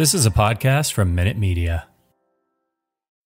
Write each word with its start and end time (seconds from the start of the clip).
This 0.00 0.14
is 0.14 0.24
a 0.24 0.30
podcast 0.30 0.94
from 0.94 1.14
Minute 1.14 1.36
Media. 1.36 1.86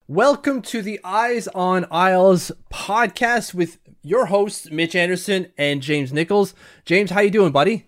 Welcome 0.08 0.60
to 0.62 0.82
the 0.82 0.98
Eyes 1.04 1.46
on 1.54 1.86
Isles 1.88 2.50
podcast 2.68 3.54
with 3.54 3.78
your 4.02 4.26
hosts 4.26 4.68
Mitch 4.72 4.96
Anderson 4.96 5.52
and 5.56 5.80
James 5.80 6.12
Nichols. 6.12 6.52
James, 6.84 7.12
how 7.12 7.20
you 7.20 7.30
doing, 7.30 7.52
buddy? 7.52 7.86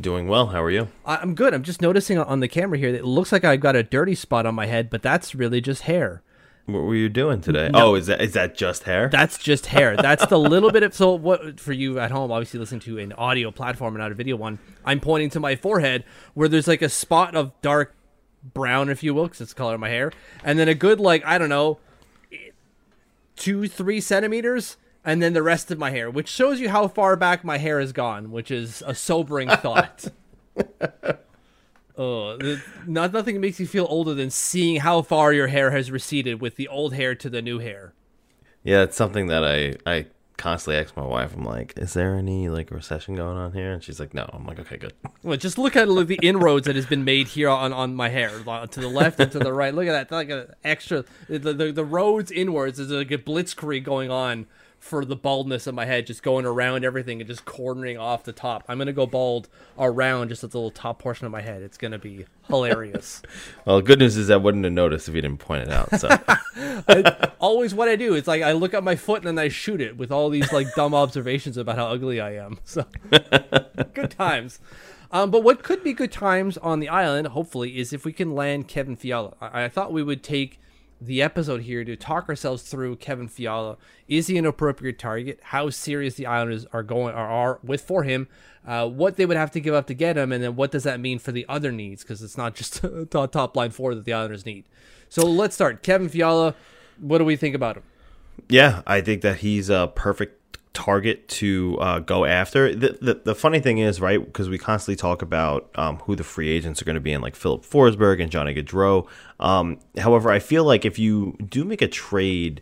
Doing 0.00 0.26
well. 0.26 0.46
How 0.46 0.62
are 0.62 0.70
you? 0.70 0.88
I- 1.04 1.18
I'm 1.18 1.34
good. 1.34 1.52
I'm 1.52 1.64
just 1.64 1.82
noticing 1.82 2.16
on 2.16 2.40
the 2.40 2.48
camera 2.48 2.78
here 2.78 2.92
that 2.92 3.00
it 3.00 3.04
looks 3.04 3.30
like 3.30 3.44
I've 3.44 3.60
got 3.60 3.76
a 3.76 3.82
dirty 3.82 4.14
spot 4.14 4.46
on 4.46 4.54
my 4.54 4.64
head, 4.64 4.88
but 4.88 5.02
that's 5.02 5.34
really 5.34 5.60
just 5.60 5.82
hair. 5.82 6.22
What 6.64 6.84
were 6.84 6.94
you 6.94 7.10
doing 7.10 7.42
today? 7.42 7.70
Oh, 7.74 7.94
is 7.94 8.06
that 8.06 8.22
is 8.22 8.32
that 8.32 8.56
just 8.56 8.84
hair? 8.84 9.10
That's 9.10 9.36
just 9.36 9.66
hair. 9.66 9.98
That's 9.98 10.24
the 10.24 10.38
little 10.38 10.70
bit 10.70 10.82
of 10.82 10.94
so 10.94 11.12
what 11.12 11.60
for 11.60 11.74
you 11.74 11.98
at 11.98 12.10
home, 12.10 12.32
obviously 12.32 12.58
listening 12.58 12.80
to 12.80 12.96
an 13.00 13.12
audio 13.12 13.50
platform 13.50 13.94
and 13.94 14.02
not 14.02 14.12
a 14.12 14.14
video 14.14 14.36
one. 14.36 14.58
I'm 14.82 15.00
pointing 15.00 15.28
to 15.28 15.40
my 15.40 15.56
forehead 15.56 16.04
where 16.32 16.48
there's 16.48 16.66
like 16.66 16.80
a 16.80 16.88
spot 16.88 17.34
of 17.34 17.52
dark 17.60 17.94
brown, 18.52 18.88
if 18.90 19.02
you 19.02 19.14
will, 19.14 19.24
because 19.24 19.40
it's 19.40 19.52
the 19.52 19.58
color 19.58 19.74
of 19.74 19.80
my 19.80 19.88
hair, 19.88 20.12
and 20.44 20.58
then 20.58 20.68
a 20.68 20.74
good 20.74 21.00
like 21.00 21.24
I 21.24 21.38
don't 21.38 21.48
know, 21.48 21.78
two 23.36 23.68
three 23.68 24.00
centimeters, 24.00 24.76
and 25.04 25.22
then 25.22 25.32
the 25.32 25.42
rest 25.42 25.70
of 25.70 25.78
my 25.78 25.90
hair, 25.90 26.10
which 26.10 26.28
shows 26.28 26.60
you 26.60 26.68
how 26.68 26.88
far 26.88 27.16
back 27.16 27.44
my 27.44 27.58
hair 27.58 27.80
has 27.80 27.92
gone, 27.92 28.30
which 28.30 28.50
is 28.50 28.82
a 28.86 28.94
sobering 28.94 29.48
thought. 29.62 30.06
Oh, 31.96 32.36
the- 32.36 32.60
not 32.86 33.12
nothing 33.12 33.40
makes 33.40 33.60
you 33.60 33.66
feel 33.66 33.86
older 33.88 34.14
than 34.14 34.30
seeing 34.30 34.80
how 34.80 35.00
far 35.02 35.32
your 35.32 35.46
hair 35.46 35.70
has 35.70 35.90
receded 35.92 36.40
with 36.40 36.56
the 36.56 36.66
old 36.66 36.94
hair 36.94 37.14
to 37.14 37.30
the 37.30 37.40
new 37.40 37.60
hair. 37.60 37.92
yeah, 38.64 38.82
it's 38.82 38.96
something 38.96 39.28
that 39.28 39.44
I 39.44 39.74
I 39.90 40.06
constantly 40.36 40.80
ask 40.80 40.96
my 40.96 41.04
wife. 41.04 41.34
I'm 41.34 41.44
like, 41.44 41.74
is 41.76 41.94
there 41.94 42.14
any 42.14 42.48
like 42.48 42.70
recession 42.70 43.14
going 43.14 43.36
on 43.36 43.52
here? 43.52 43.72
And 43.72 43.82
she's 43.82 44.00
like, 44.00 44.14
no. 44.14 44.28
I'm 44.32 44.46
like, 44.46 44.58
okay, 44.60 44.76
good. 44.76 44.92
Well, 45.22 45.38
just 45.38 45.56
look 45.56 45.74
at 45.74 45.86
the 45.86 46.18
inroads 46.22 46.66
that 46.66 46.76
has 46.76 46.84
been 46.84 47.02
made 47.02 47.28
here 47.28 47.48
on, 47.48 47.72
on 47.72 47.94
my 47.94 48.10
hair, 48.10 48.28
to 48.28 48.80
the 48.80 48.88
left 48.88 49.18
and 49.18 49.32
to 49.32 49.38
the 49.38 49.54
right. 49.54 49.74
Look 49.74 49.86
at 49.86 50.10
that, 50.10 50.14
like 50.14 50.28
an 50.28 50.52
extra 50.62 51.06
the, 51.28 51.54
the 51.54 51.72
the 51.72 51.84
roads 51.84 52.30
inwards. 52.30 52.76
There's 52.76 52.90
like 52.90 53.10
a 53.10 53.16
blitzkrieg 53.16 53.84
going 53.84 54.10
on 54.10 54.46
for 54.84 55.06
the 55.06 55.16
baldness 55.16 55.66
of 55.66 55.74
my 55.74 55.86
head, 55.86 56.06
just 56.06 56.22
going 56.22 56.44
around 56.44 56.84
everything 56.84 57.18
and 57.18 57.26
just 57.26 57.46
cornering 57.46 57.96
off 57.96 58.22
the 58.22 58.34
top. 58.34 58.64
I'm 58.68 58.76
gonna 58.76 58.92
go 58.92 59.06
bald 59.06 59.48
around 59.78 60.28
just 60.28 60.44
at 60.44 60.50
the 60.50 60.58
little 60.58 60.70
top 60.70 60.98
portion 60.98 61.24
of 61.24 61.32
my 61.32 61.40
head. 61.40 61.62
It's 61.62 61.78
gonna 61.78 61.98
be 61.98 62.26
hilarious. 62.48 63.22
Well, 63.64 63.76
the 63.76 63.82
good 63.82 63.98
news 63.98 64.18
is 64.18 64.30
I 64.30 64.36
wouldn't 64.36 64.62
have 64.62 64.74
noticed 64.74 65.08
if 65.08 65.14
you 65.14 65.22
didn't 65.22 65.38
point 65.38 65.62
it 65.62 65.70
out. 65.70 65.98
So 65.98 66.10
Always 67.40 67.74
what 67.74 67.88
I 67.88 67.96
do. 67.96 68.12
It's 68.14 68.28
like 68.28 68.42
I 68.42 68.52
look 68.52 68.74
at 68.74 68.84
my 68.84 68.94
foot 68.94 69.24
and 69.24 69.38
then 69.38 69.42
I 69.42 69.48
shoot 69.48 69.80
it 69.80 69.96
with 69.96 70.12
all 70.12 70.28
these 70.28 70.52
like 70.52 70.66
dumb 70.74 70.94
observations 70.94 71.56
about 71.56 71.76
how 71.76 71.86
ugly 71.86 72.20
I 72.20 72.34
am. 72.34 72.58
So 72.64 72.84
good 73.94 74.10
times. 74.10 74.60
Um, 75.10 75.30
but 75.30 75.42
what 75.42 75.62
could 75.62 75.82
be 75.82 75.94
good 75.94 76.12
times 76.12 76.58
on 76.58 76.80
the 76.80 76.90
island, 76.90 77.28
hopefully, 77.28 77.78
is 77.78 77.94
if 77.94 78.04
we 78.04 78.12
can 78.12 78.34
land 78.34 78.68
Kevin 78.68 78.96
Fiala. 78.96 79.34
I, 79.40 79.64
I 79.64 79.68
thought 79.70 79.94
we 79.94 80.02
would 80.02 80.22
take 80.22 80.60
the 81.00 81.22
episode 81.22 81.62
here 81.62 81.84
to 81.84 81.96
talk 81.96 82.28
ourselves 82.28 82.62
through 82.62 82.96
Kevin 82.96 83.28
Fiala. 83.28 83.76
Is 84.08 84.26
he 84.26 84.38
an 84.38 84.46
appropriate 84.46 84.98
target? 84.98 85.38
How 85.42 85.70
serious 85.70 86.14
the 86.14 86.26
Islanders 86.26 86.66
are 86.72 86.82
going 86.82 87.14
are, 87.14 87.28
are 87.28 87.58
with 87.62 87.82
for 87.82 88.04
him? 88.04 88.28
Uh, 88.66 88.88
what 88.88 89.16
they 89.16 89.26
would 89.26 89.36
have 89.36 89.50
to 89.50 89.60
give 89.60 89.74
up 89.74 89.86
to 89.88 89.94
get 89.94 90.16
him, 90.16 90.32
and 90.32 90.42
then 90.42 90.56
what 90.56 90.70
does 90.70 90.84
that 90.84 91.00
mean 91.00 91.18
for 91.18 91.32
the 91.32 91.44
other 91.48 91.70
needs? 91.70 92.02
Because 92.02 92.22
it's 92.22 92.38
not 92.38 92.54
just 92.54 92.82
top, 93.10 93.32
top 93.32 93.56
line 93.56 93.70
four 93.70 93.94
that 93.94 94.04
the 94.04 94.12
Islanders 94.12 94.46
need. 94.46 94.64
So 95.08 95.26
let's 95.26 95.54
start. 95.54 95.82
Kevin 95.82 96.08
Fiala. 96.08 96.54
What 97.00 97.18
do 97.18 97.24
we 97.24 97.36
think 97.36 97.54
about 97.54 97.76
him? 97.76 97.82
yeah, 98.48 98.82
I 98.86 99.00
think 99.00 99.22
that 99.22 99.38
he's 99.38 99.68
a 99.70 99.90
perfect 99.94 100.40
target 100.74 101.28
to 101.28 101.78
uh, 101.80 101.98
go 102.00 102.24
after. 102.24 102.74
The, 102.74 102.98
the 103.00 103.14
the 103.24 103.34
funny 103.34 103.60
thing 103.60 103.78
is, 103.78 104.00
right, 104.00 104.22
because 104.22 104.48
we 104.48 104.58
constantly 104.58 104.96
talk 104.96 105.22
about 105.22 105.70
um, 105.76 105.98
who 106.00 106.14
the 106.14 106.24
free 106.24 106.50
agents 106.50 106.82
are 106.82 106.84
going 106.84 106.96
to 106.96 107.00
be 107.00 107.12
in, 107.12 107.22
like 107.22 107.36
Filip 107.36 107.62
Forsberg 107.62 108.20
and 108.20 108.30
Johnny 108.30 108.54
Gaudreau. 108.54 109.06
Um, 109.40 109.78
however, 109.96 110.30
I 110.30 110.40
feel 110.40 110.64
like 110.64 110.84
if 110.84 110.98
you 110.98 111.36
do 111.48 111.64
make 111.64 111.80
a 111.80 111.88
trade, 111.88 112.60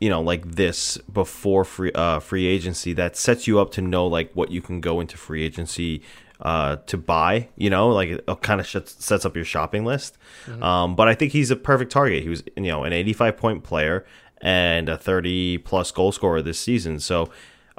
you 0.00 0.08
know, 0.08 0.20
like 0.20 0.52
this 0.52 0.98
before 1.12 1.64
free 1.64 1.92
uh, 1.92 2.18
free 2.18 2.46
agency, 2.46 2.92
that 2.94 3.16
sets 3.16 3.46
you 3.46 3.60
up 3.60 3.70
to 3.72 3.82
know 3.82 4.06
like 4.06 4.32
what 4.32 4.50
you 4.50 4.60
can 4.60 4.80
go 4.80 4.98
into 5.00 5.16
free 5.16 5.44
agency 5.44 6.02
uh, 6.40 6.76
to 6.86 6.96
buy. 6.96 7.48
You 7.56 7.70
know, 7.70 7.88
like 7.90 8.08
it 8.08 8.26
kind 8.40 8.60
of 8.60 8.66
sets, 8.66 9.04
sets 9.04 9.24
up 9.24 9.36
your 9.36 9.44
shopping 9.44 9.84
list. 9.84 10.16
Um, 10.62 10.96
but 10.96 11.08
I 11.08 11.14
think 11.14 11.32
he's 11.32 11.50
a 11.50 11.56
perfect 11.56 11.92
target. 11.92 12.22
He 12.22 12.28
was, 12.28 12.42
you 12.56 12.62
know, 12.64 12.84
an 12.84 12.92
85 12.92 13.36
point 13.36 13.64
player 13.64 14.04
and 14.44 14.90
a 14.90 14.96
30 14.96 15.58
plus 15.58 15.90
goal 15.90 16.12
scorer 16.12 16.42
this 16.42 16.60
season. 16.60 17.00
So, 17.00 17.30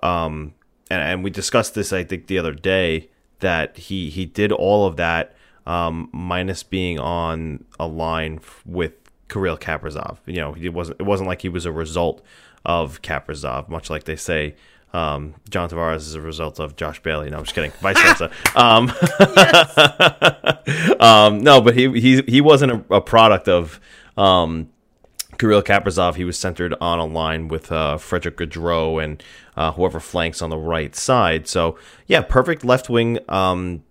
um, 0.04 0.56
and, 0.90 1.02
and 1.02 1.24
we 1.24 1.30
discussed 1.30 1.76
this, 1.76 1.94
I 1.94 2.04
think, 2.04 2.28
the 2.28 2.40
other 2.40 2.54
day 2.54 3.10
that 3.40 3.78
he 3.78 4.10
he 4.10 4.26
did 4.26 4.52
all 4.52 4.86
of 4.86 4.98
that 4.98 5.36
um, 5.68 6.10
minus 6.12 6.64
being 6.64 7.00
on 7.00 7.64
a 7.80 7.88
line 7.88 8.40
f- 8.42 8.64
with 8.66 8.94
Kirill 9.30 9.58
Kaprizov. 9.58 10.18
You 10.26 10.38
know, 10.38 10.56
it 10.60 10.74
wasn't 10.74 11.00
it 11.00 11.04
wasn't 11.04 11.30
like 11.30 11.44
he 11.44 11.50
was 11.50 11.66
a 11.66 11.72
result 11.72 12.22
of 12.66 13.02
Kaprizov, 13.02 13.70
much 13.70 13.90
like 13.90 14.04
they 14.06 14.16
say. 14.16 14.56
Um, 14.94 15.36
John 15.50 15.70
Tavares 15.70 15.98
is 15.98 16.16
a 16.16 16.22
result 16.22 16.58
of 16.58 16.78
Josh 16.78 17.04
Bailey. 17.04 17.30
No, 17.30 17.38
I'm 17.38 17.44
just 17.44 17.54
kidding. 17.54 17.72
Vice 17.82 18.02
versa. 18.02 18.32
Um, 18.56 18.90
um, 21.00 21.42
no, 21.42 21.62
but 21.62 21.76
he 21.76 22.00
he 22.00 22.22
he 22.22 22.42
wasn't 22.42 22.72
a, 22.72 22.96
a 22.96 23.02
product 23.02 23.50
of 23.50 23.80
um, 24.18 24.70
Kirill 25.38 25.62
Kaprizov, 25.62 26.16
he 26.16 26.24
was 26.24 26.38
centered 26.38 26.74
on 26.80 27.00
a 27.00 27.06
line 27.06 27.48
with 27.48 27.72
uh, 27.72 27.98
Frederick 27.98 28.38
Gaudreau 28.38 29.04
and 29.04 29.24
uh, 29.56 29.72
whoever 29.74 30.00
flanks 30.00 30.42
on 30.42 30.50
the 30.50 30.58
right 30.58 30.96
side. 30.96 31.48
So, 31.48 31.78
yeah, 32.08 32.22
perfect 32.22 32.64
left 32.64 32.90
wing 32.90 33.20
um, 33.28 33.84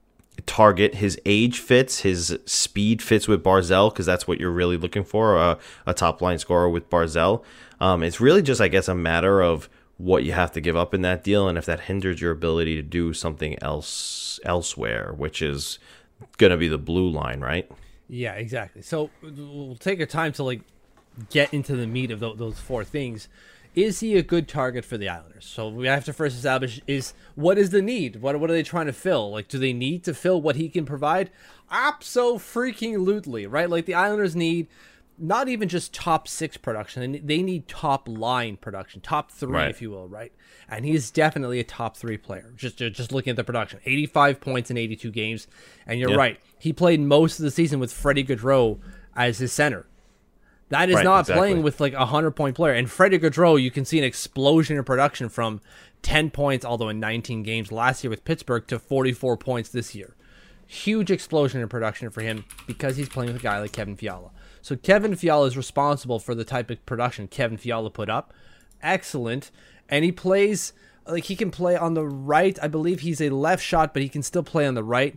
target. 0.47 0.97
His 0.97 1.19
age 1.25 1.59
fits, 1.59 2.01
his 2.01 2.39
speed 2.47 3.03
fits 3.03 3.29
with 3.29 3.43
Barzal 3.43 3.93
because 3.93 4.07
that's 4.07 4.27
what 4.27 4.41
you're 4.41 4.51
really 4.51 4.77
looking 4.77 5.05
for 5.05 5.39
uh, 5.39 5.59
a 5.87 5.95
top 5.95 6.21
line 6.21 6.39
scorer 6.39 6.69
with 6.69 6.89
Barzal. 6.91 7.43
Um, 7.81 8.03
it's 8.03 8.21
really 8.21 8.43
just, 8.43 8.61
I 8.61 8.69
guess, 8.69 8.89
a 8.89 8.95
matter 8.95 9.43
of 9.43 9.69
what 9.97 10.25
you 10.25 10.33
have 10.33 10.51
to 10.53 10.61
give 10.61 10.77
up 10.77 10.93
in 10.93 11.03
that 11.03 11.23
deal 11.23 11.49
and 11.49 11.57
if 11.57 11.67
that 11.67 11.81
hinders 11.81 12.21
your 12.21 12.33
ability 12.33 12.77
to 12.77 12.83
do 12.83 13.13
something 13.13 13.57
else 13.63 14.41
elsewhere, 14.45 15.13
which 15.17 15.41
is 15.41 15.79
going 16.39 16.51
to 16.51 16.57
be 16.57 16.69
the 16.69 16.79
blue 16.79 17.09
line, 17.09 17.41
right? 17.41 17.71
Yeah, 18.09 18.33
exactly. 18.33 18.83
So 18.83 19.11
we'll 19.23 19.77
take 19.77 20.01
our 20.01 20.07
time 20.07 20.33
to 20.33 20.43
like 20.45 20.63
get 21.31 21.53
into 21.55 21.77
the 21.77 21.87
meat 21.87 22.11
of 22.11 22.21
tho- 22.21 22.35
those 22.35 22.59
four 22.59 22.85
things. 22.85 23.29
Is 23.75 23.99
he 24.01 24.17
a 24.17 24.23
good 24.23 24.47
target 24.47 24.85
for 24.85 24.97
the 24.97 25.09
Islanders? 25.09 25.45
So 25.47 25.69
we 25.69 25.87
have 25.89 26.05
to 26.05 26.13
first 26.13 26.37
establish 26.37 26.81
is 26.87 27.13
what 27.35 27.59
is 27.59 27.71
the 27.71 27.83
need? 27.83 28.23
What 28.23 28.39
what 28.39 28.49
are 28.49 28.53
they 28.53 28.63
trying 28.63 28.87
to 28.87 28.93
fill? 28.93 29.33
Like, 29.33 29.49
do 29.49 29.59
they 29.59 29.73
need 29.73 30.05
to 30.05 30.15
fill 30.15 30.41
what 30.41 30.55
he 30.57 30.69
can 30.69 30.85
provide? 30.87 31.31
Abso 31.73 32.37
freaking 32.37 33.05
lutely, 33.05 33.47
right? 33.47 33.69
Like 33.69 33.87
the 33.87 33.95
Islanders 33.95 34.37
need 34.37 34.69
not 35.19 35.49
even 35.49 35.69
just 35.69 35.93
top 35.93 36.27
six 36.29 36.57
production; 36.57 37.21
they 37.25 37.43
need- 37.43 37.67
top 37.69 38.09
line 38.09 38.57
production, 38.57 39.01
top 39.01 39.31
three, 39.31 39.53
Right. 39.53 39.71
if 39.71 39.81
you 39.83 39.91
will, 39.91 40.09
right? 40.09 40.33
And 40.69 40.85
he 40.85 40.93
is 40.93 41.11
definitely 41.11 41.59
a 41.61 41.65
top 41.65 41.97
three 41.97 42.17
player. 42.17 42.53
Just 42.57 42.77
just 42.79 43.11
looking 43.13 43.31
at 43.33 43.37
the 43.37 43.45
production, 43.45 43.81
eighty-five 43.87 44.41
points 44.41 44.71
in 44.71 44.77
eighty-two 44.77 45.11
games, 45.11 45.47
and 45.87 45.99
you're 45.99 46.11
Yeah. 46.11 46.17
right. 46.17 46.41
He 46.59 46.73
played 46.73 47.01
most 47.01 47.41
of 47.41 47.45
the 47.45 47.51
season 47.51 47.81
with 47.81 47.93
Freddie 47.93 48.25
Gaudreau 48.25 48.79
as 49.17 49.39
his 49.39 49.53
center. 49.53 49.87
That 50.75 50.91
is 50.91 50.97
Right, 50.97 51.05
not 51.05 51.21
exactly. 51.21 51.41
playing 51.41 51.63
with 51.63 51.81
like 51.81 51.93
a 51.93 52.07
hundred 52.07 52.33
point 52.33 52.57
player. 52.57 52.75
And 52.75 52.91
Freddie 52.91 53.21
Gaudreau, 53.21 53.63
you 53.63 53.71
can 53.71 53.85
see 53.85 53.99
an 53.99 54.05
explosion 54.05 54.77
in 54.77 54.83
production 54.83 55.29
from 55.29 55.61
ten 56.03 56.31
points, 56.31 56.65
although 56.65 56.89
in 56.89 56.99
nineteen 56.99 57.45
games 57.45 57.71
last 57.71 58.03
year 58.03 58.11
with 58.11 58.25
Pittsburgh, 58.25 58.67
to 58.67 58.81
forty-four 58.81 59.37
points 59.37 59.69
this 59.69 59.95
year. 59.95 60.17
Huge 60.67 61.13
explosion 61.13 61.61
in 61.61 61.69
production 61.69 62.11
for 62.11 62.23
him 62.23 62.45
because 62.67 62.97
he's 62.97 63.09
playing 63.09 63.33
with 63.33 63.41
a 63.41 63.45
guy 63.45 63.61
like 63.61 63.71
Kevin 63.71 63.95
Fiala. 63.95 64.31
So 64.63 64.75
Kevin 64.75 65.15
Fiala 65.15 65.47
is 65.47 65.57
responsible 65.57 66.19
for 66.19 66.35
the 66.35 66.43
type 66.43 66.71
of 66.71 66.85
production 66.87 67.29
Kevin 67.29 67.57
Fiala 67.57 67.91
put 67.91 68.11
up. 68.11 68.35
Excellent, 68.83 69.53
and 69.89 70.05
he 70.05 70.11
plays 70.11 70.73
like 71.07 71.25
he 71.25 71.37
can 71.37 71.53
play 71.53 71.77
on 71.77 71.95
the 71.95 72.05
right. 72.05 72.59
I 72.61 72.67
believe 72.67 73.01
he's 73.01 73.21
a 73.21 73.31
left 73.31 73.63
shot, 73.63 73.93
but 73.95 74.03
he 74.03 74.09
can 74.09 74.23
still 74.25 74.43
play 74.43 74.67
on 74.67 74.75
the 74.75 74.83
right 74.83 75.17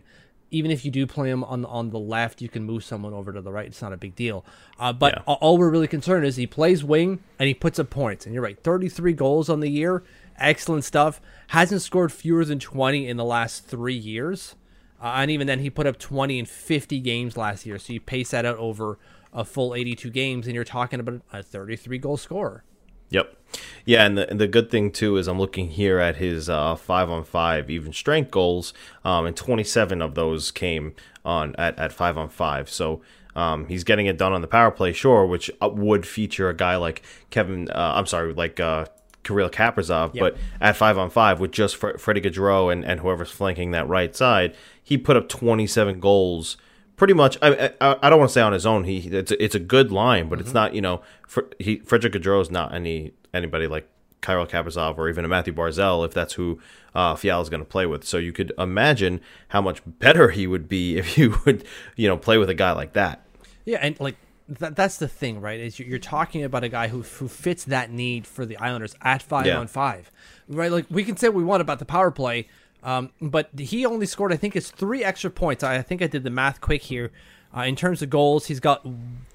even 0.50 0.70
if 0.70 0.84
you 0.84 0.90
do 0.90 1.06
play 1.06 1.28
him 1.30 1.44
on 1.44 1.64
on 1.64 1.90
the 1.90 1.98
left, 1.98 2.40
you 2.40 2.48
can 2.48 2.64
move 2.64 2.82
someone 2.84 3.12
over 3.12 3.32
to 3.32 3.40
the 3.40 3.52
right. 3.52 3.66
It's 3.66 3.82
not 3.82 3.92
a 3.92 3.96
big 3.96 4.14
deal. 4.14 4.44
Uh, 4.78 4.92
but 4.92 5.14
Yeah. 5.26 5.34
all, 5.34 5.58
we're 5.58 5.70
really 5.70 5.88
concerned 5.88 6.24
is 6.24 6.36
he 6.36 6.46
plays 6.46 6.82
wing 6.82 7.20
and 7.38 7.46
he 7.48 7.54
puts 7.54 7.78
up 7.78 7.90
points. 7.90 8.24
And 8.24 8.34
you're 8.34 8.42
right, 8.42 8.58
33 8.62 9.12
goals 9.12 9.48
on 9.48 9.60
the 9.60 9.68
year, 9.68 10.02
excellent 10.38 10.84
stuff. 10.84 11.20
Hasn't 11.48 11.82
scored 11.82 12.12
fewer 12.12 12.44
than 12.44 12.58
20 12.58 13.06
in 13.06 13.16
the 13.16 13.24
last 13.24 13.66
three 13.66 13.94
years. 13.94 14.54
Uh, 15.00 15.12
and 15.18 15.30
even 15.30 15.46
then, 15.46 15.60
he 15.60 15.70
put 15.70 15.86
up 15.86 15.98
20 15.98 16.38
in 16.40 16.44
50 16.46 16.98
games 17.00 17.36
last 17.36 17.64
year. 17.64 17.78
So 17.78 17.92
you 17.92 18.00
pace 18.00 18.30
that 18.32 18.44
out 18.44 18.56
over 18.56 18.98
a 19.32 19.44
full 19.44 19.74
82 19.74 20.10
games, 20.10 20.46
and 20.46 20.54
you're 20.54 20.64
talking 20.64 20.98
about 20.98 21.20
a 21.32 21.42
33 21.42 21.98
goal 21.98 22.16
scorer. 22.16 22.64
Yep. 23.10 23.36
Yeah, 23.84 24.04
and 24.04 24.18
the, 24.18 24.28
and 24.30 24.40
the 24.40 24.46
good 24.46 24.70
thing 24.70 24.90
too 24.90 25.16
is 25.16 25.26
I'm 25.26 25.38
looking 25.38 25.68
here 25.68 25.98
at 25.98 26.16
his 26.16 26.50
uh, 26.50 26.76
five 26.76 27.08
on 27.08 27.24
five 27.24 27.70
even 27.70 27.92
strength 27.92 28.30
goals, 28.30 28.74
um, 29.04 29.26
and 29.26 29.36
27 29.36 30.02
of 30.02 30.14
those 30.14 30.50
came 30.50 30.94
on 31.24 31.56
at, 31.56 31.78
at 31.78 31.92
five 31.92 32.18
on 32.18 32.28
five. 32.28 32.68
So 32.68 33.00
um, 33.34 33.66
he's 33.66 33.84
getting 33.84 34.06
it 34.06 34.18
done 34.18 34.32
on 34.32 34.42
the 34.42 34.48
power 34.48 34.70
play, 34.70 34.92
sure, 34.92 35.26
which 35.26 35.50
uh, 35.62 35.68
would 35.68 36.06
feature 36.06 36.48
a 36.48 36.54
guy 36.54 36.76
like 36.76 37.02
Kevin. 37.30 37.70
Uh, 37.70 37.92
I'm 37.96 38.06
sorry, 38.06 38.32
like 38.34 38.60
uh, 38.60 38.86
Kirill 39.24 39.50
Kaprizov, 39.50 40.14
yep. 40.14 40.20
but 40.20 40.36
at 40.60 40.76
five 40.76 40.98
on 40.98 41.08
five 41.10 41.40
with 41.40 41.52
just 41.52 41.76
Fre- 41.76 41.96
Freddie 41.98 42.20
Gaudreau 42.20 42.72
and, 42.72 42.84
and 42.84 43.00
whoever's 43.00 43.30
flanking 43.30 43.70
that 43.70 43.88
right 43.88 44.14
side, 44.14 44.54
he 44.82 44.98
put 44.98 45.16
up 45.16 45.28
27 45.28 46.00
goals 46.00 46.56
pretty 46.96 47.14
much. 47.14 47.38
I, 47.40 47.72
I, 47.80 47.96
I 48.02 48.10
don't 48.10 48.18
want 48.18 48.30
to 48.30 48.34
say 48.34 48.42
on 48.42 48.52
his 48.52 48.66
own. 48.66 48.84
He 48.84 48.98
it's 48.98 49.30
a, 49.30 49.42
it's 49.42 49.54
a 49.54 49.60
good 49.60 49.90
line, 49.90 50.28
but 50.28 50.38
mm-hmm. 50.38 50.46
it's 50.46 50.54
not. 50.54 50.74
You 50.74 50.82
know, 50.82 51.02
for, 51.26 51.48
he 51.58 51.76
Frederick 51.78 52.12
Gaudreau 52.14 52.42
is 52.42 52.50
not 52.50 52.74
any 52.74 53.12
anybody 53.32 53.66
like 53.66 53.88
Kirill 54.20 54.46
Kaprizov 54.46 54.98
or 54.98 55.08
even 55.08 55.24
a 55.24 55.28
Matthew 55.28 55.52
Barzal 55.52 56.04
if 56.04 56.12
that's 56.12 56.34
who 56.34 56.60
uh, 56.94 57.14
Fiala 57.14 57.42
is 57.42 57.48
going 57.48 57.62
to 57.62 57.68
play 57.68 57.86
with. 57.86 58.04
So 58.04 58.18
you 58.18 58.32
could 58.32 58.52
imagine 58.58 59.20
how 59.48 59.60
much 59.60 59.82
better 59.86 60.30
he 60.30 60.46
would 60.46 60.68
be 60.68 60.96
if 60.98 61.16
you 61.18 61.38
would 61.44 61.64
you 61.96 62.08
know 62.08 62.16
play 62.16 62.38
with 62.38 62.50
a 62.50 62.54
guy 62.54 62.72
like 62.72 62.92
that. 62.94 63.22
Yeah, 63.64 63.78
and 63.82 63.98
like 64.00 64.16
that, 64.48 64.76
that's 64.76 64.96
the 64.96 65.08
thing, 65.08 65.40
right? 65.40 65.60
Is 65.60 65.78
you're 65.78 65.98
talking 65.98 66.42
about 66.42 66.64
a 66.64 66.68
guy 66.68 66.88
who 66.88 67.02
who 67.02 67.28
fits 67.28 67.64
that 67.64 67.90
need 67.90 68.26
for 68.26 68.46
the 68.46 68.56
Islanders 68.56 68.96
at 69.02 69.22
five 69.22 69.46
yeah. 69.46 69.58
on 69.58 69.66
five, 69.66 70.10
right? 70.48 70.72
Like 70.72 70.86
we 70.90 71.04
can 71.04 71.16
say 71.16 71.28
what 71.28 71.36
we 71.36 71.44
want 71.44 71.60
about 71.60 71.78
the 71.78 71.84
power 71.84 72.10
play, 72.10 72.48
um, 72.82 73.10
but 73.20 73.50
he 73.58 73.84
only 73.84 74.06
scored, 74.06 74.32
I 74.32 74.36
think, 74.36 74.54
it's 74.54 74.70
three 74.70 75.02
extra 75.02 75.30
points. 75.30 75.64
I, 75.64 75.82
think 75.82 76.02
I 76.02 76.06
did 76.06 76.22
the 76.24 76.30
math 76.30 76.60
quick 76.60 76.82
here. 76.82 77.10
Uh, 77.56 77.62
in 77.62 77.76
terms 77.76 78.02
of 78.02 78.10
goals, 78.10 78.46
he's 78.46 78.60
got 78.60 78.86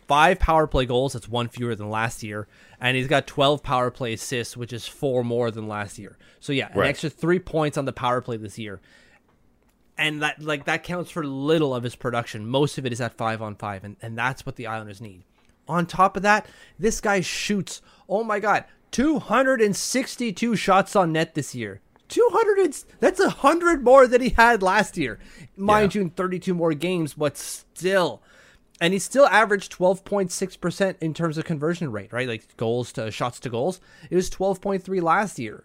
five 0.07 0.39
power 0.39 0.67
play 0.67 0.85
goals. 0.85 1.13
That's 1.13 1.27
one 1.27 1.47
fewer 1.47 1.75
than 1.75 1.89
last 1.89 2.23
year, 2.23 2.47
and 2.79 2.95
he's 2.97 3.07
got 3.07 3.27
12 3.27 3.63
power 3.63 3.91
play 3.91 4.13
assists, 4.13 4.57
which 4.57 4.73
is 4.73 4.87
four 4.87 5.23
more 5.23 5.51
than 5.51 5.67
last 5.67 5.97
year. 5.97 6.17
So 6.39 6.53
yeah, 6.53 6.71
an 6.71 6.79
right. 6.79 6.89
extra 6.89 7.09
three 7.09 7.39
points 7.39 7.77
on 7.77 7.85
the 7.85 7.93
power 7.93 8.21
play 8.21 8.37
this 8.37 8.57
year, 8.57 8.81
and 9.97 10.21
that 10.21 10.41
like 10.41 10.65
that 10.65 10.83
counts 10.83 11.11
for 11.11 11.25
little 11.25 11.73
of 11.73 11.83
his 11.83 11.95
production. 11.95 12.47
Most 12.47 12.77
of 12.77 12.85
it 12.85 12.93
is 12.93 13.01
at 13.01 13.17
five 13.17 13.41
on 13.41 13.55
five, 13.55 13.83
and 13.83 13.95
and 14.01 14.17
that's 14.17 14.45
what 14.45 14.55
the 14.55 14.67
Islanders 14.67 15.01
need. 15.01 15.23
On 15.67 15.85
top 15.85 16.17
of 16.17 16.23
that, 16.23 16.45
this 16.77 16.99
guy 16.99 17.21
shoots. 17.21 17.81
Oh 18.09 18.23
my 18.23 18.39
god, 18.39 18.65
262 18.91 20.55
shots 20.55 20.95
on 20.95 21.11
net 21.11 21.35
this 21.35 21.55
year. 21.55 21.81
200 22.09 22.75
that's 22.99 23.19
a 23.19 23.29
hundred 23.29 23.83
more 23.83 24.05
than 24.05 24.21
he 24.21 24.29
had 24.29 24.61
last 24.61 24.97
year 24.97 25.17
mind 25.55 25.95
yeah. 25.95 25.99
you 25.99 26.05
in 26.05 26.11
32 26.11 26.53
more 26.53 26.73
games 26.73 27.15
but 27.15 27.37
still 27.37 28.21
and 28.81 28.93
he 28.93 28.99
still 28.99 29.25
averaged 29.27 29.77
12.6% 29.77 30.95
in 30.99 31.13
terms 31.13 31.37
of 31.37 31.45
conversion 31.45 31.91
rate 31.91 32.11
right? 32.11 32.27
Like 32.27 32.55
goals 32.57 32.91
to 32.93 33.11
shots 33.11 33.39
to 33.41 33.49
goals. 33.49 33.79
It 34.09 34.15
was 34.15 34.29
12.3 34.29 35.01
last 35.01 35.39
year. 35.39 35.63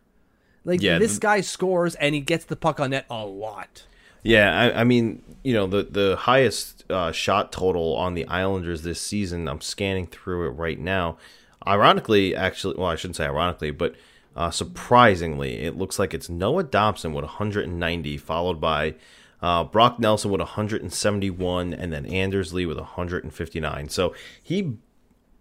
Like 0.64 0.82
yeah, 0.82 0.98
this 0.98 1.18
guy 1.18 1.40
scores 1.40 1.94
and 1.94 2.14
he 2.14 2.20
gets 2.20 2.44
the 2.44 2.56
puck 2.56 2.80
on 2.80 2.90
net 2.90 3.06
a 3.08 3.24
lot. 3.24 3.84
Yeah 4.22 4.72
i, 4.74 4.80
I 4.80 4.84
mean 4.84 5.22
you 5.42 5.54
know 5.54 5.66
the 5.66 5.84
the 5.84 6.16
highest 6.16 6.84
uh, 6.90 7.12
shot 7.12 7.52
total 7.52 7.94
on 7.96 8.14
the 8.14 8.26
islanders 8.26 8.82
this 8.82 9.00
season 9.00 9.46
i'm 9.48 9.60
scanning 9.60 10.06
through 10.06 10.48
it 10.48 10.50
right 10.50 10.78
now. 10.78 11.18
Ironically 11.66 12.34
actually 12.34 12.76
well 12.76 12.88
i 12.88 12.96
shouldn't 12.96 13.16
say 13.16 13.24
ironically 13.24 13.70
but 13.70 13.94
uh, 14.38 14.52
surprisingly, 14.52 15.62
it 15.62 15.76
looks 15.76 15.98
like 15.98 16.14
it's 16.14 16.28
Noah 16.28 16.62
Dobson 16.62 17.12
with 17.12 17.24
190, 17.24 18.16
followed 18.18 18.60
by 18.60 18.94
uh, 19.40 19.64
Brock 19.64 19.98
Nelson 19.98 20.30
with 20.30 20.40
171, 20.40 21.74
and 21.74 21.92
then 21.92 22.06
Anders 22.06 22.52
Lee 22.52 22.66
with 22.66 22.78
159. 22.78 23.88
So 23.88 24.14
he 24.42 24.76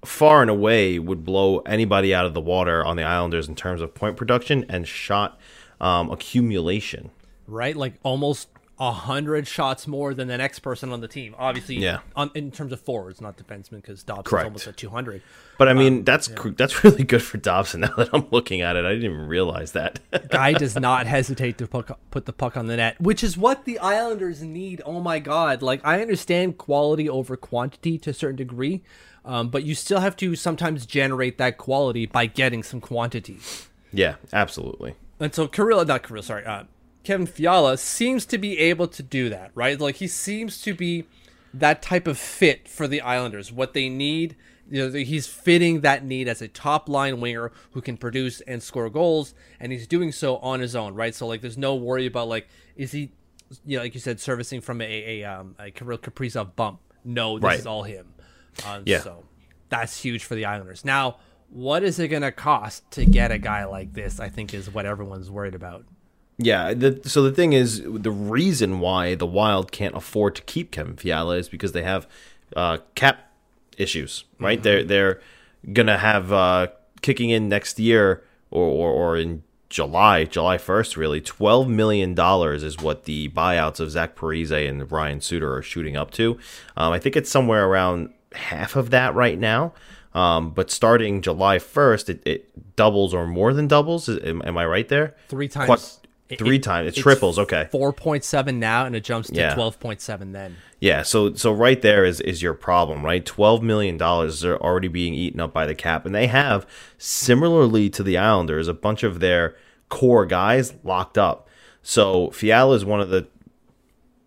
far 0.06 0.42
and 0.42 0.50
away 0.50 1.00
would 1.00 1.24
blow 1.24 1.60
anybody 1.60 2.14
out 2.14 2.26
of 2.26 2.34
the 2.34 2.42
water 2.42 2.86
on 2.86 2.98
the 2.98 3.04
Islanders 3.04 3.48
in 3.48 3.56
terms 3.56 3.82
of 3.82 3.94
point 3.94 4.16
production 4.16 4.66
and 4.70 4.88
shot 4.88 5.40
um, 5.82 6.12
accumulation. 6.12 7.12
Right, 7.48 7.76
like 7.76 7.96
almost 8.04 8.50
a 8.80 8.92
hundred 8.92 9.48
shots 9.48 9.88
more 9.88 10.14
than 10.14 10.28
the 10.28 10.38
next 10.38 10.60
person 10.60 10.92
on 10.92 11.02
the 11.02 11.08
team. 11.08 11.34
Obviously, 11.38 11.78
yeah. 11.78 12.00
On, 12.16 12.30
in 12.36 12.52
terms 12.52 12.72
of 12.72 12.80
forwards, 12.80 13.20
not 13.20 13.36
defensemen, 13.36 13.82
because 13.82 14.04
Dobson's 14.04 14.28
Correct. 14.28 14.46
almost 14.46 14.68
at 14.68 14.78
two 14.78 14.90
hundred. 14.90 15.24
But 15.58 15.68
I 15.68 15.74
mean, 15.74 16.00
um, 16.00 16.04
that's 16.04 16.30
yeah. 16.30 16.52
that's 16.56 16.84
really 16.84 17.04
good 17.04 17.24
for 17.24 17.38
Dobson. 17.38 17.82
Now 17.82 17.96
that 17.98 18.10
I'm 18.14 18.28
looking 18.30 18.62
at 18.62 18.76
it, 18.76 18.86
I 18.86 18.90
didn't 18.90 19.06
even 19.06 19.28
realize 19.28 19.72
that. 19.72 20.00
Guy 20.30 20.54
does 20.54 20.76
not 20.76 21.08
hesitate 21.08 21.58
to 21.58 21.68
put, 21.68 21.90
put 22.12 22.26
the 22.26 22.34
puck 22.34 22.56
on 22.56 22.68
the 22.68 22.78
net, 22.78 23.02
which 23.02 23.24
is 23.24 23.38
what 23.38 23.66
the 23.66 23.80
Islanders 23.80 24.44
need. 24.44 24.82
Oh 24.86 25.02
my 25.02 25.20
God! 25.20 25.62
Like 25.62 25.82
I 25.84 26.02
understand 26.02 26.58
quality 26.58 27.10
over 27.10 27.36
quantity 27.36 27.98
to 28.00 28.12
a 28.12 28.14
certain 28.14 28.36
degree, 28.36 28.84
um, 29.26 29.50
but 29.50 29.64
you 29.64 29.74
still 29.74 30.02
have 30.02 30.16
to 30.18 30.36
sometimes 30.36 30.86
generate 30.86 31.40
that 31.40 31.58
quality 31.58 32.06
by 32.06 32.28
getting 32.28 32.62
some 32.62 32.80
quantity. 32.80 33.40
Yeah, 33.92 34.16
absolutely. 34.32 34.96
And 35.20 35.34
so 35.34 35.48
Kirill, 35.48 35.84
not 35.86 36.04
Kirill, 36.04 36.22
sorry, 36.22 36.46
uh, 36.46 36.66
Kevin 37.08 37.26
Fiala 37.26 37.78
seems 37.78 38.26
to 38.26 38.38
be 38.38 38.60
able 38.60 38.90
to 38.90 39.02
do 39.02 39.30
that, 39.30 39.52
right? 39.56 39.80
Like 39.80 39.96
he 39.96 40.10
seems 40.10 40.62
to 40.64 40.74
be 40.74 41.06
that 41.54 41.82
type 41.82 42.06
of 42.06 42.18
fit 42.18 42.68
for 42.68 42.86
the 42.86 43.00
Islanders. 43.00 43.50
What 43.50 43.74
they 43.74 43.88
need, 43.88 44.36
you 44.70 44.90
know, 44.90 44.92
he's 44.92 45.26
fitting 45.26 45.80
that 45.82 46.04
need 46.04 46.28
as 46.28 46.42
a 46.42 46.50
top 46.50 46.90
line 46.90 47.22
winger 47.22 47.54
who 47.72 47.80
can 47.80 47.96
produce 47.96 48.42
and 48.42 48.62
score 48.62 48.90
goals, 48.90 49.34
and 49.58 49.72
he's 49.72 49.88
doing 49.88 50.12
so 50.12 50.36
on 50.40 50.60
his 50.60 50.76
own, 50.76 50.96
right? 50.96 51.16
So 51.16 51.28
like, 51.28 51.40
there's 51.40 51.58
no 51.58 51.76
worry 51.76 52.08
about 52.08 52.28
like, 52.28 52.50
is 52.76 52.92
he, 52.92 53.14
you 53.66 53.78
know, 53.78 53.84
like 53.84 53.94
you 53.94 54.02
said, 54.02 54.20
servicing 54.20 54.60
from 54.60 54.82
a 54.82 55.22
a, 55.22 55.24
um, 55.24 55.56
a 55.60 55.72
Kirill 55.72 56.00
Kaprizov 56.00 56.58
bump? 56.58 56.82
No, 57.06 57.40
this 57.40 57.44
right. 57.44 57.60
is 57.60 57.66
all 57.66 57.84
him. 57.84 58.14
Um, 58.66 58.84
yeah. 58.86 59.00
So 59.00 59.24
that's 59.70 59.98
huge 59.98 60.26
for 60.26 60.36
the 60.36 60.44
Islanders. 60.44 60.84
Now, 60.84 61.20
what 61.50 61.84
is 61.84 62.00
it 62.00 62.10
going 62.10 62.24
to 62.24 62.34
cost 62.34 62.92
to 62.92 63.06
get 63.06 63.32
a 63.32 63.38
guy 63.38 63.64
like 63.64 63.94
this? 63.94 64.20
I 64.20 64.28
think 64.28 64.54
is 64.54 64.70
what 64.70 64.86
everyone's 64.86 65.32
worried 65.32 65.56
about. 65.56 65.86
Yeah, 66.40 66.74
the, 66.74 67.02
so 67.06 67.24
the 67.24 67.32
thing 67.32 67.54
is, 67.54 67.82
the 67.84 68.12
reason 68.12 68.80
why 68.80 69.16
the 69.16 69.26
Wild 69.26 69.72
can't 69.72 69.96
afford 69.96 70.36
to 70.36 70.44
keep 70.44 70.72
Kevin 70.72 70.96
Fiala 70.96 71.38
is 71.38 71.50
because 71.50 71.72
they 71.72 71.82
have 71.82 72.08
uh, 72.56 72.78
cap 72.94 73.32
issues, 73.78 74.24
right? 74.40 74.58
Mm-hmm. 74.58 74.64
They're 74.64 74.84
they're 74.84 75.22
gonna 75.74 75.98
have 75.98 76.32
uh, 76.32 76.68
kicking 77.02 77.32
in 77.32 77.50
next 77.50 77.80
year 77.80 78.24
or, 78.52 78.64
or, 78.64 78.92
or 78.92 79.18
in 79.18 79.44
July, 79.70 80.26
July 80.26 80.60
first, 80.60 80.96
really, 80.96 81.22
twelve 81.22 81.68
million 81.68 82.14
dollars 82.14 82.62
is 82.62 82.78
what 82.78 83.06
the 83.06 83.30
buyouts 83.30 83.80
of 83.80 83.90
Zach 83.90 84.16
Parise 84.16 84.70
and 84.70 84.92
Ryan 84.92 85.22
Suter 85.22 85.56
are 85.56 85.64
shooting 85.64 85.98
up 85.98 86.12
to. 86.12 86.38
Um, 86.78 86.94
I 86.94 87.00
think 87.00 87.16
it's 87.16 87.32
somewhere 87.32 87.68
around 87.68 88.14
half 88.34 88.76
of 88.76 88.92
that 88.92 89.16
right 89.16 89.40
now. 89.40 89.74
Um, 90.14 90.52
but 90.52 90.72
starting 90.72 91.22
July 91.22 91.58
1st, 91.60 92.10
it, 92.10 92.24
it, 92.26 92.76
doubles 92.76 93.14
or 93.14 93.28
more 93.28 93.54
than 93.54 93.68
doubles. 93.68 94.10
Am, 94.10 94.42
am 94.44 94.58
I 94.58 94.66
right 94.66 94.88
there? 94.88 95.16
Three 95.28 95.48
times. 95.48 96.00
Three 96.30 96.58
it, 96.58 96.64
times. 96.64 96.90
It 96.90 97.02
triples. 97.02 97.40
Okay. 97.40 97.70
Four 97.72 97.94
point 97.94 98.24
seven 98.24 98.60
now, 98.60 98.86
and 98.86 98.96
it 98.96 99.04
jumps 99.04 99.30
to 99.30 99.54
twelve 99.54 99.80
point 99.80 100.02
seven 100.02 100.34
then. 100.34 100.58
Yeah. 100.82 101.04
So 101.04 101.34
so 101.36 101.54
right 101.54 101.82
there 101.82 102.04
is 102.04 102.20
is 102.22 102.42
your 102.42 102.54
problem, 102.54 103.06
right? 103.06 103.26
Twelve 103.26 103.64
million 103.64 103.98
dollars 103.98 104.44
are 104.44 104.58
already 104.58 104.90
being 104.90 105.14
eaten 105.14 105.40
up 105.40 105.54
by 105.54 105.66
the 105.66 105.76
cap, 105.76 106.06
and 106.06 106.14
they 106.14 106.28
have 106.28 106.68
similarly 106.98 107.90
to 107.92 108.04
the 108.04 108.18
Islanders 108.18 108.68
a 108.68 108.74
bunch 108.74 109.04
of 109.04 109.22
their 109.22 109.56
core 109.88 110.26
guys 110.26 110.74
locked 110.84 111.18
up. 111.18 111.48
So 111.82 112.32
Fiala 112.32 112.76
is 112.76 112.84
one 112.84 113.00
of 113.00 113.10
the 113.10 113.28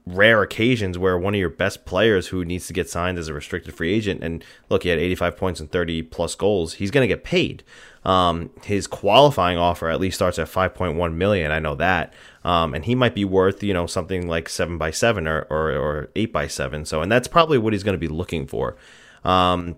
rare 0.06 0.42
occasions 0.42 0.98
where 0.98 1.18
one 1.18 1.34
of 1.34 1.40
your 1.40 1.50
best 1.50 1.84
players 1.84 2.28
who 2.28 2.44
needs 2.44 2.66
to 2.66 2.72
get 2.72 2.88
signed 2.88 3.18
as 3.18 3.28
a 3.28 3.34
restricted 3.34 3.74
free 3.74 3.92
agent 3.92 4.22
and 4.24 4.44
look 4.68 4.82
he 4.82 4.88
had 4.88 4.98
85 4.98 5.36
points 5.36 5.60
and 5.60 5.70
30 5.70 6.02
plus 6.02 6.34
goals 6.34 6.74
he's 6.74 6.90
going 6.90 7.06
to 7.06 7.14
get 7.14 7.22
paid 7.22 7.62
um, 8.04 8.50
his 8.64 8.86
qualifying 8.86 9.58
offer 9.58 9.90
at 9.90 10.00
least 10.00 10.16
starts 10.16 10.38
at 10.38 10.48
5.1 10.48 11.14
million. 11.14 11.50
I 11.50 11.58
know 11.58 11.74
that, 11.74 12.14
um, 12.44 12.74
and 12.74 12.84
he 12.84 12.94
might 12.94 13.14
be 13.14 13.24
worth 13.24 13.62
you 13.62 13.74
know 13.74 13.86
something 13.86 14.26
like 14.26 14.48
seven 14.48 14.78
by 14.78 14.90
seven 14.90 15.28
or 15.28 15.46
or, 15.50 15.72
or 15.72 16.08
eight 16.16 16.32
by 16.32 16.46
seven. 16.46 16.84
So, 16.84 17.02
and 17.02 17.12
that's 17.12 17.28
probably 17.28 17.58
what 17.58 17.72
he's 17.72 17.82
going 17.82 17.94
to 17.94 17.98
be 17.98 18.08
looking 18.08 18.46
for. 18.46 18.76
Um, 19.24 19.76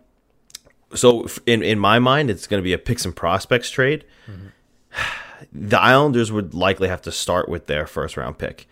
so, 0.94 1.26
in 1.46 1.62
in 1.62 1.78
my 1.78 1.98
mind, 1.98 2.30
it's 2.30 2.46
going 2.46 2.60
to 2.60 2.64
be 2.64 2.72
a 2.72 2.78
picks 2.78 3.04
and 3.04 3.14
prospects 3.14 3.70
trade. 3.70 4.04
Mm-hmm. 4.26 4.48
The 5.52 5.78
Islanders 5.78 6.30
would 6.30 6.54
likely 6.54 6.88
have 6.88 7.02
to 7.02 7.12
start 7.12 7.48
with 7.48 7.66
their 7.66 7.86
first 7.86 8.16
round 8.16 8.38
pick. 8.38 8.68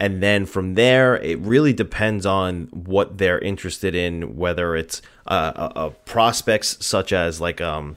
And 0.00 0.22
then 0.22 0.46
from 0.46 0.74
there, 0.74 1.16
it 1.16 1.38
really 1.40 1.72
depends 1.72 2.24
on 2.24 2.68
what 2.72 3.18
they're 3.18 3.40
interested 3.40 3.94
in, 3.94 4.36
whether 4.36 4.76
it's 4.76 5.02
uh, 5.26 5.70
a, 5.74 5.80
a 5.86 5.90
prospects 5.90 6.78
such 6.80 7.12
as 7.12 7.40
like 7.40 7.60
um, 7.60 7.96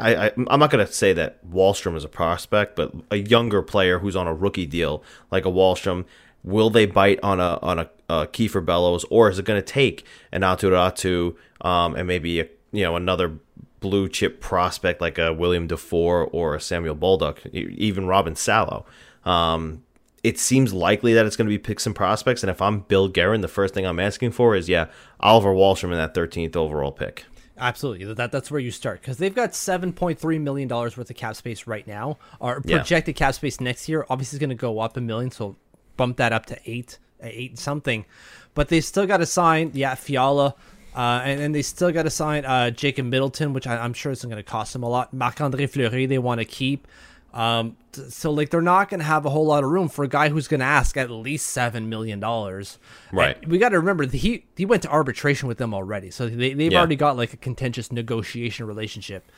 I, 0.00 0.26
I 0.26 0.32
am 0.36 0.60
not 0.60 0.70
going 0.70 0.84
to 0.84 0.92
say 0.92 1.12
that 1.12 1.44
Wahlstrom 1.48 1.96
is 1.96 2.04
a 2.04 2.08
prospect, 2.08 2.76
but 2.76 2.92
a 3.10 3.16
younger 3.16 3.62
player 3.62 3.98
who's 3.98 4.16
on 4.16 4.26
a 4.26 4.34
rookie 4.34 4.66
deal 4.66 5.02
like 5.30 5.44
a 5.44 5.50
Wahlstrom, 5.50 6.04
will 6.44 6.70
they 6.70 6.86
bite 6.86 7.20
on 7.22 7.40
a 7.40 7.58
on 7.62 7.78
a, 7.78 7.90
a 8.08 8.26
Kiefer 8.26 8.64
Bellows, 8.64 9.04
or 9.10 9.30
is 9.30 9.38
it 9.38 9.44
going 9.44 9.60
to 9.60 9.66
take 9.66 10.04
an 10.30 10.42
Aatu 10.42 10.70
Räty 10.70 11.36
um, 11.66 11.94
and 11.94 12.06
maybe 12.06 12.40
a, 12.40 12.48
you 12.72 12.82
know 12.82 12.96
another 12.96 13.38
blue 13.80 14.08
chip 14.08 14.40
prospect 14.40 15.00
like 15.00 15.18
a 15.18 15.32
William 15.32 15.66
Dufour 15.66 16.28
or 16.32 16.54
a 16.54 16.60
Samuel 16.60 16.96
Bolduc, 16.96 17.52
even 17.52 18.06
Robin 18.06 18.36
Salo? 18.36 18.86
Um, 19.24 19.82
it 20.22 20.38
seems 20.38 20.72
likely 20.72 21.14
that 21.14 21.26
it's 21.26 21.36
going 21.36 21.46
to 21.46 21.52
be 21.52 21.58
picks 21.58 21.84
and 21.84 21.94
prospects. 21.94 22.42
And 22.42 22.50
if 22.50 22.62
I'm 22.62 22.80
Bill 22.80 23.08
Guerin, 23.08 23.40
the 23.40 23.48
first 23.48 23.74
thing 23.74 23.84
I'm 23.84 23.98
asking 23.98 24.30
for 24.32 24.54
is, 24.54 24.68
yeah, 24.68 24.86
Oliver 25.18 25.52
Wahlstrom 25.52 25.90
in 25.90 25.98
that 25.98 26.14
13th 26.14 26.54
overall 26.54 26.92
pick. 26.92 27.24
Absolutely, 27.58 28.12
that 28.14 28.32
that's 28.32 28.50
where 28.50 28.60
you 28.60 28.70
start 28.70 29.00
because 29.00 29.18
they've 29.18 29.34
got 29.34 29.54
seven 29.54 29.92
point 29.92 30.18
three 30.18 30.38
million 30.38 30.68
dollars 30.68 30.96
worth 30.96 31.10
of 31.10 31.16
cap 31.16 31.36
space 31.36 31.66
right 31.66 31.86
now. 31.86 32.18
Our 32.40 32.62
Yeah. 32.64 32.78
projected 32.78 33.14
cap 33.16 33.34
space 33.34 33.60
next 33.60 33.88
year 33.88 34.06
obviously 34.08 34.36
is 34.36 34.40
going 34.40 34.50
to 34.50 34.56
go 34.56 34.80
up 34.80 34.96
a 34.96 35.00
million, 35.00 35.30
so 35.30 35.56
bump 35.96 36.16
that 36.16 36.32
up 36.32 36.46
to 36.46 36.58
eight, 36.64 36.98
eight 37.22 37.58
something. 37.58 38.06
But 38.54 38.68
they 38.68 38.80
still 38.80 39.06
got 39.06 39.18
to 39.18 39.26
sign, 39.26 39.70
yeah, 39.74 39.94
Fiala, 39.94 40.54
uh, 40.96 41.20
and 41.24 41.40
and 41.40 41.54
they 41.54 41.62
still 41.62 41.92
got 41.92 42.04
to 42.04 42.10
sign 42.10 42.44
uh, 42.46 42.70
Jacob 42.70 43.06
Middleton, 43.06 43.52
which 43.52 43.66
I, 43.66 43.76
I'm 43.76 43.92
sure 43.92 44.12
isn't 44.12 44.28
going 44.28 44.42
to 44.42 44.50
cost 44.50 44.72
them 44.72 44.82
a 44.82 44.88
lot. 44.88 45.12
Marc 45.12 45.40
Andre 45.40 45.66
Fleury 45.66 46.06
they 46.06 46.18
want 46.18 46.38
to 46.40 46.44
keep. 46.46 46.88
Um, 47.34 47.76
t- 47.92 48.10
so 48.10 48.30
like 48.30 48.50
they're 48.50 48.60
not 48.60 48.90
going 48.90 49.00
to 49.00 49.06
have 49.06 49.24
a 49.24 49.30
whole 49.30 49.46
lot 49.46 49.64
of 49.64 49.70
room 49.70 49.88
for 49.88 50.04
a 50.04 50.08
guy 50.08 50.28
who's 50.28 50.48
going 50.48 50.60
to 50.60 50.66
ask 50.66 50.96
at 50.98 51.10
least 51.10 51.46
seven 51.46 51.88
million 51.88 52.20
dollars. 52.20 52.78
Right. 53.10 53.40
And 53.42 53.50
we 53.50 53.58
got 53.58 53.70
to 53.70 53.78
remember 53.78 54.04
that 54.06 54.16
he 54.18 54.44
he 54.56 54.66
went 54.66 54.82
to 54.82 54.88
arbitration 54.90 55.48
with 55.48 55.58
them 55.58 55.72
already, 55.72 56.10
so 56.10 56.28
they 56.28 56.52
they've 56.54 56.72
Yeah. 56.72 56.78
already 56.78 56.96
got 56.96 57.16
like 57.16 57.32
a 57.32 57.36
contentious 57.38 57.90
negotiation 57.90 58.66
relationship. 58.66 59.30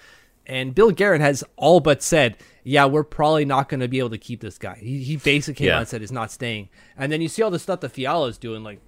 And 0.47 0.75
Bill 0.75 0.91
Guerin 0.91 1.21
has 1.23 1.43
all 1.57 1.81
but 1.81 2.03
said, 2.03 2.37
"Yeah, 2.65 2.85
we're 2.87 3.05
probably 3.05 3.45
not 3.47 3.69
going 3.69 3.81
to 3.81 3.89
be 3.89 3.99
able 4.01 4.11
to 4.11 4.19
keep 4.19 4.41
this 4.41 4.59
guy." 4.59 4.77
He, 4.81 5.03
he 5.03 5.17
basically 5.17 5.55
came 5.55 5.69
Yeah. 5.69 5.77
out 5.77 5.81
and 5.81 5.89
said 5.89 6.01
he's 6.03 6.13
not 6.13 6.31
staying. 6.33 6.69
And 6.99 7.11
then 7.11 7.23
you 7.23 7.29
see 7.29 7.43
all 7.43 7.51
the 7.51 7.59
stuff 7.59 7.81
that 7.81 7.91
Fiala's 7.93 8.37
doing, 8.39 8.63
like 8.63 8.81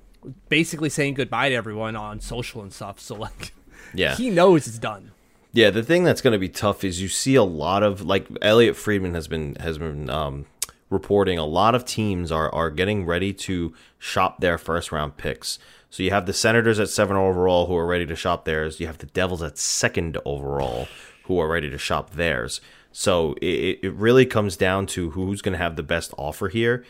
basically 0.49 0.89
saying 0.91 1.15
goodbye 1.15 1.49
to 1.51 1.55
everyone 1.55 1.97
on 1.97 2.21
social 2.21 2.61
and 2.61 2.73
stuff. 2.73 3.01
So 3.01 3.15
like, 3.15 3.53
Yeah. 3.95 4.17
he 4.17 4.29
knows 4.31 4.67
it's 4.67 4.79
done. 4.79 5.13
Yeah, 5.57 5.71
the 5.71 5.83
thing 5.83 6.05
that's 6.05 6.21
going 6.21 6.33
to 6.33 6.39
be 6.39 6.51
tough 6.51 6.85
is 6.85 7.01
you 7.01 7.09
see 7.09 7.35
a 7.35 7.43
lot 7.43 7.83
of 7.83 8.03
like 8.03 8.27
Elliotte 8.43 8.77
Friedman 8.77 9.15
has 9.15 9.27
been 9.27 9.55
has 9.55 9.79
been 9.79 10.11
um, 10.11 10.45
reporting 10.91 11.39
a 11.39 11.47
lot 11.47 11.75
of 11.75 11.87
teams 11.87 12.31
are 12.31 12.55
are 12.55 12.69
getting 12.69 13.07
ready 13.07 13.33
to 13.33 13.73
shop 13.99 14.43
their 14.43 14.59
first 14.59 14.93
round 14.93 15.17
picks. 15.17 15.59
So 15.89 16.03
you 16.03 16.11
have 16.11 16.27
the 16.27 16.35
Senators 16.35 16.79
at 16.79 16.91
seven 16.91 17.17
overall 17.17 17.69
who 17.69 17.77
are 17.77 17.87
ready 17.87 18.05
to 18.05 18.15
shop 18.15 18.45
theirs. 18.45 18.81
You 18.81 18.87
have 18.87 18.99
the 18.99 19.07
Devils 19.07 19.43
at 19.43 19.57
second 19.57 20.19
overall 20.27 20.89
who 21.23 21.41
are 21.41 21.49
ready 21.49 21.71
to 21.71 21.79
shop 21.79 22.11
theirs. 22.11 22.61
So 22.93 23.33
it, 23.41 23.79
it 23.83 23.95
really 23.95 24.27
comes 24.27 24.59
down 24.59 24.85
to 24.89 25.13
who's 25.13 25.41
going 25.41 25.55
to 25.55 25.59
have 25.59 25.77
the 25.77 25.83
best 25.83 26.13
offer 26.19 26.49
here. 26.49 26.85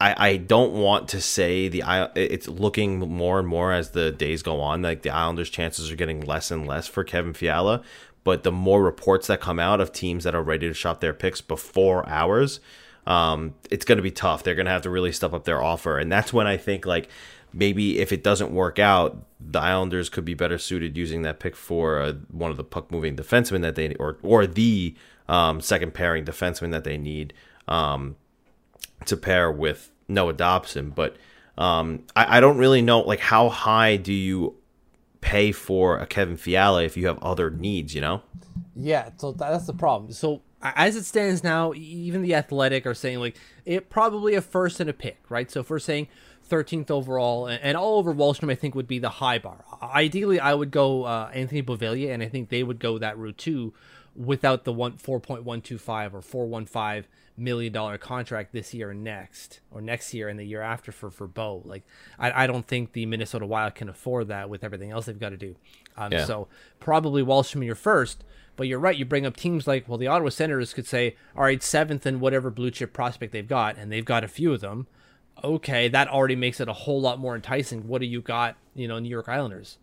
I, 0.00 0.28
I 0.28 0.36
don't 0.36 0.72
want 0.72 1.08
to 1.10 1.20
say 1.20 1.68
the 1.68 1.82
it's 2.14 2.48
looking 2.48 2.98
more 2.98 3.38
and 3.38 3.48
more 3.48 3.72
as 3.72 3.90
the 3.90 4.10
days 4.10 4.42
go 4.42 4.60
on 4.60 4.82
like 4.82 5.02
the 5.02 5.10
Islanders 5.10 5.50
chances 5.50 5.90
are 5.90 5.96
getting 5.96 6.20
less 6.20 6.50
and 6.50 6.66
less 6.66 6.86
for 6.86 7.04
Kevin 7.04 7.34
Fiala. 7.34 7.82
But 8.24 8.42
the 8.42 8.52
more 8.52 8.82
reports 8.82 9.26
that 9.26 9.40
come 9.40 9.58
out 9.58 9.80
of 9.80 9.92
teams 9.92 10.24
that 10.24 10.34
are 10.34 10.42
ready 10.42 10.66
to 10.66 10.74
shop 10.74 11.00
their 11.00 11.12
picks 11.12 11.40
before 11.40 12.08
ours 12.08 12.60
um, 13.06 13.54
it's 13.70 13.84
going 13.84 13.96
to 13.96 14.02
be 14.02 14.10
tough. 14.10 14.42
They're 14.42 14.54
going 14.54 14.66
to 14.66 14.72
have 14.72 14.82
to 14.82 14.90
really 14.90 15.12
step 15.12 15.32
up 15.32 15.44
their 15.44 15.62
offer. 15.62 15.98
And 15.98 16.10
that's 16.10 16.32
when 16.32 16.46
I 16.46 16.56
think 16.56 16.86
like 16.86 17.08
maybe 17.52 17.98
if 17.98 18.12
it 18.12 18.22
doesn't 18.22 18.50
work 18.52 18.78
out 18.78 19.24
the 19.40 19.60
Islanders 19.60 20.08
could 20.08 20.24
be 20.24 20.34
better 20.34 20.58
suited 20.58 20.96
using 20.96 21.22
that 21.22 21.38
pick 21.38 21.54
for 21.54 22.00
uh, 22.00 22.12
one 22.30 22.50
of 22.50 22.56
the 22.56 22.64
puck 22.64 22.90
moving 22.90 23.14
defensemen 23.14 23.60
that 23.62 23.74
they 23.74 23.94
or 23.96 24.18
or 24.22 24.46
the 24.46 24.94
um, 25.28 25.60
second 25.60 25.94
pairing 25.94 26.24
defenseman 26.24 26.70
that 26.70 26.84
they 26.84 26.96
need. 26.96 27.34
Um, 27.68 28.16
to 29.06 29.16
pair 29.16 29.50
with 29.50 29.90
Noah 30.08 30.32
Dobson, 30.32 30.90
but 30.90 31.16
um, 31.56 32.04
I, 32.16 32.38
I 32.38 32.40
don't 32.40 32.58
really 32.58 32.82
know 32.82 33.00
like 33.00 33.20
how 33.20 33.48
high 33.48 33.96
do 33.96 34.12
you 34.12 34.56
pay 35.20 35.52
for 35.52 35.98
a 35.98 36.06
Kevin 36.06 36.36
Fiala 36.36 36.82
if 36.84 36.96
you 36.96 37.06
have 37.06 37.18
other 37.22 37.50
needs, 37.50 37.94
you 37.94 38.00
know? 38.00 38.22
Yeah, 38.76 39.10
so 39.16 39.32
that's 39.32 39.66
the 39.66 39.72
problem. 39.72 40.12
So 40.12 40.42
as 40.62 40.96
it 40.96 41.04
stands 41.04 41.42
now, 41.42 41.72
even 41.74 42.22
the 42.22 42.34
Athletic 42.34 42.86
are 42.86 42.94
saying 42.94 43.20
like 43.20 43.36
it 43.64 43.88
probably 43.88 44.34
a 44.34 44.42
first 44.42 44.80
and 44.80 44.90
a 44.90 44.92
pick, 44.92 45.18
right? 45.28 45.50
So 45.50 45.60
if 45.60 45.70
we're 45.70 45.78
saying 45.78 46.08
13th 46.48 46.90
overall, 46.90 47.46
and, 47.46 47.62
and 47.62 47.76
Oliver 47.76 48.14
Wahlstrom, 48.14 48.50
I 48.50 48.54
think 48.54 48.74
would 48.74 48.88
be 48.88 48.98
the 48.98 49.08
high 49.08 49.38
bar. 49.38 49.64
Ideally, 49.82 50.40
I 50.40 50.54
would 50.54 50.70
go 50.70 51.04
uh, 51.04 51.30
Anthony 51.32 51.62
Beauvillier, 51.62 52.12
and 52.12 52.22
I 52.22 52.28
think 52.28 52.50
they 52.50 52.62
would 52.62 52.78
go 52.78 52.98
that 52.98 53.16
route 53.16 53.38
too, 53.38 53.72
without 54.14 54.64
the 54.64 54.72
one 54.72 54.92
4.125 54.92 56.14
or 56.14 56.20
415 56.22 57.04
million 57.36 57.72
dollar 57.72 57.98
contract 57.98 58.52
this 58.52 58.72
year 58.74 58.90
and 58.90 59.02
next, 59.02 59.60
or 59.70 59.80
next 59.80 60.14
year 60.14 60.28
and 60.28 60.38
the 60.38 60.44
year 60.44 60.62
after 60.62 60.92
for 60.92 61.10
for 61.10 61.26
Bo. 61.26 61.62
Like 61.64 61.82
I, 62.18 62.44
I 62.44 62.46
don't 62.46 62.66
think 62.66 62.92
the 62.92 63.06
Minnesota 63.06 63.46
Wild 63.46 63.74
can 63.74 63.88
afford 63.88 64.28
that 64.28 64.48
with 64.48 64.62
everything 64.64 64.90
else 64.90 65.06
they've 65.06 65.18
got 65.18 65.30
to 65.30 65.36
do. 65.36 65.56
Um, 65.96 66.12
Yeah. 66.12 66.24
So 66.24 66.48
probably 66.80 67.22
Wahlstrom 67.22 67.56
in 67.56 67.62
your 67.62 67.74
first. 67.74 68.24
But 68.56 68.68
you're 68.68 68.78
right. 68.78 68.96
You 68.96 69.04
bring 69.04 69.26
up 69.26 69.36
teams 69.36 69.66
like, 69.66 69.88
well, 69.88 69.98
the 69.98 70.06
Ottawa 70.06 70.28
Senators 70.28 70.72
could 70.74 70.86
say, 70.86 71.16
all 71.36 71.42
right, 71.42 71.60
seventh 71.60 72.06
and 72.06 72.20
whatever 72.20 72.50
blue 72.50 72.70
chip 72.70 72.92
prospect 72.92 73.32
they've 73.32 73.48
got, 73.48 73.76
and 73.76 73.90
they've 73.90 74.04
got 74.04 74.22
a 74.22 74.28
few 74.28 74.52
of 74.52 74.60
them. 74.60 74.86
Okay, 75.42 75.88
that 75.88 76.06
already 76.06 76.36
makes 76.36 76.60
it 76.60 76.68
a 76.68 76.72
whole 76.72 77.00
lot 77.00 77.18
more 77.18 77.34
enticing. 77.34 77.88
What 77.88 78.00
do 78.00 78.06
you 78.06 78.20
got, 78.20 78.54
you 78.72 78.86
know, 78.86 79.00
New 79.00 79.08
York 79.08 79.28
Islanders? 79.28 79.78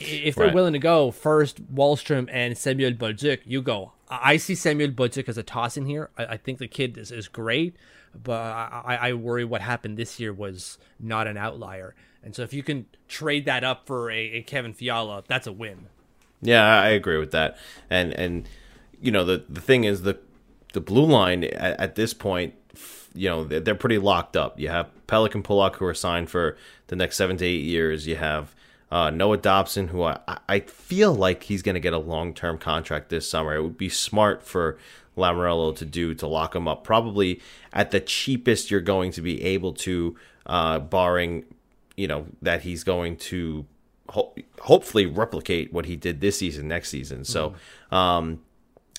If 0.00 0.36
they're 0.36 0.46
Right. 0.46 0.54
willing 0.54 0.72
to 0.72 0.78
go 0.78 1.10
first, 1.10 1.70
Wahlstrom 1.74 2.30
and 2.32 2.56
Samuel 2.56 2.92
Bolduc, 2.92 3.40
you 3.44 3.60
go. 3.60 3.92
I 4.22 4.36
see 4.36 4.54
Samuel 4.54 4.90
Bolduc 4.90 5.28
as 5.28 5.38
a 5.38 5.42
toss 5.42 5.76
in 5.76 5.86
here. 5.86 6.10
I, 6.16 6.26
I 6.26 6.36
think 6.36 6.58
the 6.58 6.68
kid 6.68 6.98
is, 6.98 7.10
is 7.10 7.28
great, 7.28 7.76
but 8.14 8.40
I, 8.40 8.98
I 9.00 9.12
worry 9.14 9.44
what 9.44 9.60
happened 9.60 9.96
this 9.96 10.20
year 10.20 10.32
was 10.32 10.78
not 11.00 11.26
an 11.26 11.36
outlier. 11.36 11.94
And 12.22 12.34
so 12.34 12.42
if 12.42 12.52
you 12.52 12.62
can 12.62 12.86
trade 13.06 13.44
that 13.44 13.64
up 13.64 13.86
for 13.86 14.10
a, 14.10 14.18
a 14.18 14.42
Kevin 14.42 14.72
Fiala, 14.72 15.24
that's 15.28 15.46
a 15.46 15.52
win. 15.52 15.86
Yeah, 16.40 16.64
I 16.64 16.88
agree 16.88 17.18
with 17.18 17.30
that. 17.32 17.56
And 17.88 18.12
and 18.14 18.48
you 19.00 19.10
know 19.10 19.24
the 19.24 19.44
the 19.48 19.60
thing 19.60 19.84
is 19.84 20.02
the 20.02 20.18
the 20.72 20.80
blue 20.80 21.06
line 21.06 21.44
at, 21.44 21.80
at 21.80 21.94
this 21.94 22.14
point, 22.14 22.54
you 23.14 23.28
know 23.28 23.44
they're 23.44 23.74
pretty 23.74 23.98
locked 23.98 24.36
up. 24.36 24.58
You 24.58 24.68
have 24.68 24.90
Pelech 25.06 25.34
and 25.34 25.44
Pulock 25.44 25.76
who 25.76 25.86
are 25.86 25.94
signed 25.94 26.30
for 26.30 26.56
the 26.88 26.96
next 26.96 27.16
seven 27.16 27.36
to 27.38 27.44
eight 27.44 27.64
years. 27.64 28.06
You 28.06 28.16
have 28.16 28.54
uh, 28.94 29.10
Noah 29.10 29.38
Dobson 29.38 29.88
who 29.88 30.04
I 30.04 30.20
I 30.48 30.60
feel 30.60 31.12
like 31.12 31.42
he's 31.42 31.62
going 31.62 31.74
to 31.74 31.80
get 31.80 31.92
a 31.92 31.98
long 31.98 32.32
term 32.32 32.58
contract 32.58 33.08
this 33.08 33.28
summer. 33.28 33.56
It 33.56 33.62
would 33.62 33.76
be 33.76 33.88
smart 33.88 34.44
for 34.44 34.78
Lamoriello 35.18 35.74
to 35.76 35.84
do 35.84 36.14
to 36.14 36.28
lock 36.28 36.54
him 36.54 36.68
up 36.68 36.84
probably 36.84 37.42
at 37.72 37.90
the 37.90 37.98
cheapest 37.98 38.70
you're 38.70 38.80
going 38.80 39.10
to 39.10 39.20
be 39.20 39.42
able 39.42 39.72
to, 39.72 40.16
uh, 40.46 40.78
barring 40.78 41.44
you 41.96 42.06
know 42.06 42.26
that 42.40 42.62
he's 42.62 42.84
going 42.84 43.16
to 43.16 43.66
ho- 44.10 44.32
hopefully 44.60 45.06
replicate 45.06 45.72
what 45.72 45.86
he 45.86 45.96
did 45.96 46.20
this 46.20 46.38
season 46.38 46.68
next 46.68 46.90
season. 46.90 47.24
So, 47.24 47.56
um, 47.90 48.42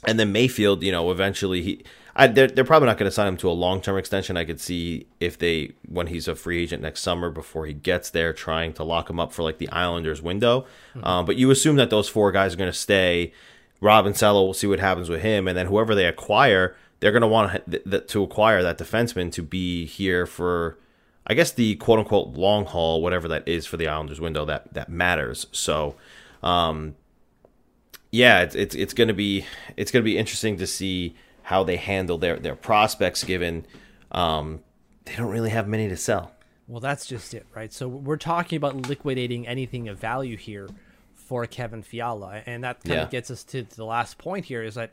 and 0.04 0.20
then 0.20 0.34
Mayfield, 0.34 0.84
you 0.84 0.92
know, 0.92 1.10
eventually 1.10 1.62
he, 1.62 1.86
I, 2.16 2.28
they're, 2.28 2.48
they're 2.48 2.64
probably 2.64 2.86
not 2.86 2.98
going 2.98 3.10
to 3.10 3.14
sign 3.14 3.28
him 3.28 3.38
to 3.38 3.50
a 3.50 3.52
long 3.52 3.82
term 3.82 3.98
extension. 3.98 4.38
I 4.38 4.46
could 4.46 4.62
see 4.62 5.08
if 5.20 5.38
they, 5.38 5.74
when 5.88 6.08
he's 6.08 6.28
a 6.28 6.36
free 6.36 6.64
agent 6.64 6.82
next 6.82 7.02
summer, 7.02 7.30
before 7.30 7.66
he 7.66 7.74
gets 7.74 8.10
there, 8.10 8.32
trying 8.32 8.74
to 8.74 8.84
lock 8.84 9.10
him 9.10 9.20
up 9.20 9.34
for 9.34 9.44
like 9.44 9.58
the 9.58 9.70
Islanders 9.70 10.22
window. 10.22 10.66
Um, 11.04 11.26
but 11.26 11.36
you 11.36 11.52
assume 11.52 11.76
that 11.76 11.90
those 11.90 12.08
four 12.08 12.32
guys 12.32 12.54
are 12.54 12.58
going 12.58 12.72
to 12.72 12.78
stay. 12.78 13.34
Robin 13.82 14.14
Salo, 14.14 14.44
we'll 14.44 14.54
see 14.54 14.68
what 14.68 14.80
happens 14.80 15.10
with 15.10 15.22
him, 15.22 15.48
and 15.48 15.58
then 15.58 15.68
whoever 15.68 15.94
they 15.94 16.06
acquire, 16.06 16.76
they're 17.00 17.12
going 17.12 17.22
to 17.22 17.28
want 17.28 17.70
th- 17.70 17.84
th- 17.84 18.08
to 18.08 18.24
acquire 18.24 18.64
that 18.64 18.78
defenseman 18.78 19.30
to 19.34 19.44
be 19.44 19.86
here 19.86 20.26
for, 20.26 20.80
I 21.28 21.34
guess 21.34 21.52
the 21.52 21.76
quote 21.76 22.00
unquote 22.00 22.30
long 22.30 22.66
haul, 22.66 23.02
whatever 23.02 23.28
that 23.28 23.46
is 23.46 23.66
for 23.66 23.76
the 23.76 23.90
Islanders 23.90 24.22
window 24.22 24.46
that 24.46 24.74
that 24.74 24.88
matters. 24.88 25.48
So, 25.52 25.96
um, 26.42 26.96
yeah, 28.12 28.42
it's 28.42 28.56
it's, 28.56 28.76
it's 28.76 28.94
going 28.94 29.10
to 29.10 29.14
be 29.14 29.46
it's 29.76 29.92
going 29.92 30.02
to 30.02 30.10
be 30.10 30.18
interesting 30.18 30.58
to 30.58 30.66
see 30.66 31.16
how 31.46 31.64
they 31.64 31.76
handle 31.78 32.18
their 32.18 32.38
their 32.38 32.56
prospects, 32.56 33.24
given 33.24 33.66
um, 34.12 34.62
they 35.06 35.16
don't 35.16 35.32
really 35.32 35.52
have 35.52 35.68
many 35.68 35.88
to 35.90 35.96
sell. 35.98 36.32
Well, 36.68 36.80
that's 36.80 37.06
just 37.06 37.34
it, 37.36 37.46
right? 37.54 37.72
So 37.72 37.88
we're 37.88 38.18
talking 38.18 38.58
about 38.58 38.76
liquidating 38.90 39.48
anything 39.48 39.88
of 39.88 40.00
value 40.00 40.38
here 40.38 40.68
for 41.14 41.46
Kevin 41.46 41.84
Fiala, 41.84 42.42
and 42.48 42.64
that 42.64 42.84
kind 42.84 42.96
Yeah. 42.96 43.04
of 43.04 43.12
gets 43.12 43.30
us 43.30 43.44
to 43.46 43.62
the 43.64 43.86
last 43.86 44.18
point 44.18 44.46
here: 44.46 44.64
is 44.64 44.74
that 44.76 44.92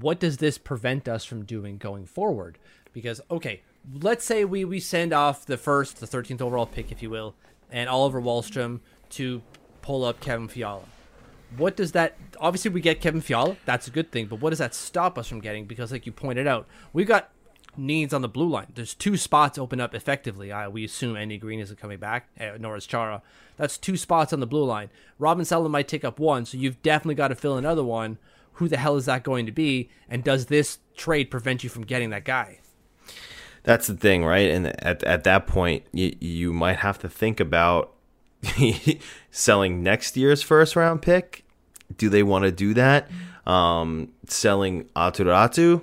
what 0.00 0.20
does 0.20 0.36
this 0.36 0.58
prevent 0.58 1.08
us 1.08 1.24
from 1.24 1.44
doing 1.44 1.78
going 1.78 2.04
forward? 2.04 2.58
Because 2.92 3.22
okay, 3.30 3.62
let's 4.02 4.24
say 4.26 4.44
we 4.44 4.66
we 4.66 4.78
send 4.80 5.14
off 5.14 5.46
the 5.46 5.56
first, 5.56 6.00
the 6.00 6.06
thirteenth 6.06 6.42
overall 6.42 6.66
pick, 6.66 6.92
if 6.92 7.02
you 7.02 7.08
will, 7.08 7.34
and 7.70 7.88
Oliver 7.88 8.20
Wahlstrom 8.20 8.80
to 9.10 9.40
pull 9.80 10.04
up 10.04 10.20
Kevin 10.20 10.48
Fiala. 10.48 10.84
What 11.56 11.76
does 11.76 11.92
that? 11.92 12.16
Obviously, 12.40 12.70
we 12.70 12.80
get 12.80 13.00
Kevin 13.00 13.20
Fiala. 13.20 13.56
That's 13.64 13.86
a 13.86 13.90
good 13.90 14.10
thing. 14.10 14.26
But 14.26 14.40
what 14.40 14.50
does 14.50 14.58
that 14.58 14.74
stop 14.74 15.18
us 15.18 15.28
from 15.28 15.40
getting? 15.40 15.66
Because, 15.66 15.92
like 15.92 16.06
you 16.06 16.12
pointed 16.12 16.46
out, 16.46 16.66
we've 16.92 17.06
got 17.06 17.30
needs 17.76 18.12
on 18.12 18.22
the 18.22 18.28
blue 18.28 18.48
line. 18.48 18.66
There's 18.74 18.94
two 18.94 19.16
spots 19.16 19.58
open 19.58 19.80
up 19.80 19.94
effectively. 19.94 20.52
Uh, 20.52 20.70
we 20.70 20.84
assume 20.84 21.16
Andy 21.16 21.38
Greene 21.38 21.60
isn't 21.60 21.78
coming 21.78 21.98
back, 21.98 22.28
uh, 22.38 22.52
nor 22.58 22.76
is 22.76 22.86
Chara. 22.86 23.22
That's 23.56 23.78
two 23.78 23.96
spots 23.96 24.32
on 24.32 24.40
the 24.40 24.46
blue 24.46 24.64
line. 24.64 24.90
Robin 25.18 25.44
Salo 25.44 25.68
might 25.68 25.88
take 25.88 26.04
up 26.04 26.18
one, 26.18 26.44
so 26.44 26.58
you've 26.58 26.82
definitely 26.82 27.14
got 27.14 27.28
to 27.28 27.34
fill 27.34 27.56
another 27.56 27.84
one. 27.84 28.18
Who 28.54 28.68
the 28.68 28.76
hell 28.76 28.96
is 28.96 29.06
that 29.06 29.22
going 29.22 29.46
to 29.46 29.52
be? 29.52 29.88
And 30.08 30.22
does 30.22 30.46
this 30.46 30.78
trade 30.96 31.30
prevent 31.30 31.64
you 31.64 31.70
from 31.70 31.84
getting 31.84 32.10
that 32.10 32.24
guy? 32.24 32.60
That's 33.62 33.86
the 33.86 33.94
thing, 33.94 34.24
right? 34.24 34.50
And 34.50 34.66
at 34.82 35.02
at 35.04 35.24
that 35.24 35.46
point, 35.46 35.84
you 35.92 36.14
you 36.20 36.52
might 36.52 36.78
have 36.78 36.98
to 37.00 37.08
think 37.08 37.40
about 37.40 37.94
selling 39.30 39.82
next 39.82 40.16
year's 40.16 40.42
first 40.42 40.76
round 40.76 41.02
pick. 41.02 41.44
Do 41.96 42.08
they 42.08 42.22
want 42.22 42.44
to 42.44 42.52
do 42.52 42.74
that? 42.74 43.10
Um, 43.46 44.12
selling 44.26 44.84
Aatu 44.96 45.26
Räty? 45.26 45.82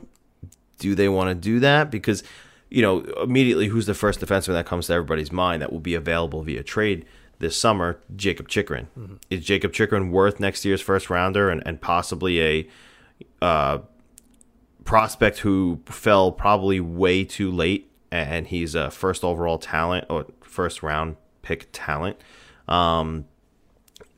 Do 0.79 0.95
they 0.95 1.09
want 1.09 1.29
to 1.29 1.35
do 1.35 1.59
that? 1.59 1.91
Because 1.91 2.23
you 2.69 2.81
know, 2.81 2.99
immediately 3.21 3.67
who's 3.67 3.85
the 3.85 3.93
first 3.93 4.19
defenseman 4.19 4.53
that 4.53 4.65
comes 4.65 4.87
to 4.87 4.93
everybody's 4.93 5.31
mind 5.31 5.61
that 5.61 5.71
will 5.71 5.79
be 5.79 5.95
available 5.95 6.43
via 6.43 6.63
trade 6.63 7.05
this 7.39 7.57
summer? 7.57 7.99
Jakob 8.15 8.47
Chychrun. 8.47 8.87
Mm-hmm. 8.97 9.15
Is 9.29 9.43
Jakob 9.43 9.73
Chychrun 9.73 10.11
worth 10.11 10.39
next 10.39 10.65
year's 10.65 10.81
first 10.81 11.09
rounder 11.09 11.49
and, 11.49 11.63
and 11.65 11.81
possibly 11.81 12.41
a 12.41 12.67
uh, 13.41 13.79
prospect 14.85 15.39
who 15.39 15.81
fell 15.85 16.31
probably 16.31 16.79
way 16.79 17.23
too 17.23 17.51
late 17.51 17.91
and 18.11 18.47
he's 18.47 18.75
a 18.75 18.89
first 18.91 19.23
overall 19.23 19.57
talent 19.57 20.05
or 20.09 20.27
first 20.41 20.83
round 20.83 21.15
pick 21.41 21.69
talent? 21.71 22.17
Um, 22.69 23.25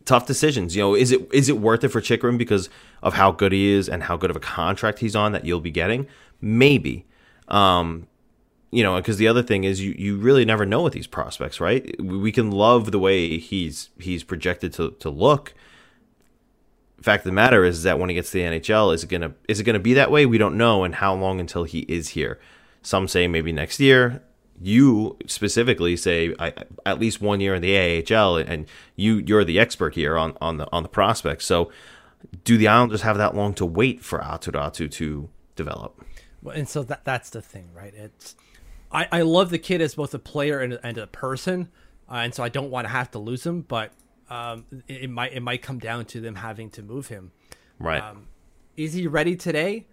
tough 0.05 0.25
decisions. 0.25 0.75
You 0.75 0.81
know, 0.81 0.95
is 0.95 1.11
it 1.11 1.27
is 1.33 1.49
it 1.49 1.57
worth 1.57 1.83
it 1.83 1.89
for 1.89 2.01
Chychrun 2.01 2.37
because 2.37 2.69
of 3.01 3.13
how 3.13 3.31
good 3.31 3.51
he 3.51 3.71
is 3.71 3.89
and 3.89 4.03
how 4.03 4.17
good 4.17 4.29
of 4.29 4.35
a 4.35 4.41
contract 4.41 4.99
he's 4.99 5.15
on 5.15 5.31
that 5.31 5.45
you'll 5.45 5.61
be 5.61 5.71
getting? 5.71 6.07
Maybe. 6.41 7.05
Um, 7.47 8.07
you 8.71 8.83
know, 8.83 8.95
because 8.95 9.17
the 9.17 9.27
other 9.27 9.43
thing 9.43 9.63
is 9.63 9.81
you, 9.81 9.93
you 9.97 10.17
really 10.17 10.45
never 10.45 10.65
know 10.65 10.81
with 10.81 10.93
these 10.93 11.07
prospects, 11.07 11.59
right? 11.59 11.99
We 12.01 12.31
can 12.31 12.51
love 12.51 12.91
the 12.91 12.99
way 12.99 13.37
he's 13.37 13.89
he's 13.99 14.23
projected 14.23 14.73
to, 14.73 14.91
to 14.99 15.09
look. 15.09 15.53
Fact 17.01 17.21
of 17.21 17.29
the 17.29 17.33
matter 17.33 17.65
is 17.65 17.83
that 17.83 17.97
when 17.97 18.09
he 18.09 18.15
gets 18.15 18.31
to 18.31 18.37
the 18.37 18.43
NHL, 18.43 18.93
is 18.93 19.03
it 19.03 19.09
gonna 19.09 19.33
is 19.47 19.59
it 19.59 19.63
gonna 19.63 19.79
be 19.79 19.93
that 19.93 20.11
way? 20.11 20.25
We 20.25 20.37
don't 20.37 20.57
know, 20.57 20.83
and 20.83 20.95
how 20.95 21.13
long 21.13 21.39
until 21.39 21.63
he 21.63 21.79
is 21.81 22.09
here. 22.09 22.39
Some 22.81 23.07
say 23.07 23.27
maybe 23.27 23.51
next 23.51 23.79
year 23.79 24.23
you 24.61 25.17
specifically 25.25 25.97
say 25.97 26.35
I, 26.39 26.53
at 26.85 26.99
least 26.99 27.21
one 27.21 27.41
year 27.41 27.55
in 27.55 27.61
the 27.61 27.75
AHL, 28.13 28.37
and 28.37 28.67
you 28.95 29.15
you're 29.17 29.43
the 29.43 29.59
expert 29.59 29.95
here 29.95 30.17
on 30.17 30.37
on 30.39 30.57
the 30.57 30.71
on 30.71 30.83
the 30.83 30.89
prospects. 30.89 31.45
So, 31.45 31.71
do 32.43 32.57
the 32.57 32.67
Islanders 32.67 33.01
have 33.01 33.17
that 33.17 33.35
long 33.35 33.53
to 33.55 33.65
wait 33.65 34.03
for 34.03 34.19
Aatu 34.19 34.51
Räty 34.51 34.89
to 34.91 35.29
develop? 35.55 36.03
Well, 36.43 36.55
and 36.55 36.69
so 36.69 36.83
that 36.83 37.03
that's 37.05 37.31
the 37.31 37.41
thing, 37.41 37.69
right? 37.73 37.93
It's 37.93 38.35
I, 38.91 39.07
I 39.11 39.21
love 39.23 39.49
the 39.49 39.59
kid 39.59 39.81
as 39.81 39.95
both 39.95 40.13
a 40.13 40.19
player 40.19 40.59
and, 40.59 40.79
and 40.83 40.97
a 40.97 41.07
person, 41.07 41.69
uh, 42.09 42.15
and 42.15 42.35
so 42.35 42.43
I 42.43 42.49
don't 42.49 42.69
want 42.69 42.85
to 42.85 42.91
have 42.91 43.09
to 43.11 43.19
lose 43.19 43.45
him, 43.45 43.61
but 43.61 43.91
um, 44.29 44.65
it, 44.87 45.03
it, 45.03 45.09
might 45.09 45.33
it 45.33 45.41
might 45.41 45.61
come 45.61 45.79
down 45.79 46.05
to 46.05 46.21
them 46.21 46.35
having 46.35 46.69
to 46.71 46.83
move 46.83 47.07
him. 47.07 47.31
Right. 47.79 48.01
Um, 48.01 48.27
is 48.77 48.93
he 48.93 49.07
ready 49.07 49.35
today? 49.35 49.87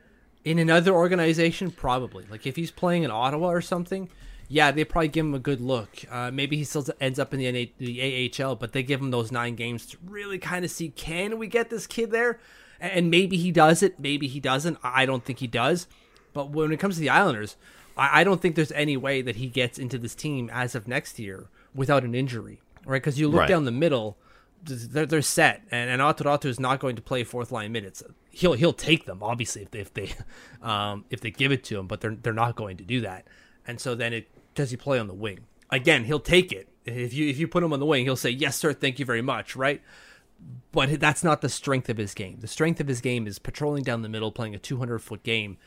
In 0.44 0.58
another 0.58 0.92
organization, 0.92 1.70
probably. 1.70 2.24
Like 2.30 2.46
if 2.46 2.56
he's 2.56 2.70
playing 2.70 3.02
in 3.02 3.10
Ottawa 3.10 3.48
or 3.48 3.60
something, 3.60 4.08
yeah, 4.48 4.70
they 4.70 4.84
probably 4.84 5.08
give 5.08 5.26
him 5.26 5.34
a 5.34 5.38
good 5.38 5.60
look. 5.60 5.90
Uh, 6.10 6.30
maybe 6.30 6.56
he 6.56 6.64
still 6.64 6.86
ends 7.00 7.18
up 7.18 7.34
in 7.34 7.40
the, 7.40 7.52
NA- 7.52 7.70
the 7.78 8.32
AHL, 8.42 8.56
but 8.56 8.72
they 8.72 8.82
give 8.82 9.00
him 9.00 9.10
those 9.10 9.30
nine 9.30 9.54
games 9.54 9.86
to 9.86 9.98
really 10.04 10.38
kind 10.38 10.64
of 10.64 10.70
see 10.70 10.88
can 10.88 11.38
we 11.38 11.46
get 11.46 11.68
this 11.68 11.86
kid 11.86 12.10
there? 12.10 12.40
And 12.80 13.10
maybe 13.10 13.36
he 13.36 13.50
does 13.50 13.82
it, 13.82 14.00
maybe 14.00 14.26
he 14.26 14.40
doesn't. 14.40 14.78
I 14.82 15.04
don't 15.04 15.24
think 15.24 15.40
he 15.40 15.46
does. 15.46 15.86
But 16.32 16.50
when 16.50 16.72
it 16.72 16.78
comes 16.78 16.94
to 16.94 17.00
the 17.00 17.10
Islanders, 17.10 17.56
I, 17.96 18.20
I 18.20 18.24
don't 18.24 18.40
think 18.40 18.54
there's 18.54 18.72
any 18.72 18.96
way 18.96 19.20
that 19.20 19.36
he 19.36 19.48
gets 19.48 19.78
into 19.78 19.98
this 19.98 20.14
team 20.14 20.48
as 20.52 20.74
of 20.74 20.88
next 20.88 21.18
year 21.18 21.48
without 21.74 22.04
an 22.04 22.14
injury, 22.14 22.60
right? 22.86 23.02
Because 23.02 23.18
you 23.18 23.28
look 23.28 23.40
right. 23.40 23.48
down 23.48 23.64
the 23.64 23.70
middle, 23.70 24.16
they're, 24.64 25.06
they're 25.06 25.22
set, 25.22 25.62
and, 25.70 25.90
and 25.90 26.00
Aatu 26.00 26.24
Räty 26.24 26.46
is 26.46 26.58
not 26.58 26.80
going 26.80 26.96
to 26.96 27.02
play 27.02 27.24
fourth 27.24 27.52
line 27.52 27.72
minutes. 27.72 28.02
He'll 28.30 28.54
he'll 28.54 28.72
take 28.72 29.06
them 29.06 29.22
obviously 29.22 29.62
if 29.62 29.70
they 29.70 29.80
if 29.80 29.94
they 29.94 30.12
um, 30.62 31.04
if 31.10 31.20
they 31.20 31.30
give 31.30 31.52
it 31.52 31.64
to 31.64 31.78
him, 31.78 31.86
but 31.86 32.00
they're 32.00 32.14
they're 32.14 32.32
not 32.32 32.56
going 32.56 32.76
to 32.78 32.84
do 32.84 33.00
that. 33.02 33.26
And 33.66 33.80
so 33.80 33.94
then 33.94 34.12
it 34.14 34.28
does 34.58 34.72
he 34.72 34.76
play 34.76 34.98
on 34.98 35.06
the 35.06 35.14
wing? 35.14 35.38
Again, 35.70 36.04
he'll 36.04 36.18
take 36.18 36.50
it. 36.50 36.68
If 36.84 37.14
you 37.14 37.28
if 37.28 37.38
you 37.38 37.46
put 37.46 37.62
him 37.62 37.72
on 37.72 37.78
the 37.78 37.86
wing, 37.86 38.04
he'll 38.04 38.16
say, 38.16 38.30
"Yes, 38.30 38.56
sir, 38.56 38.72
thank 38.72 38.98
you 38.98 39.04
very 39.04 39.22
much." 39.22 39.54
Right? 39.54 39.80
But 40.72 40.98
that's 40.98 41.22
not 41.22 41.42
the 41.42 41.48
strength 41.48 41.88
of 41.88 41.96
his 41.96 42.12
game. 42.12 42.38
The 42.40 42.48
strength 42.48 42.80
of 42.80 42.88
his 42.88 43.00
game 43.00 43.26
is 43.26 43.38
patrolling 43.38 43.84
down 43.84 44.02
the 44.02 44.08
middle, 44.08 44.32
playing 44.32 44.54
a 44.54 44.58
200 44.58 44.98
foot 44.98 45.22
game, 45.22 45.58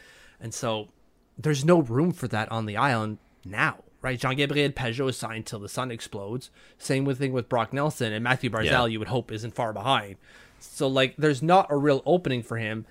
and 0.41 0.53
so 0.53 0.89
there's 1.37 1.63
no 1.63 1.81
room 1.81 2.11
for 2.11 2.27
that 2.27 2.51
on 2.51 2.65
the 2.65 2.75
island 2.75 3.19
now. 3.45 3.77
Right? 4.01 4.19
Jean 4.19 4.35
Gabriel 4.35 4.71
Pageau 4.71 5.09
is 5.09 5.17
signed 5.17 5.45
till 5.45 5.59
the 5.59 5.69
sun 5.69 5.89
explodes. 5.89 6.49
Same 6.77 7.05
with 7.05 7.19
thing 7.19 7.31
with 7.31 7.47
Brock 7.47 7.71
Nelson 7.71 8.11
and 8.11 8.23
Matthew 8.23 8.49
Barzal. 8.49 8.65
Yeah. 8.65 8.85
You 8.87 8.99
would 8.99 9.09
hope 9.09 9.31
isn't 9.31 9.55
far 9.55 9.73
behind. 9.73 10.15
So 10.59 10.87
like, 10.87 11.15
there's 11.17 11.43
not 11.43 11.67
a 11.69 11.77
real 11.77 12.01
opening 12.05 12.41
for 12.41 12.57
him, 12.57 12.85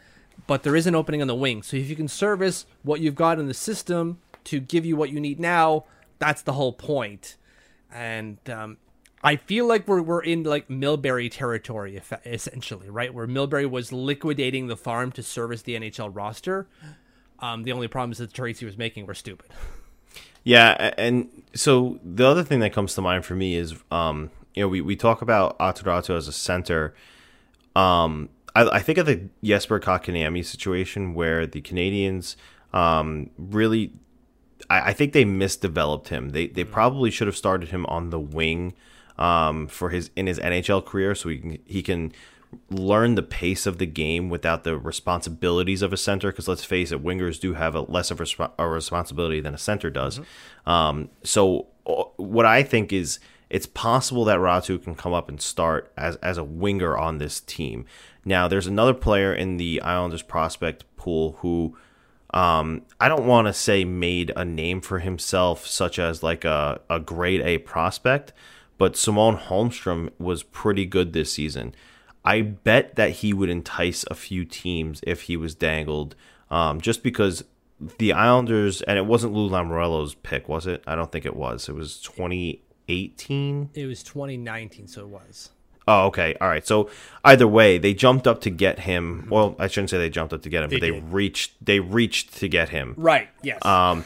but 0.46 0.62
there 0.62 0.76
is 0.76 0.86
an 0.86 0.94
opening 0.94 1.20
on 1.20 1.26
the 1.26 1.34
wing. 1.34 1.62
So 1.62 1.76
if 1.76 1.90
you 1.90 1.96
can 1.96 2.06
service 2.06 2.64
what 2.84 3.00
you've 3.00 3.16
got 3.16 3.40
in 3.40 3.48
the 3.48 3.54
system 3.54 4.20
to 4.44 4.60
give 4.60 4.84
you 4.84 4.96
what 4.96 5.10
you 5.10 5.20
need 5.20 5.40
now. 5.40 5.84
That's 6.18 6.42
the 6.42 6.52
whole 6.52 6.72
point. 6.72 7.36
And 7.92 8.38
um, 8.48 8.76
I 9.22 9.36
feel 9.36 9.66
like 9.66 9.86
we're 9.86 10.02
we're 10.02 10.22
in 10.22 10.44
like 10.44 10.68
Milbury 10.68 11.30
territory, 11.30 12.00
essentially, 12.24 12.88
right? 12.88 13.12
Where 13.12 13.26
Milbury 13.26 13.68
was 13.68 13.92
liquidating 13.92 14.68
the 14.68 14.76
farm 14.76 15.12
to 15.12 15.22
service 15.22 15.62
the 15.62 15.74
NHL 15.74 16.14
roster. 16.14 16.68
Um, 17.40 17.62
the 17.64 17.72
only 17.72 17.88
problem 17.88 18.12
is 18.12 18.18
that 18.18 18.28
the 18.28 18.34
trades 18.34 18.60
he 18.60 18.66
was 18.66 18.76
making 18.76 19.06
were 19.06 19.14
stupid. 19.14 19.50
Yeah, 20.42 20.94
and 20.96 21.28
so 21.54 21.98
the 22.02 22.26
other 22.26 22.42
thing 22.42 22.60
that 22.60 22.72
comes 22.72 22.94
to 22.94 23.02
mind 23.02 23.24
for 23.24 23.34
me 23.34 23.56
is, 23.56 23.74
um, 23.90 24.30
you 24.54 24.62
know, 24.62 24.68
we, 24.68 24.80
we 24.80 24.96
talk 24.96 25.20
about 25.20 25.58
Aatu 25.58 25.84
Räty 25.84 26.16
as 26.16 26.28
a 26.28 26.32
center. 26.32 26.94
Um, 27.76 28.30
I, 28.54 28.62
I 28.68 28.78
think 28.80 28.98
of 28.98 29.06
the 29.06 29.28
Jesper 29.44 29.78
Kotkaniemi 29.80 30.44
situation 30.44 31.14
where 31.14 31.46
the 31.46 31.60
Canadiens 31.60 32.36
um, 32.72 33.30
really 33.36 33.92
I, 34.70 34.88
I 34.88 34.92
think 34.94 35.12
they 35.12 35.26
misdeveloped 35.26 36.08
him. 36.08 36.30
They 36.30 36.46
they 36.46 36.64
mm. 36.64 36.70
probably 36.70 37.10
should 37.10 37.26
have 37.26 37.36
started 37.36 37.68
him 37.68 37.84
on 37.86 38.10
the 38.10 38.20
wing 38.20 38.74
um, 39.18 39.66
for 39.66 39.90
his 39.90 40.10
in 40.16 40.26
his 40.26 40.38
NHL 40.38 40.84
career, 40.86 41.14
so 41.14 41.28
he 41.28 41.38
can, 41.38 41.58
he 41.66 41.82
can 41.82 42.12
learn 42.70 43.14
the 43.14 43.22
pace 43.22 43.66
of 43.66 43.78
the 43.78 43.86
game 43.86 44.28
without 44.28 44.64
the 44.64 44.76
responsibilities 44.78 45.82
of 45.82 45.92
a 45.92 45.96
center. 45.96 46.30
Because 46.30 46.48
let's 46.48 46.64
face 46.64 46.90
it, 46.92 47.04
wingers 47.04 47.38
do 47.38 47.54
have 47.54 47.74
a 47.74 47.82
less 47.82 48.10
of 48.10 48.20
a, 48.20 48.50
a 48.58 48.66
responsibility 48.66 49.40
than 49.40 49.54
a 49.54 49.58
center 49.58 49.90
does. 49.90 50.20
Mm-hmm. 50.20 50.70
Um, 50.70 51.10
so 51.22 51.66
what 52.16 52.46
I 52.46 52.62
think 52.62 52.92
is 52.92 53.18
it's 53.50 53.66
possible 53.66 54.24
that 54.26 54.38
Räty 54.38 54.82
can 54.82 54.94
come 54.94 55.12
up 55.12 55.28
and 55.28 55.40
start 55.40 55.92
as 55.96 56.16
as 56.16 56.38
a 56.38 56.44
winger 56.44 56.96
on 56.96 57.18
this 57.18 57.40
team. 57.40 57.84
Now, 58.24 58.48
there's 58.48 58.66
another 58.66 58.94
player 58.94 59.34
in 59.34 59.56
the 59.56 59.80
Islanders 59.80 60.22
prospect 60.22 60.84
pool 60.96 61.36
who 61.38 61.76
um, 62.32 62.82
I 63.00 63.08
don't 63.08 63.26
want 63.26 63.46
to 63.46 63.52
say 63.52 63.84
made 63.84 64.32
a 64.36 64.44
name 64.44 64.80
for 64.80 65.00
himself, 65.00 65.66
such 65.66 65.98
as 65.98 66.22
like 66.22 66.44
a, 66.44 66.80
a 66.88 67.00
grade 67.00 67.40
A 67.40 67.58
prospect, 67.58 68.32
but 68.78 68.96
Simon 68.96 69.36
Holmstrom 69.36 70.10
was 70.18 70.42
pretty 70.42 70.86
good 70.86 71.12
this 71.12 71.32
season. 71.32 71.74
I 72.24 72.42
bet 72.42 72.96
that 72.96 73.10
he 73.10 73.32
would 73.32 73.50
entice 73.50 74.04
a 74.10 74.14
few 74.14 74.44
teams 74.44 75.00
if 75.06 75.22
he 75.22 75.36
was 75.36 75.54
dangled, 75.54 76.14
um, 76.50 76.80
just 76.80 77.02
because 77.02 77.44
the 77.98 78.12
Islanders, 78.12 78.82
and 78.82 78.98
it 78.98 79.06
wasn't 79.06 79.32
Lou 79.32 79.48
Lamoriello's 79.48 80.14
pick, 80.14 80.48
was 80.48 80.66
it? 80.66 80.84
I 80.86 80.94
don't 80.94 81.10
think 81.10 81.24
it 81.24 81.34
was. 81.34 81.68
It 81.68 81.74
was 81.74 82.00
2018. 82.02 83.70
It 83.74 83.86
was 83.86 84.02
2019, 84.02 84.86
so 84.86 85.02
it 85.02 85.08
was. 85.08 85.50
Oh, 85.90 86.06
okay. 86.06 86.36
All 86.40 86.46
right. 86.46 86.64
So 86.64 86.88
either 87.24 87.48
way, 87.48 87.76
they 87.76 87.94
jumped 87.94 88.28
up 88.28 88.40
to 88.42 88.50
get 88.50 88.80
him. 88.80 89.26
Well, 89.28 89.56
I 89.58 89.66
shouldn't 89.66 89.90
say 89.90 89.98
they 89.98 90.08
jumped 90.08 90.32
up 90.32 90.42
to 90.42 90.48
get 90.48 90.62
him, 90.62 90.70
they 90.70 90.76
but 90.76 90.80
they 90.82 90.92
did. 90.92 91.12
reached 91.12 91.64
they 91.64 91.80
reached 91.80 92.36
to 92.38 92.48
get 92.48 92.68
him. 92.68 92.94
Right. 92.96 93.28
Yes. 93.42 93.64
Um 93.64 94.04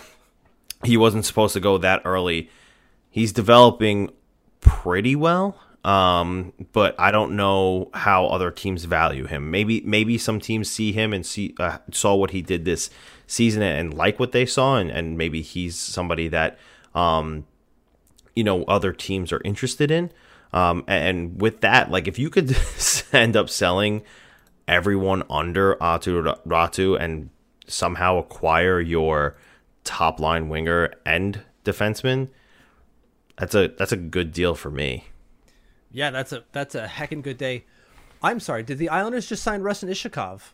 he 0.82 0.96
wasn't 0.96 1.26
supposed 1.26 1.52
to 1.54 1.60
go 1.60 1.76
that 1.78 2.00
early. 2.06 2.48
He's 3.10 3.32
developing 3.32 4.10
pretty 4.60 5.14
well. 5.14 5.58
Um, 5.84 6.54
but 6.72 6.98
I 6.98 7.10
don't 7.10 7.36
know 7.36 7.90
how 7.92 8.26
other 8.26 8.50
teams 8.50 8.84
value 8.84 9.26
him. 9.26 9.50
Maybe 9.50 9.82
maybe 9.82 10.16
some 10.16 10.40
teams 10.40 10.70
see 10.70 10.92
him 10.92 11.12
and 11.12 11.26
see 11.26 11.54
uh, 11.58 11.78
saw 11.92 12.14
what 12.14 12.30
he 12.30 12.40
did 12.40 12.64
this 12.64 12.88
season 13.26 13.60
and 13.60 13.92
like 13.92 14.18
what 14.18 14.32
they 14.32 14.46
saw, 14.46 14.78
and, 14.78 14.90
and 14.90 15.18
maybe 15.18 15.42
he's 15.42 15.78
somebody 15.78 16.28
that 16.28 16.58
um, 16.94 17.44
you 18.34 18.42
know 18.42 18.64
other 18.64 18.94
teams 18.94 19.30
are 19.30 19.42
interested 19.44 19.90
in. 19.90 20.10
Um, 20.54 20.84
and 20.86 21.40
with 21.40 21.62
that, 21.62 21.90
like 21.90 22.06
if 22.06 22.16
you 22.16 22.30
could 22.30 22.56
end 23.12 23.36
up 23.36 23.50
selling 23.50 24.02
everyone 24.68 25.24
under 25.28 25.74
Aatu 25.76 26.38
Räty 26.46 26.98
and 27.00 27.30
somehow 27.66 28.18
acquire 28.18 28.80
your 28.80 29.36
top 29.82 30.20
line 30.20 30.48
winger 30.48 30.92
and 31.04 31.40
defenseman, 31.64 32.28
that's 33.36 33.54
a 33.56 33.66
that's 33.76 33.90
a 33.90 33.96
good 33.96 34.32
deal 34.32 34.54
for 34.54 34.70
me. 34.70 35.08
Yeah, 35.90 36.10
that's 36.10 36.32
a 36.32 36.44
that's 36.52 36.76
a 36.76 36.86
heckin' 36.86 37.22
good 37.22 37.36
day. 37.36 37.64
I'm 38.22 38.38
sorry, 38.38 38.62
did 38.62 38.78
the 38.78 38.88
Islanders 38.88 39.28
just 39.28 39.42
sign 39.42 39.60
Ruslan 39.60 39.90
Iskhakov? 39.90 40.52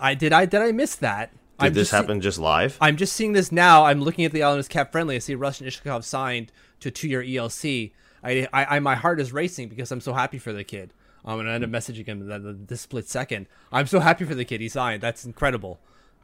I 0.00 0.14
did 0.14 0.32
I 0.32 0.46
did 0.46 0.62
I 0.62 0.72
miss 0.72 0.96
that? 0.96 1.30
Did 1.58 1.66
I'm 1.66 1.72
this 1.74 1.90
happen 1.90 2.16
see- 2.20 2.24
just 2.24 2.38
live? 2.38 2.78
I'm 2.80 2.96
just 2.96 3.12
seeing 3.12 3.34
this 3.34 3.52
now. 3.52 3.84
I'm 3.84 4.00
looking 4.00 4.24
at 4.24 4.32
the 4.32 4.42
Islanders 4.42 4.66
cap 4.68 4.92
friendly. 4.92 5.16
I 5.16 5.18
see 5.18 5.36
Ruslan 5.36 5.66
Iskhakov 5.66 6.04
signed 6.04 6.52
to 6.80 6.88
a 6.88 6.90
two 6.90 7.06
year 7.06 7.22
ELC. 7.22 7.92
I, 8.22 8.48
I, 8.52 8.76
I, 8.76 8.78
my 8.80 8.94
heart 8.94 9.20
is 9.20 9.32
racing 9.32 9.68
because 9.68 9.90
I'm 9.90 10.00
so 10.00 10.12
happy 10.12 10.38
for 10.38 10.52
the 10.52 10.64
kid. 10.64 10.92
Um, 11.24 11.40
and 11.40 11.50
I 11.50 11.54
end 11.54 11.64
up 11.64 11.70
messaging 11.70 12.06
him 12.06 12.26
that 12.28 12.68
this 12.68 12.80
split 12.80 13.08
second. 13.08 13.46
I'm 13.70 13.86
so 13.86 14.00
happy 14.00 14.24
for 14.24 14.34
the 14.34 14.44
kid. 14.44 14.60
He 14.60 14.68
signed. 14.68 15.02
That's 15.02 15.24
incredible. 15.24 15.78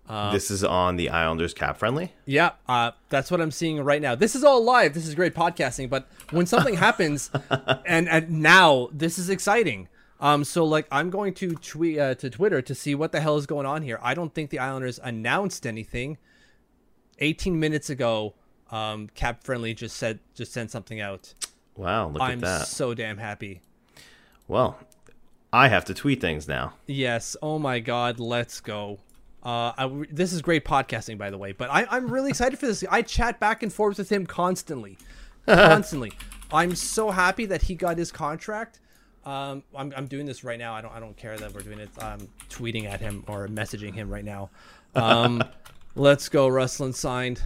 Uh, 0.08 0.32
this 0.32 0.50
is 0.50 0.62
on 0.62 0.96
the 0.96 1.10
Islanders 1.10 1.52
cap 1.52 1.76
friendly. 1.76 2.12
Yeah, 2.24 2.52
uh, 2.68 2.92
that's 3.08 3.30
what 3.30 3.40
I'm 3.40 3.50
seeing 3.50 3.82
right 3.82 4.00
now. 4.00 4.14
This 4.14 4.36
is 4.36 4.44
all 4.44 4.62
live. 4.62 4.94
This 4.94 5.06
is 5.06 5.14
great 5.14 5.34
podcasting. 5.34 5.90
But 5.90 6.08
when 6.30 6.46
something 6.46 6.74
happens, 6.74 7.30
and 7.86 8.08
and 8.08 8.30
now 8.30 8.88
this 8.92 9.18
is 9.18 9.28
exciting. 9.28 9.88
Um, 10.20 10.44
so 10.44 10.64
like 10.64 10.86
I'm 10.90 11.10
going 11.10 11.34
to 11.34 11.54
tweet 11.56 11.98
uh, 11.98 12.14
to 12.16 12.30
Twitter 12.30 12.62
to 12.62 12.74
see 12.74 12.94
what 12.94 13.12
the 13.12 13.20
hell 13.20 13.36
is 13.36 13.46
going 13.46 13.66
on 13.66 13.82
here. 13.82 13.98
I 14.02 14.14
don't 14.14 14.32
think 14.32 14.50
the 14.50 14.60
Islanders 14.60 15.00
announced 15.02 15.66
anything. 15.66 16.18
18 17.18 17.58
minutes 17.58 17.90
ago, 17.90 18.34
um, 18.70 19.08
Cap 19.14 19.42
Friendly 19.42 19.74
just 19.74 19.96
said 19.96 20.20
just 20.34 20.52
sent 20.52 20.70
something 20.70 21.00
out. 21.00 21.34
Wow, 21.76 22.08
look 22.08 22.22
I'm 22.22 22.38
at 22.38 22.40
that. 22.40 22.60
I'm 22.60 22.66
so 22.66 22.94
damn 22.94 23.18
happy. 23.18 23.60
Well, 24.48 24.78
I 25.52 25.68
have 25.68 25.84
to 25.86 25.94
tweet 25.94 26.20
things 26.20 26.48
now. 26.48 26.74
Yes. 26.86 27.36
Oh 27.42 27.58
my 27.58 27.80
God. 27.80 28.18
Let's 28.18 28.60
go. 28.60 28.98
Uh, 29.42 29.72
I, 29.78 30.04
this 30.10 30.32
is 30.32 30.42
great 30.42 30.64
podcasting, 30.64 31.18
by 31.18 31.30
the 31.30 31.38
way. 31.38 31.52
But 31.52 31.70
I, 31.70 31.86
I'm 31.88 32.10
really 32.10 32.30
excited 32.30 32.58
for 32.58 32.66
this. 32.66 32.84
I 32.90 33.02
chat 33.02 33.38
back 33.38 33.62
and 33.62 33.72
forth 33.72 33.98
with 33.98 34.10
him 34.10 34.26
constantly, 34.26 34.98
constantly. 35.46 36.12
I'm 36.52 36.74
so 36.74 37.10
happy 37.10 37.46
that 37.46 37.62
he 37.62 37.74
got 37.74 37.96
his 37.96 38.10
contract. 38.10 38.80
Um, 39.24 39.62
I'm, 39.74 39.92
I'm 39.96 40.06
doing 40.06 40.26
this 40.26 40.44
right 40.44 40.58
now. 40.58 40.74
I 40.74 40.80
don't 40.80 40.92
I 40.92 41.00
don't 41.00 41.16
care 41.16 41.36
that 41.36 41.52
we're 41.52 41.62
doing 41.62 41.80
it. 41.80 41.90
I'm 42.00 42.28
tweeting 42.48 42.86
at 42.86 43.00
him 43.00 43.24
or 43.26 43.46
messaging 43.48 43.94
him 43.94 44.08
right 44.08 44.24
now. 44.24 44.50
Um, 44.94 45.42
let's 45.94 46.28
go. 46.28 46.48
Ruslan 46.48 46.94
signed 46.94 47.42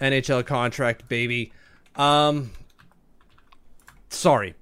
NHL 0.00 0.44
contract, 0.44 1.08
baby. 1.08 1.52
Um, 1.94 2.50
sorry, 4.08 4.54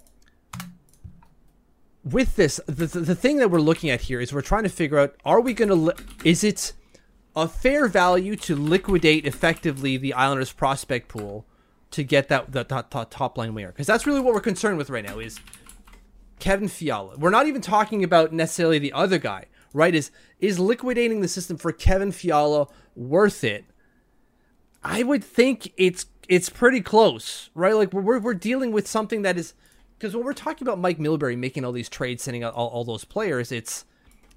with 2.05 2.37
this, 2.37 2.61
the, 2.67 2.87
the, 2.87 3.01
the 3.01 3.15
thing 3.15 3.39
that 3.39 3.51
we're 3.51 3.61
looking 3.61 3.91
at 3.91 4.03
here 4.03 4.21
is 4.21 4.33
we're 4.33 4.43
trying 4.43 4.65
to 4.65 4.69
figure 4.69 4.99
out 4.99 5.15
are 5.25 5.41
we 5.41 5.55
going 5.55 5.71
to, 5.71 5.75
li- 5.75 5.95
is 6.25 6.45
it 6.45 6.73
a 7.35 7.49
fair 7.49 7.89
value 7.89 8.37
to 8.37 8.55
liquidate 8.55 9.27
effectively 9.27 9.97
the 9.97 10.13
Islanders 10.13 10.53
prospect 10.53 11.09
pool 11.09 11.47
to 11.91 12.05
get 12.05 12.29
that, 12.29 12.53
that, 12.53 12.69
that, 12.69 12.91
that 12.91 13.11
top 13.11 13.39
line 13.39 13.55
winger? 13.55 13.73
Because 13.73 13.87
that's 13.87 14.07
really 14.07 14.21
what 14.21 14.35
we're 14.35 14.41
concerned 14.41 14.77
with 14.77 14.91
right 14.91 15.05
now 15.05 15.19
is 15.19 15.41
Kevin 16.39 16.69
Fiala. 16.69 17.17
We're 17.17 17.31
not 17.31 17.47
even 17.47 17.63
talking 17.63 18.05
about 18.05 18.33
necessarily 18.33 18.79
the 18.79 18.93
other 18.93 19.19
guy, 19.19 19.47
right? 19.73 19.95
Is 19.95 20.11
is 20.41 20.59
liquidating 20.59 21.21
the 21.21 21.29
system 21.29 21.57
for 21.57 21.73
Kevin 21.73 22.13
Fiala 22.13 22.67
worth 22.95 23.45
it? 23.45 23.65
I 24.83 25.03
would 25.03 25.25
think 25.25 25.73
it's 25.79 26.05
it's 26.29 26.49
pretty 26.49 26.81
close, 26.81 27.51
right? 27.55 27.75
Like 27.75 27.93
we're 27.93 28.19
we're 28.19 28.35
dealing 28.35 28.73
with 28.73 28.87
something 28.87 29.23
that 29.23 29.39
is 29.39 29.55
because 29.99 30.15
when 30.15 30.25
we're 30.25 30.33
talking 30.33 30.67
about 30.67 30.79
Mike 30.79 30.99
Milbury 30.99 31.37
making 31.37 31.65
all 31.65 31.73
these 31.73 31.89
trades, 31.89 32.23
sending 32.23 32.43
out 32.43 32.55
all, 32.55 32.69
all 32.69 32.85
those 32.85 33.05
players, 33.05 33.53
it's 33.53 33.85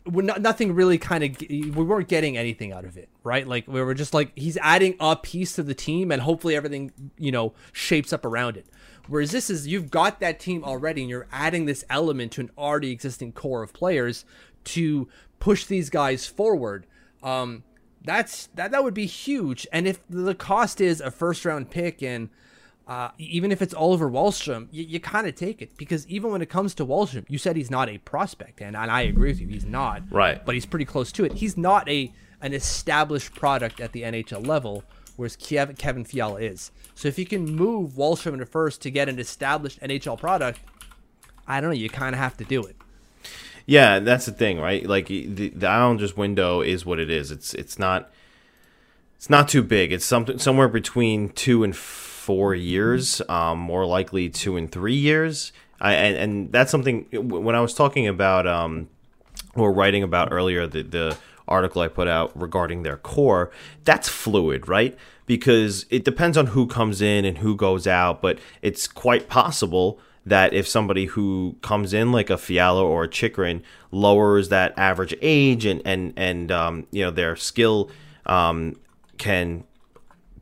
we're 0.06 0.23
not, 0.23 0.41
nothing 0.41 0.73
really 0.73 0.97
kind 0.97 1.23
of 1.23 1.38
we 1.50 1.71
weren't 1.71 2.08
getting 2.08 2.38
anything 2.38 2.71
out 2.71 2.86
of 2.86 2.97
it, 2.97 3.10
right? 3.23 3.47
Like 3.47 3.67
we 3.67 3.82
were 3.82 3.93
just 3.93 4.13
like 4.13 4.32
he's 4.36 4.58
adding 4.58 4.95
a 5.00 5.15
piece 5.15 5.54
to 5.56 5.63
the 5.63 5.73
team, 5.73 6.12
and 6.12 6.21
hopefully 6.21 6.56
everything 6.56 6.91
you 7.17 7.32
know 7.32 7.54
shapes 7.73 8.13
up 8.13 8.26
around 8.26 8.58
it. 8.58 8.65
Whereas 9.08 9.32
this 9.32 9.50
is 9.50 9.67
you've 9.67 9.91
got 9.91 10.19
that 10.19 10.39
team 10.39 10.63
already, 10.63 11.02
and 11.02 11.10
you're 11.10 11.28
adding 11.32 11.65
this 11.65 11.84
element 11.89 12.32
to 12.34 12.41
an 12.41 12.52
already 12.58 12.91
existing 12.91 13.34
core 13.34 13.63
of 13.63 13.73
players 13.73 14.26
to 14.65 15.08
push 15.39 15.65
these 15.65 15.89
guys 15.89 16.26
forward. 16.26 16.86
Um, 17.23 17.63
that's 18.07 18.47
that 18.55 18.71
that 18.71 18.83
would 18.83 18.93
be 18.93 19.05
huge. 19.05 19.67
And 19.71 19.87
if 19.87 19.99
the 20.09 20.35
cost 20.35 20.81
is 20.81 21.01
a 21.01 21.11
first 21.11 21.45
round 21.45 21.69
pick 21.69 22.01
and 22.01 22.29
uh, 22.87 23.09
even 23.17 23.51
if 23.51 23.61
it's 23.61 23.73
Oliver 23.73 24.09
Wahlstrom, 24.09 24.69
you, 24.71 24.83
you 24.83 24.99
kind 24.99 25.27
of 25.27 25.35
take 25.35 25.61
it 25.61 25.75
because 25.77 26.07
even 26.07 26.31
when 26.31 26.41
it 26.41 26.49
comes 26.49 26.73
to 26.75 26.85
Wahlstrom, 26.85 27.25
you 27.27 27.37
said 27.37 27.57
he's 27.57 27.69
not 27.69 27.89
a 27.89 27.97
prospect, 27.97 28.61
and, 28.61 28.77
and 28.77 28.89
I 28.89 29.01
agree 29.01 29.29
with 29.29 29.41
you, 29.41 29.47
he's 29.47 29.65
not. 29.65 30.03
Right. 30.09 30.43
But 30.45 30.55
he's 30.55 30.65
pretty 30.65 30.85
close 30.85 31.11
to 31.13 31.25
it. 31.25 31.33
He's 31.33 31.57
not 31.57 31.87
a 31.89 32.13
an 32.39 32.53
established 32.53 33.33
product 33.33 33.81
at 33.81 33.91
the 33.91 34.03
NHL 34.03 34.45
level, 34.45 34.83
whereas 35.15 35.35
Kevin, 35.35 35.75
Kevin 35.75 36.05
Fiala 36.05 36.39
is. 36.39 36.71
So 36.95 37.07
if 37.07 37.19
you 37.19 37.25
can 37.25 37.45
move 37.45 37.93
Wahlstrom 37.93 38.33
into 38.33 38.45
first 38.45 38.81
to 38.83 38.91
get 38.91 39.09
an 39.09 39.19
established 39.19 39.81
NHL 39.81 40.19
product, 40.19 40.59
I 41.47 41.59
don't 41.59 41.71
know, 41.71 41.75
you 41.75 41.89
kind 41.89 42.13
of 42.13 42.19
have 42.19 42.37
to 42.37 42.45
do 42.45 42.63
it. 42.63 42.75
Yeah, 43.67 43.99
that's 43.99 44.25
the 44.25 44.32
thing, 44.32 44.60
right? 44.60 44.86
Like 44.86 45.08
the 45.08 45.49
the 45.49 45.67
Islanders 45.67 46.15
window 46.15 46.62
is 46.62 46.86
what 46.86 46.99
it 46.99 47.12
is. 47.12 47.32
It's 47.32 47.53
it's 47.53 47.77
not 47.77 48.10
it's 49.17 49.30
not 49.30 49.49
too 49.49 49.62
big. 49.62 49.91
It's 49.91 50.06
something 50.06 50.39
somewhere 50.39 50.69
between 50.69 51.30
two 51.30 51.65
and 51.65 51.75
four 51.75 52.56
years, 52.56 53.21
um, 53.27 53.60
more 53.60 53.86
likely 53.86 54.30
two 54.30 54.56
and 54.56 54.71
three 54.71 54.95
years. 54.95 55.51
I, 55.82 55.93
and, 55.93 56.17
and 56.17 56.51
that's 56.51 56.71
something 56.71 57.08
when 57.12 57.56
I 57.56 57.60
was 57.60 57.73
talking 57.73 58.08
about 58.08 58.47
um, 58.47 58.88
or 59.53 59.73
writing 59.73 60.01
about 60.01 60.32
earlier 60.32 60.65
the 60.65 60.84
the 60.84 61.17
article 61.45 61.82
I 61.82 61.89
put 61.89 62.08
out 62.08 62.32
regarding 62.39 62.84
their 62.84 62.97
core. 62.97 63.51
That's 63.84 64.08
fluid, 64.08 64.69
right? 64.69 64.97
Because 65.25 65.86
it 65.89 66.06
depends 66.06 66.38
on 66.38 66.47
who 66.47 66.67
comes 66.67 67.01
in 67.01 67.25
and 67.25 67.39
who 67.39 67.58
goes 67.58 67.86
out, 67.86 68.21
but 68.21 68.39
it's 68.62 68.88
quite 68.88 69.27
possible 69.27 69.99
that 70.27 70.53
if 70.53 70.67
somebody 70.67 71.05
who 71.05 71.55
comes 71.61 71.93
in 71.93 72.11
like 72.11 72.29
a 72.29 72.37
Fiala 72.37 72.83
or 72.83 73.05
a 73.05 73.07
Chychrun 73.07 73.63
lowers 73.91 74.49
that 74.49 74.77
average 74.77 75.15
age 75.21 75.65
and 75.65 75.81
and 75.85 76.13
and 76.17 76.51
um, 76.51 76.87
you 76.91 77.03
know 77.03 77.11
their 77.11 77.35
skill 77.35 77.89
um, 78.25 78.75
can 79.17 79.63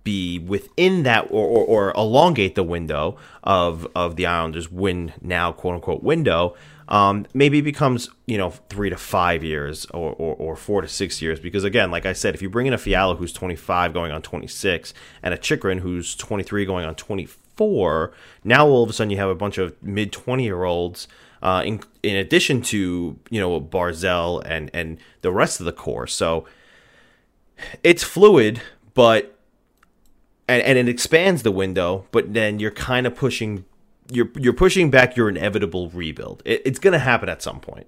be 0.03 0.39
within 0.39 1.03
that 1.03 1.25
or, 1.31 1.47
or, 1.47 1.65
or, 1.65 1.93
elongate 1.95 2.53
the 2.53 2.63
window 2.63 3.17
of 3.43 3.87
of 3.95 4.15
the 4.15 4.25
Islanders 4.25 4.71
win 4.71 5.13
now 5.21 5.51
quote 5.51 5.75
unquote 5.75 6.03
window. 6.03 6.55
Um, 6.87 7.25
maybe 7.33 7.61
becomes 7.61 8.09
you 8.27 8.37
know 8.37 8.51
three 8.69 8.91
to 8.91 8.97
five 8.97 9.43
years 9.43 9.85
or, 9.85 10.13
or, 10.13 10.35
or, 10.35 10.55
four 10.55 10.81
to 10.81 10.87
six 10.87 11.19
years 11.19 11.39
because 11.39 11.63
again 11.63 11.89
like 11.89 12.05
I 12.05 12.13
said 12.13 12.35
if 12.35 12.43
you 12.43 12.49
bring 12.49 12.67
in 12.67 12.73
a 12.73 12.77
Fiala 12.77 13.15
who's 13.15 13.33
25 13.33 13.91
going 13.91 14.11
on 14.11 14.21
26 14.21 14.93
and 15.23 15.33
a 15.33 15.37
chychrun 15.37 15.79
who's 15.79 16.15
23 16.15 16.63
going 16.65 16.85
on 16.85 16.93
24 16.93 17.44
now 18.43 18.67
all 18.67 18.83
of 18.83 18.89
a 18.89 18.93
sudden 18.93 19.09
you 19.11 19.17
have 19.17 19.29
a 19.29 19.35
bunch 19.35 19.57
of 19.57 19.75
mid 19.81 20.11
20 20.11 20.43
year 20.43 20.63
olds 20.63 21.07
uh, 21.41 21.61
in 21.65 21.81
in 22.03 22.15
addition 22.15 22.61
to 22.61 23.19
you 23.29 23.39
know 23.39 23.59
Barzal 23.61 24.41
and 24.45 24.69
and 24.73 24.97
the 25.21 25.31
rest 25.31 25.59
of 25.59 25.65
the 25.65 25.73
core 25.73 26.07
so 26.07 26.45
it's 27.83 28.03
fluid 28.03 28.61
but 28.93 29.35
and, 30.47 30.61
and 30.61 30.77
it 30.77 30.89
expands 30.89 31.43
the 31.43 31.51
window, 31.51 32.05
but 32.11 32.33
then 32.33 32.59
you're 32.59 32.71
kind 32.71 33.07
of 33.07 33.15
pushing 33.15 33.65
you're 34.11 34.29
you're 34.37 34.53
pushing 34.53 34.91
back 34.91 35.15
your 35.15 35.29
inevitable 35.29 35.89
rebuild. 35.89 36.43
It, 36.45 36.61
it's 36.65 36.79
going 36.79 36.93
to 36.93 36.99
happen 36.99 37.29
at 37.29 37.41
some 37.41 37.59
point. 37.59 37.87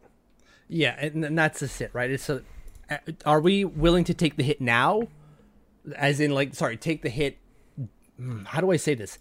Yeah, 0.67 0.97
and, 0.99 1.37
that's 1.37 1.59
just 1.59 1.79
it, 1.79 1.91
right? 1.93 2.09
It's 2.09 2.29
a, 2.29 2.41
are 3.25 3.39
we 3.39 3.63
willing 3.63 4.03
to 4.05 4.13
take 4.13 4.35
the 4.35 4.43
hit 4.43 4.59
now? 4.59 5.07
As 5.95 6.19
in, 6.19 6.31
like, 6.31 6.55
sorry, 6.55 6.75
take 6.75 7.03
the 7.03 7.09
hit. 7.09 7.37
Hmm, 8.17 8.43
how 8.43 8.59
do 8.59 8.71
I 8.71 8.75
say 8.75 8.93
this? 8.93 9.17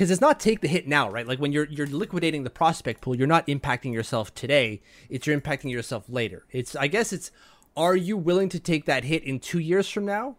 Because 0.00 0.10
it's 0.10 0.20
not 0.22 0.40
take 0.40 0.62
the 0.62 0.68
hit 0.68 0.88
now, 0.88 1.10
right? 1.10 1.26
Like 1.26 1.38
when 1.38 1.52
you're 1.52 1.66
you're 1.66 1.86
liquidating 1.86 2.42
the 2.44 2.48
prospect 2.48 3.02
pool, 3.02 3.14
you're 3.14 3.26
not 3.26 3.46
impacting 3.46 3.92
yourself 3.92 4.34
today. 4.34 4.80
It's 5.10 5.26
you're 5.26 5.38
impacting 5.38 5.70
yourself 5.70 6.04
later. 6.08 6.46
It's 6.50 6.74
I 6.74 6.86
guess 6.86 7.12
it's 7.12 7.30
are 7.76 7.94
you 7.94 8.16
willing 8.16 8.48
to 8.48 8.58
take 8.58 8.86
that 8.86 9.04
hit 9.04 9.22
in 9.24 9.40
two 9.40 9.58
years 9.58 9.90
from 9.90 10.06
now? 10.06 10.36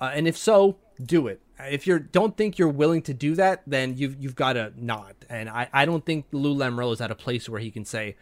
Uh, 0.00 0.10
and 0.12 0.26
if 0.26 0.36
so, 0.36 0.78
do 1.00 1.28
it 1.28 1.40
if 1.60 1.86
you 1.86 1.98
don't 1.98 2.36
think 2.36 2.58
you're 2.58 2.68
willing 2.68 3.02
to 3.02 3.14
do 3.14 3.34
that, 3.36 3.62
then 3.66 3.96
you've 3.96 4.20
you've 4.22 4.34
got 4.34 4.54
to 4.54 4.72
not. 4.76 5.14
And 5.28 5.48
I, 5.48 5.68
I 5.72 5.84
don't 5.84 6.04
think 6.04 6.26
Lou 6.32 6.54
Lamoriello 6.54 6.92
is 6.92 7.00
at 7.00 7.10
a 7.10 7.14
place 7.14 7.48
where 7.48 7.60
he 7.60 7.70
can 7.70 7.84
say, 7.84 8.16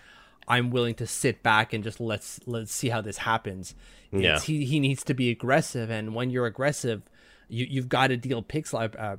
"I'm 0.47 0.71
willing 0.71 0.95
to 0.97 1.07
sit 1.07 1.43
back 1.43 1.73
and 1.73 1.83
just 1.83 2.01
let's 2.01 2.41
let's 2.47 2.73
see 2.73 2.91
how 2.91 3.01
this 3.01 3.19
happens." 3.19 3.75
Yeah. 4.13 4.37
It's, 4.37 4.45
he 4.45 4.65
he 4.65 4.81
needs 4.81 5.03
to 5.05 5.15
be 5.15 5.31
aggressive, 5.31 5.91
and 5.91 6.15
when 6.15 6.31
you're 6.31 6.47
aggressive, 6.47 7.03
you 7.49 7.67
you've 7.69 7.89
got 7.89 8.09
to 8.09 8.17
deal 8.17 8.43
picks 8.43 8.73
like. 8.73 8.99
Uh, 8.99 9.17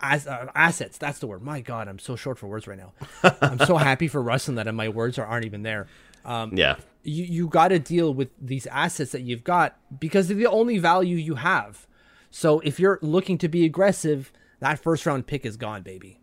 as, 0.00 0.26
uh, 0.26 0.50
assets, 0.54 0.98
that's 0.98 1.18
the 1.18 1.26
word. 1.26 1.42
My 1.42 1.60
God, 1.60 1.88
I'm 1.88 1.98
so 1.98 2.16
short 2.16 2.38
for 2.38 2.46
words 2.46 2.66
right 2.66 2.78
now. 2.78 2.92
I'm 3.42 3.58
so 3.58 3.76
happy 3.76 4.08
for 4.08 4.22
Ruslan 4.22 4.56
that 4.56 4.72
my 4.74 4.88
words 4.88 5.18
are, 5.18 5.26
aren't 5.26 5.46
even 5.46 5.62
there. 5.62 5.86
Um, 6.24 6.56
yeah, 6.56 6.76
you 7.02 7.24
you 7.24 7.48
got 7.48 7.68
to 7.68 7.78
deal 7.78 8.12
with 8.12 8.28
these 8.40 8.66
assets 8.66 9.12
that 9.12 9.22
you've 9.22 9.44
got 9.44 9.78
because 9.98 10.28
they're 10.28 10.36
the 10.36 10.46
only 10.46 10.78
value 10.78 11.16
you 11.16 11.36
have 11.36 11.86
so 12.30 12.60
if 12.60 12.78
you're 12.78 12.98
looking 13.02 13.38
to 13.38 13.48
be 13.48 13.64
aggressive, 13.64 14.32
that 14.60 14.78
first 14.78 15.04
round 15.04 15.26
pick 15.26 15.44
is 15.44 15.56
gone, 15.56 15.82
baby. 15.82 16.20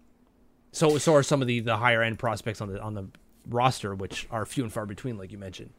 So 0.71 0.97
so 0.97 1.13
are 1.15 1.23
some 1.23 1.41
of 1.41 1.47
the 1.47 1.59
the 1.59 1.77
higher 1.77 2.01
end 2.01 2.17
prospects 2.17 2.61
on 2.61 2.71
the 2.71 2.81
on 2.81 2.93
the 2.93 3.09
roster, 3.47 3.93
which 3.93 4.27
are 4.31 4.45
few 4.45 4.63
and 4.63 4.71
far 4.71 4.85
between, 4.85 5.17
like 5.17 5.31
you 5.31 5.37
mentioned. 5.37 5.71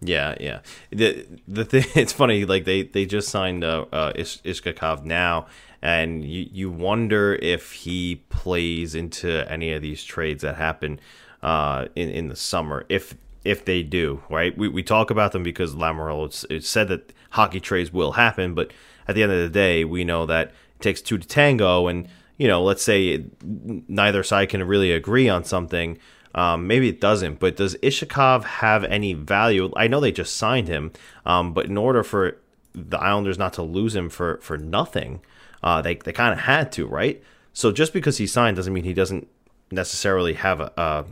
Yeah, 0.00 0.34
yeah. 0.40 0.60
The 0.90 1.26
the 1.48 1.64
thing 1.64 1.84
it's 1.94 2.12
funny, 2.12 2.44
like 2.44 2.64
they 2.64 2.82
they 2.82 3.06
just 3.06 3.28
signed 3.28 3.64
uh, 3.64 3.86
uh 3.92 4.12
Ish- 4.14 4.42
Iskhakov 4.42 5.04
now, 5.04 5.46
and 5.80 6.24
you 6.24 6.46
you 6.52 6.70
wonder 6.70 7.34
if 7.36 7.72
he 7.72 8.22
plays 8.28 8.94
into 8.94 9.50
any 9.50 9.72
of 9.72 9.82
these 9.82 10.04
trades 10.04 10.42
that 10.42 10.56
happen 10.56 11.00
uh 11.42 11.86
in 11.94 12.08
in 12.10 12.28
the 12.28 12.36
summer 12.36 12.84
if 12.88 13.14
if 13.44 13.64
they 13.64 13.82
do 13.82 14.22
right. 14.28 14.56
We 14.56 14.68
we 14.68 14.82
talk 14.82 15.10
about 15.10 15.32
them 15.32 15.42
because 15.42 15.74
it's, 15.76 16.44
it's 16.50 16.68
said 16.68 16.88
that 16.88 17.12
hockey 17.30 17.60
trades 17.60 17.92
will 17.92 18.12
happen, 18.12 18.54
but 18.54 18.72
at 19.08 19.14
the 19.14 19.22
end 19.22 19.32
of 19.32 19.38
the 19.38 19.48
day, 19.48 19.84
we 19.84 20.04
know 20.04 20.26
that 20.26 20.48
it 20.48 20.80
takes 20.80 21.00
two 21.00 21.16
to 21.16 21.26
tango, 21.26 21.86
and 21.86 22.08
you 22.36 22.48
know, 22.48 22.62
let's 22.62 22.82
say 22.82 23.24
neither 23.42 24.22
side 24.22 24.50
can 24.50 24.62
really 24.64 24.92
agree 24.92 25.28
on 25.28 25.44
something. 25.44 25.98
Um, 26.36 26.66
maybe 26.66 26.88
it 26.88 27.00
doesn't, 27.00 27.40
but 27.40 27.56
does 27.56 27.76
Iskhakov 27.76 28.44
have 28.44 28.84
any 28.84 29.14
value? 29.14 29.72
I 29.74 29.88
know 29.88 30.00
they 30.00 30.12
just 30.12 30.36
signed 30.36 30.68
him, 30.68 30.92
um, 31.24 31.54
but 31.54 31.64
in 31.64 31.78
order 31.78 32.02
for 32.02 32.36
the 32.74 32.98
Islanders 32.98 33.38
not 33.38 33.54
to 33.54 33.62
lose 33.62 33.96
him 33.96 34.10
for 34.10 34.38
for 34.42 34.58
nothing, 34.58 35.22
uh, 35.62 35.80
they 35.80 35.94
they 35.94 36.12
kind 36.12 36.34
of 36.34 36.40
had 36.40 36.70
to, 36.72 36.86
right? 36.86 37.22
So 37.54 37.72
just 37.72 37.94
because 37.94 38.18
he 38.18 38.26
signed 38.26 38.56
doesn't 38.56 38.72
mean 38.72 38.84
he 38.84 38.92
doesn't 38.92 39.28
necessarily 39.70 40.34
have 40.34 40.60
a, 40.60 40.78
uh, 40.78 41.04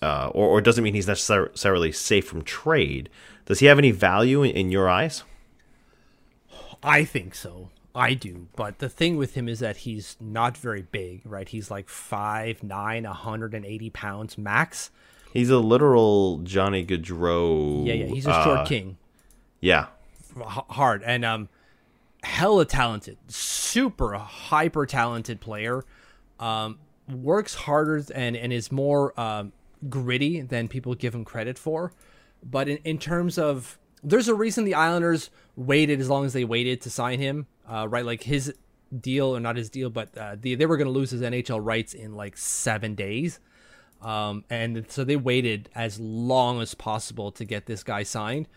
uh, 0.00 0.28
or, 0.28 0.48
or 0.48 0.60
doesn't 0.62 0.82
mean 0.82 0.94
he's 0.94 1.06
necessarily 1.06 1.92
safe 1.92 2.26
from 2.26 2.42
trade. 2.42 3.10
Does 3.44 3.60
he 3.60 3.66
have 3.66 3.78
any 3.78 3.90
value 3.90 4.42
in, 4.42 4.52
in 4.52 4.70
your 4.70 4.88
eyes? 4.88 5.22
I 6.82 7.04
think 7.04 7.34
so. 7.34 7.68
I 7.96 8.14
do, 8.14 8.48
but 8.56 8.78
the 8.78 8.88
thing 8.88 9.16
with 9.16 9.34
him 9.34 9.48
is 9.48 9.60
that 9.60 9.78
he's 9.78 10.16
not 10.20 10.56
very 10.56 10.82
big, 10.82 11.22
right? 11.24 11.48
He's 11.48 11.70
like 11.70 11.88
5'9", 11.88 12.62
180 13.04 13.90
pounds 13.90 14.36
max. 14.36 14.90
He's 15.32 15.50
a 15.50 15.58
literal 15.58 16.38
Johnny 16.38 16.84
Gaudreau. 16.84 17.86
Yeah, 17.86 17.94
yeah, 17.94 18.06
he's 18.06 18.26
a 18.26 18.42
short 18.42 18.58
uh, 18.58 18.64
king. 18.66 18.98
Yeah, 19.60 19.86
hard 20.44 21.02
and 21.02 21.24
um 21.24 21.48
hella 22.22 22.64
talented 22.64 23.16
super 23.28 24.14
hyper 24.14 24.84
talented 24.86 25.40
player 25.40 25.84
um 26.40 26.78
works 27.08 27.54
harder 27.54 28.02
and 28.14 28.36
and 28.36 28.52
is 28.52 28.72
more 28.72 29.18
um 29.18 29.52
gritty 29.88 30.40
than 30.40 30.66
people 30.68 30.94
give 30.94 31.14
him 31.14 31.24
credit 31.24 31.58
for 31.58 31.92
but 32.42 32.68
in, 32.68 32.78
in 32.78 32.98
terms 32.98 33.38
of 33.38 33.78
there's 34.02 34.28
a 34.28 34.34
reason 34.34 34.64
the 34.64 34.74
islanders 34.74 35.30
waited 35.54 36.00
as 36.00 36.08
long 36.08 36.24
as 36.24 36.32
they 36.32 36.44
waited 36.44 36.80
to 36.80 36.90
sign 36.90 37.18
him 37.18 37.46
uh 37.68 37.86
right 37.88 38.04
like 38.04 38.22
his 38.22 38.54
deal 39.00 39.36
or 39.36 39.40
not 39.40 39.56
his 39.56 39.68
deal 39.68 39.90
but 39.90 40.16
uh, 40.16 40.36
the, 40.40 40.54
they 40.54 40.66
were 40.66 40.76
going 40.76 40.86
to 40.86 40.92
lose 40.92 41.10
his 41.10 41.20
nhl 41.20 41.58
rights 41.62 41.92
in 41.92 42.14
like 42.14 42.36
seven 42.36 42.94
days 42.94 43.40
um, 44.02 44.44
and 44.50 44.84
so 44.88 45.04
they 45.04 45.16
waited 45.16 45.68
as 45.74 45.98
long 45.98 46.60
as 46.60 46.74
possible 46.74 47.32
to 47.32 47.44
get 47.44 47.66
this 47.66 47.82
guy 47.82 48.02
signed. 48.02 48.48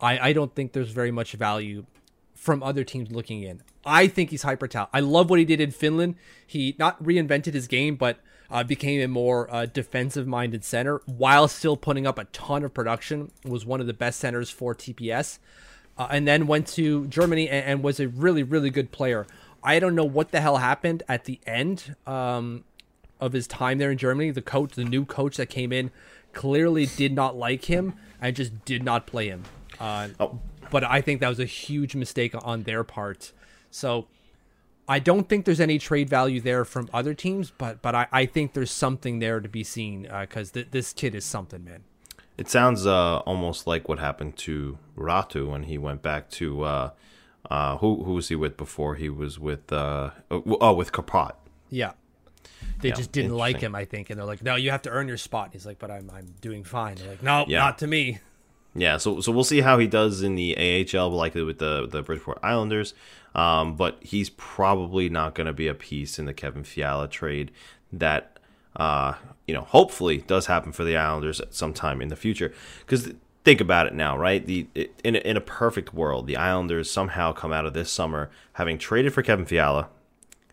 I, 0.00 0.30
I 0.30 0.32
don't 0.32 0.54
think 0.54 0.72
there's 0.72 0.90
very 0.90 1.10
much 1.10 1.32
value 1.32 1.86
from 2.34 2.62
other 2.62 2.84
teams 2.84 3.10
looking 3.10 3.42
in. 3.42 3.62
I 3.84 4.06
think 4.06 4.30
he's 4.30 4.42
hyper 4.42 4.66
talented. 4.66 4.94
I 4.94 5.00
love 5.00 5.30
what 5.30 5.38
he 5.38 5.44
did 5.44 5.60
in 5.60 5.70
Finland. 5.70 6.16
He 6.46 6.74
not 6.78 7.02
reinvented 7.02 7.54
his 7.54 7.66
game, 7.66 7.96
but 7.96 8.18
uh, 8.50 8.62
became 8.62 9.00
a 9.00 9.08
more 9.08 9.52
uh, 9.52 9.66
defensive 9.66 10.26
minded 10.26 10.64
center 10.64 11.00
while 11.06 11.48
still 11.48 11.76
putting 11.76 12.06
up 12.06 12.18
a 12.18 12.24
ton 12.26 12.64
of 12.64 12.74
production. 12.74 13.30
Was 13.44 13.66
one 13.66 13.80
of 13.80 13.86
the 13.86 13.94
best 13.94 14.20
centers 14.20 14.50
for 14.50 14.74
TPS, 14.74 15.38
uh, 15.98 16.08
and 16.10 16.26
then 16.26 16.46
went 16.46 16.66
to 16.68 17.06
Germany 17.06 17.48
and, 17.48 17.64
and, 17.64 17.82
was 17.82 18.00
a 18.00 18.08
really 18.08 18.42
really 18.42 18.70
good 18.70 18.90
player. 18.90 19.26
I 19.62 19.78
don't 19.78 19.94
know 19.94 20.04
what 20.04 20.30
the 20.30 20.40
hell 20.40 20.58
happened 20.58 21.02
at 21.08 21.24
the 21.24 21.40
end. 21.46 21.96
Um, 22.06 22.64
of 23.20 23.32
his 23.32 23.46
time 23.46 23.78
there 23.78 23.90
in 23.90 23.98
Germany. 23.98 24.30
The 24.30 24.42
coach, 24.42 24.72
the 24.72 24.84
new 24.84 25.04
coach 25.04 25.36
that 25.36 25.46
came 25.46 25.72
in, 25.72 25.90
clearly 26.32 26.86
did 26.86 27.12
not 27.12 27.36
like 27.36 27.64
him 27.64 27.94
and 28.20 28.36
just 28.36 28.64
did 28.64 28.82
not 28.82 29.06
play 29.06 29.28
him. 29.28 29.44
Uh, 29.80 30.08
Oh. 30.20 30.40
But 30.70 30.82
I 30.84 31.00
think 31.00 31.20
that 31.20 31.28
was 31.28 31.40
a 31.40 31.44
huge 31.44 31.94
mistake 31.94 32.34
on 32.42 32.62
their 32.62 32.84
part. 32.84 33.32
So 33.70 34.06
I 34.88 34.98
don't 34.98 35.28
think 35.28 35.44
there's 35.44 35.60
any 35.60 35.78
trade 35.78 36.08
value 36.08 36.40
there 36.40 36.64
from 36.64 36.88
other 36.92 37.14
teams, 37.14 37.52
but 37.56 37.80
but 37.82 37.94
I, 37.94 38.06
I 38.10 38.26
think 38.26 38.54
there's 38.54 38.70
something 38.70 39.18
there 39.18 39.40
to 39.40 39.48
be 39.48 39.62
seen 39.62 40.08
because 40.20 40.50
th- 40.52 40.68
this 40.70 40.92
kid 40.92 41.14
is 41.14 41.24
something, 41.24 41.64
man. 41.64 41.84
It 42.36 42.48
sounds 42.48 42.86
uh, 42.86 43.18
almost 43.18 43.66
like 43.66 43.88
what 43.88 43.98
happened 43.98 44.36
to 44.38 44.78
Räty 44.96 45.48
when 45.48 45.64
he 45.64 45.78
went 45.78 46.02
back 46.02 46.30
to 46.30 46.62
uh, 46.64 46.90
uh, 47.48 47.76
who 47.78 48.02
who 48.04 48.14
was 48.14 48.28
he 48.28 48.34
with 48.36 48.56
before? 48.56 48.96
He 48.96 49.08
was 49.08 49.38
with 49.38 49.72
uh, 49.72 50.10
oh 50.30 50.72
with 50.72 50.92
Kärpät. 50.92 51.32
Yeah. 51.70 51.92
They 52.80 52.88
Yeah, 52.88 52.94
just 52.94 53.12
didn't 53.12 53.36
like 53.36 53.60
him, 53.60 53.74
I 53.74 53.84
think, 53.84 54.10
and 54.10 54.18
they're 54.18 54.26
like, 54.26 54.42
"No, 54.42 54.56
you 54.56 54.70
have 54.70 54.82
to 54.82 54.90
earn 54.90 55.06
your 55.08 55.16
spot." 55.16 55.50
He's 55.52 55.64
like, 55.66 55.78
"But 55.78 55.90
I'm 55.90 56.10
I'm 56.12 56.34
doing 56.40 56.64
fine." 56.64 56.96
They're 56.96 57.10
like, 57.10 57.22
"No, 57.22 57.44
Yeah. 57.46 57.60
not 57.60 57.78
to 57.78 57.86
me." 57.86 58.18
Yeah, 58.74 58.96
so 58.96 59.20
so 59.20 59.30
we'll 59.30 59.44
see 59.44 59.60
how 59.60 59.78
he 59.78 59.86
does 59.86 60.22
in 60.22 60.34
the 60.34 60.56
AHL, 60.58 61.10
likely 61.10 61.42
with 61.44 61.58
the 61.58 61.86
the 61.86 62.02
Bridgeport 62.02 62.40
Islanders. 62.42 62.94
Um, 63.34 63.76
but 63.76 63.98
he's 64.00 64.30
probably 64.30 65.08
not 65.08 65.34
going 65.34 65.46
to 65.46 65.52
be 65.52 65.68
a 65.68 65.74
piece 65.74 66.18
in 66.18 66.24
the 66.24 66.34
Kevin 66.34 66.64
Fiala 66.64 67.06
trade 67.08 67.50
that 67.92 68.33
uh, 68.76 69.14
you 69.46 69.54
know 69.54 69.62
hopefully 69.62 70.18
does 70.18 70.46
happen 70.46 70.72
for 70.72 70.84
the 70.84 70.96
Islanders 70.96 71.40
at 71.40 71.54
some 71.54 71.72
time 71.72 72.00
in 72.00 72.08
the 72.08 72.16
future. 72.16 72.52
Because 72.80 73.12
think 73.44 73.60
about 73.60 73.86
it 73.86 73.94
now, 73.94 74.16
right? 74.16 74.44
The 74.44 74.66
in 75.02 75.16
in 75.16 75.36
a 75.36 75.40
perfect 75.40 75.94
world, 75.94 76.26
the 76.26 76.36
Islanders 76.36 76.90
somehow 76.90 77.32
come 77.32 77.52
out 77.52 77.66
of 77.66 77.74
this 77.74 77.90
summer 77.90 78.30
having 78.54 78.78
traded 78.78 79.12
for 79.12 79.22
Kevin 79.22 79.44
Fiala, 79.44 79.88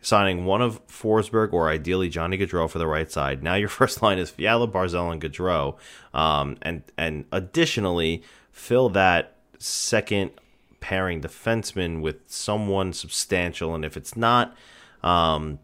signing 0.00 0.44
one 0.44 0.62
of 0.62 0.86
Forsberg 0.86 1.52
or 1.52 1.68
ideally 1.68 2.08
Johnny 2.08 2.38
Gaudreau 2.38 2.68
for 2.68 2.78
the 2.78 2.86
right 2.86 3.10
side. 3.10 3.42
Now 3.42 3.54
your 3.54 3.68
first 3.80 4.02
line 4.02 4.18
is 4.18 4.30
Fiala, 4.30 4.68
Barzal, 4.68 5.12
and 5.12 5.20
Gaudreau, 5.20 5.76
um, 6.14 6.56
and 6.62 6.82
and 6.96 7.24
additionally 7.32 8.22
fill 8.52 8.90
that 8.90 9.36
second 9.58 10.32
pairing 10.80 11.22
defenseman 11.22 12.02
with 12.02 12.16
someone 12.26 12.92
substantial. 12.92 13.74
And 13.74 13.84
if 13.84 13.96
it's 13.96 14.16
not 14.16 14.54
um, 15.02 15.60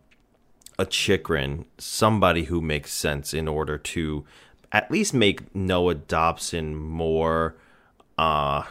a 0.79 0.87
Chychrun, 0.87 1.65
somebody 1.77 2.45
who 2.45 2.61
makes 2.61 2.93
sense 2.93 3.35
in 3.35 3.49
order 3.49 3.79
to 3.79 4.25
at 4.71 4.91
least 4.91 5.13
make 5.15 5.55
Noah 5.55 5.95
Dobson 5.95 6.75
more 6.77 7.57
uh 8.19 8.65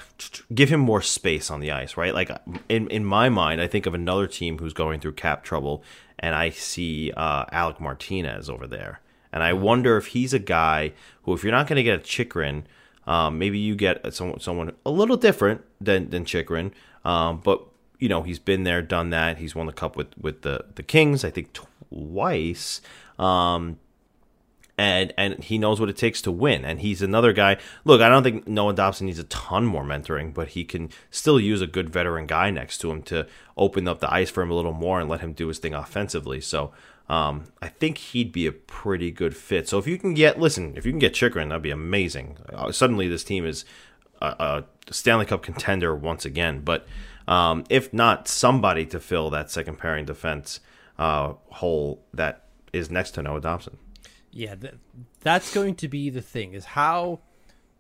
give 0.54 0.68
him 0.68 0.82
more 0.82 1.02
space 1.02 1.50
on 1.50 1.62
the 1.62 1.72
ice 1.72 1.96
right? 1.96 2.14
Like 2.14 2.30
in 2.68 2.90
in 2.90 3.06
my 3.06 3.30
mind 3.30 3.62
i 3.62 3.68
think 3.68 3.86
of 3.86 3.94
another 3.94 4.28
team 4.28 4.58
who's 4.58 4.74
going 4.74 5.00
through 5.00 5.14
cap 5.14 5.42
trouble 5.42 5.84
and 6.20 6.36
i 6.36 6.50
see 6.50 7.14
uh 7.16 7.46
alec 7.52 7.80
martinez 7.80 8.50
over 8.50 8.68
there. 8.68 9.00
And 9.32 9.44
i 9.44 9.54
wonder 9.54 9.96
if 9.96 10.08
he's 10.08 10.34
a 10.34 10.40
guy 10.40 10.92
who 11.24 11.34
if 11.34 11.44
you're 11.44 11.54
not 11.54 11.68
going 11.68 11.78
to 11.78 11.84
get 11.84 12.00
a 12.00 12.04
chychrun 12.04 12.66
um, 13.06 13.40
maybe 13.40 13.58
you 13.58 13.76
get 13.76 14.14
someone 14.14 14.42
someone 14.42 14.74
a 14.86 14.92
little 14.92 15.16
different 15.18 15.62
than 15.80 16.10
than 16.10 16.26
chychrun 16.26 16.74
um, 17.06 17.40
but 17.42 17.66
you 18.00 18.10
know 18.10 18.24
he's 18.24 18.40
been 18.40 18.64
there 18.64 18.82
done 18.82 19.10
that 19.10 19.38
he's 19.38 19.56
won 19.56 19.66
the 19.66 19.74
cup 19.74 19.96
with 19.96 20.08
with 20.20 20.42
the 20.42 20.66
the 20.76 20.84
kings 20.84 21.24
i 21.24 21.30
think 21.30 21.52
twice 21.90 22.82
um 23.20 23.78
and 24.78 25.12
and 25.18 25.44
he 25.44 25.58
knows 25.58 25.80
what 25.80 25.90
it 25.90 25.98
takes 25.98 26.22
to 26.22 26.32
win. 26.32 26.64
And 26.64 26.80
he's 26.80 27.02
another 27.02 27.34
guy. 27.34 27.58
Look, 27.84 28.02
I 28.02 28.10
don't 28.10 28.24
think 28.24 28.48
Noah 28.48 28.74
Dobson 28.74 29.08
needs 29.08 29.20
a 29.20 29.24
ton 29.26 29.66
more 29.66 29.84
mentoring, 29.84 30.34
but 30.34 30.50
he 30.50 30.64
can 30.64 30.90
still 31.10 31.40
use 31.40 31.62
a 31.62 31.68
good 31.68 31.90
veteran 31.90 32.28
guy 32.28 32.52
next 32.52 32.78
to 32.80 32.92
him 32.92 33.02
to 33.04 33.28
open 33.56 33.88
up 33.88 34.00
the 34.00 34.14
ice 34.14 34.30
for 34.30 34.44
him 34.44 34.52
a 34.52 34.54
little 34.54 34.74
more 34.74 35.00
and 35.00 35.10
let 35.10 35.22
him 35.22 35.34
do 35.34 35.48
his 35.48 35.58
thing 35.58 35.74
offensively. 35.74 36.40
So 36.40 36.72
um, 37.10 37.46
I 37.62 37.70
think 37.70 37.98
he'd 37.98 38.32
be 38.32 38.46
a 38.46 38.52
pretty 38.52 39.10
good 39.10 39.36
fit. 39.36 39.68
So 39.68 39.80
if 39.80 39.88
you 39.88 39.98
can 39.98 40.14
get, 40.14 40.40
listen, 40.40 40.78
if 40.78 40.86
you 40.86 40.92
can 40.92 41.00
get 41.00 41.14
Chychrun, 41.14 41.50
that'd 41.50 41.64
be 41.64 41.72
amazing. 41.72 42.38
Uh, 42.54 42.72
suddenly, 42.72 43.08
this 43.08 43.24
team 43.24 43.46
is 43.46 43.66
a, 44.22 44.28
a 44.28 44.94
Stanley 44.94 45.26
Cup 45.26 45.42
contender 45.42 45.96
once 45.96 46.24
again. 46.24 46.62
But 46.62 46.86
um, 47.28 47.64
if 47.70 47.94
not, 47.94 48.28
somebody 48.28 48.86
to 48.88 49.00
fill 49.00 49.30
that 49.32 49.52
second 49.52 49.78
pairing 49.78 50.06
defense 50.06 50.60
uh, 50.98 51.34
hole 51.50 52.04
that 52.14 52.46
is 52.74 52.90
next 52.90 53.12
to 53.12 53.22
Noah 53.22 53.42
Dobson. 53.42 53.78
Yeah, 54.32 54.56
th- 54.56 54.76
that's 55.22 55.54
going 55.54 55.76
to 55.76 55.88
be 55.88 56.10
the 56.10 56.22
thing 56.22 56.54
is 56.54 56.66
how 56.66 57.20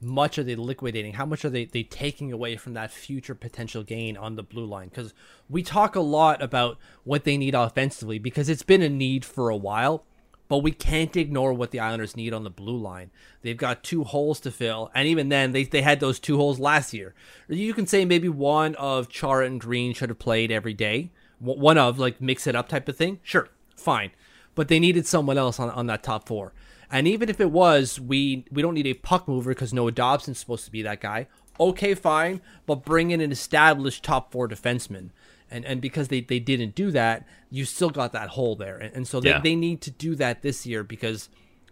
much 0.01 0.38
are 0.38 0.43
they 0.43 0.55
liquidating? 0.55 1.13
How 1.13 1.25
much 1.25 1.43
are 1.43 1.49
they, 1.49 1.65
they 1.65 1.83
taking 1.83 2.31
away 2.31 2.55
from 2.55 2.73
that 2.73 2.91
future 2.91 3.36
potential 3.36 3.83
gain 3.83 4.17
on 4.17 4.36
the 4.36 4.43
blue 4.43 4.65
line? 4.65 4.89
Because 4.89 5.13
we 5.49 5.63
talk 5.63 5.95
a 5.95 6.01
lot 6.01 6.41
about 6.41 6.77
what 7.03 7.23
they 7.23 7.38
need 7.38 7.55
offensively 7.55 8.19
because 8.19 8.49
it's 8.49 8.63
been 8.63 8.81
a 8.81 8.89
need 8.89 9.25
for 9.25 9.49
a 9.49 9.57
while, 9.57 10.05
but 10.47 10.60
we 10.60 10.71
can't 10.71 11.15
ignore 11.15 11.53
what 11.53 11.71
the 11.71 11.79
Islanders 11.79 12.15
need 12.15 12.33
on 12.33 12.43
the 12.43 12.49
blue 12.49 12.77
line. 12.77 13.12
They've 13.41 13.57
got 13.57 13.83
two 13.83 14.03
holes 14.03 14.39
to 14.41 14.51
fill, 14.51 14.91
and 14.93 15.07
even 15.07 15.29
then, 15.29 15.51
they, 15.51 15.63
they 15.63 15.81
had 15.81 15.99
those 15.99 16.19
two 16.19 16.38
holes 16.38 16.60
last 16.60 16.93
year. 16.93 17.13
You 17.47 17.73
can 17.73 17.88
say 17.88 18.05
maybe 18.05 18.29
one 18.29 18.75
of 18.75 19.10
Chara 19.10 19.45
and 19.45 19.60
Green 19.60 19.93
should 19.93 20.10
have 20.10 20.19
played 20.19 20.51
every 20.51 20.73
day, 20.73 21.12
one 21.39 21.77
of 21.77 21.99
like 21.99 22.21
mix 22.21 22.47
it 22.47 22.55
up 22.55 22.67
type 22.67 22.88
of 22.89 22.95
thing. 22.95 23.19
Sure, 23.23 23.49
fine 23.75 24.12
but 24.57 24.69
they 24.69 24.79
needed 24.79 25.05
someone 25.05 25.38
else 25.38 25.60
on, 25.60 25.69
on 25.69 25.86
that 25.86 26.01
top 26.01 26.27
four. 26.27 26.51
And 26.89 27.07
even 27.07 27.29
if 27.29 27.39
it 27.39 27.51
was, 27.51 27.99
we 27.99 28.43
we 28.51 28.63
don't 28.63 28.73
need 28.73 28.88
a 28.88 28.95
puck 28.95 29.27
mover 29.27 29.51
because 29.51 29.71
Noah 29.71 29.91
Dobson's 29.91 30.39
supposed 30.39 30.65
to 30.65 30.71
be 30.71 30.81
that 30.81 30.99
guy. 30.99 31.27
Okay, 31.60 31.93
fine, 31.93 32.41
but 32.65 32.83
bring 32.83 33.12
in 33.12 33.21
an 33.21 33.31
established 33.31 34.03
top 34.03 34.31
four 34.31 34.47
defenseman. 34.47 35.12
And 35.49 35.63
and 35.65 35.79
because 35.81 36.10
they, 36.10 36.21
they 36.21 36.39
didn't 36.39 36.75
do 36.75 36.91
that, 36.91 37.25
you 37.49 37.63
still 37.65 37.89
got 37.89 38.12
that 38.12 38.29
hole 38.29 38.55
there. 38.55 38.77
And, 38.77 38.95
and 38.95 39.07
so 39.07 39.19
they, 39.19 39.29
Yeah. 39.29 39.39
they 39.39 39.55
need 39.55 39.81
to 39.81 39.91
do 39.91 40.15
that 40.15 40.41
this 40.41 40.65
year 40.65 40.83
because 40.83 41.29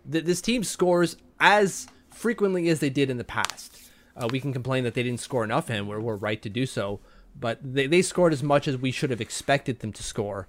th- 0.09 0.23
this 0.23 0.41
team 0.41 0.63
scores 0.63 1.17
as 1.39 1.87
frequently 2.09 2.69
as 2.69 2.79
they 2.79 2.89
did 2.89 3.09
in 3.09 3.17
the 3.17 3.23
past. 3.25 3.77
Uh, 4.15 4.29
we 4.31 4.39
can 4.39 4.53
complain 4.53 4.85
that 4.85 4.93
they 4.93 5.03
didn't 5.03 5.19
score 5.19 5.43
enough, 5.43 5.69
and 5.69 5.89
we're, 5.89 5.99
we're 5.99 6.15
right 6.15 6.41
to 6.41 6.49
do 6.49 6.65
so. 6.65 7.01
But 7.37 7.59
they, 7.61 7.85
they 7.87 8.01
scored 8.01 8.31
as 8.31 8.41
much 8.41 8.65
as 8.65 8.77
we 8.77 8.91
should 8.91 9.09
have 9.09 9.19
expected 9.19 9.79
them 9.81 9.91
to 9.91 10.01
score. 10.03 10.47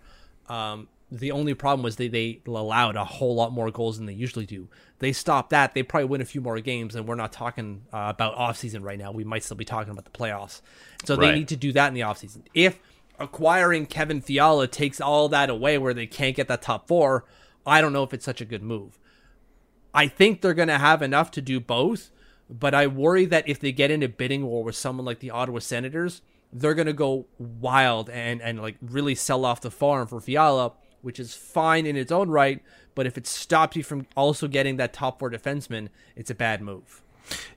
Um, 0.49 0.87
the 1.11 1.33
only 1.33 1.55
problem 1.55 1.83
was 1.83 1.97
they, 1.97 2.07
they 2.07 2.41
allowed 2.47 2.95
a 2.95 3.05
whole 3.05 3.35
lot 3.35 3.51
more 3.53 3.73
goals 3.73 3.97
than 3.97 4.07
they 4.07 4.13
usually 4.13 4.47
do. 4.47 4.69
They 5.01 5.13
stopped 5.13 5.51
that, 5.51 5.75
they 5.75 5.83
probably 5.83 6.07
win 6.09 6.21
a 6.21 6.25
few 6.25 6.41
more 6.41 6.61
games, 6.61 6.95
and 6.95 7.09
we're 7.09 7.17
not 7.17 7.33
talking 7.33 7.83
uh, 7.93 8.07
about 8.15 8.37
offseason 8.37 8.83
right 8.85 8.99
now. 8.99 9.11
We 9.11 9.25
might 9.25 9.43
still 9.43 9.57
be 9.57 9.65
talking 9.65 9.91
about 9.93 10.05
the 10.05 10.11
playoffs. 10.17 10.61
So 11.05 11.17
they 11.17 11.33
need 11.35 11.49
to 11.49 11.57
do 11.57 11.73
that 11.73 11.89
in 11.89 11.95
the 11.95 12.01
offseason. 12.01 12.43
If 12.55 12.79
acquiring 13.19 13.87
Kevin 13.87 14.21
Fiala 14.21 14.69
takes 14.69 15.01
all 15.01 15.29
that 15.29 15.51
away 15.51 15.79
where 15.79 15.95
they 15.95 16.07
can't 16.07 16.37
get 16.37 16.49
that 16.49 16.63
top 16.63 16.87
four, 16.89 17.25
I 17.67 17.81
don't 17.81 17.93
know 17.93 18.03
if 18.03 18.15
it's 18.15 18.25
such 18.25 18.41
a 18.41 18.45
good 18.45 18.63
move. 18.63 18.99
I 19.95 20.09
think 20.09 20.41
they're 20.41 20.55
going 20.55 20.69
to 20.69 20.79
have 20.79 21.03
enough 21.03 21.31
to 21.33 21.41
do 21.41 21.59
both, 21.59 22.11
but 22.51 22.75
I 22.75 22.87
worry 22.87 23.25
that 23.27 23.49
if 23.49 23.59
they 23.59 23.73
get 23.73 23.91
into 23.91 24.09
bidding 24.09 24.45
war 24.45 24.63
with 24.63 24.77
someone 24.77 25.07
like 25.07 25.21
the 25.21 25.31
Ottawa 25.31 25.59
Senators, 25.59 26.21
they're 26.53 26.75
going 26.75 26.87
to 26.87 26.93
go 26.93 27.27
wild 27.39 28.09
and 28.11 28.41
and 28.41 28.61
like 28.61 28.77
really 28.81 29.15
sell 29.15 29.45
off 29.45 29.61
the 29.61 29.71
farm 29.71 30.07
for 30.07 30.21
Fiala, 30.21 30.73
which 31.03 31.19
is 31.19 31.35
fine 31.35 31.87
in 31.87 31.97
its 31.97 32.13
own 32.13 32.29
right, 32.29 32.63
but 32.95 33.07
if 33.07 33.17
it 33.19 33.27
stops 33.27 33.77
you 33.77 33.83
from 33.83 34.07
also 34.17 34.49
getting 34.49 34.77
that 34.77 34.93
top 34.93 35.19
four 35.19 35.31
defenseman, 35.31 35.89
it's 36.15 36.31
a 36.31 36.35
bad 36.35 36.61
move. 36.61 37.03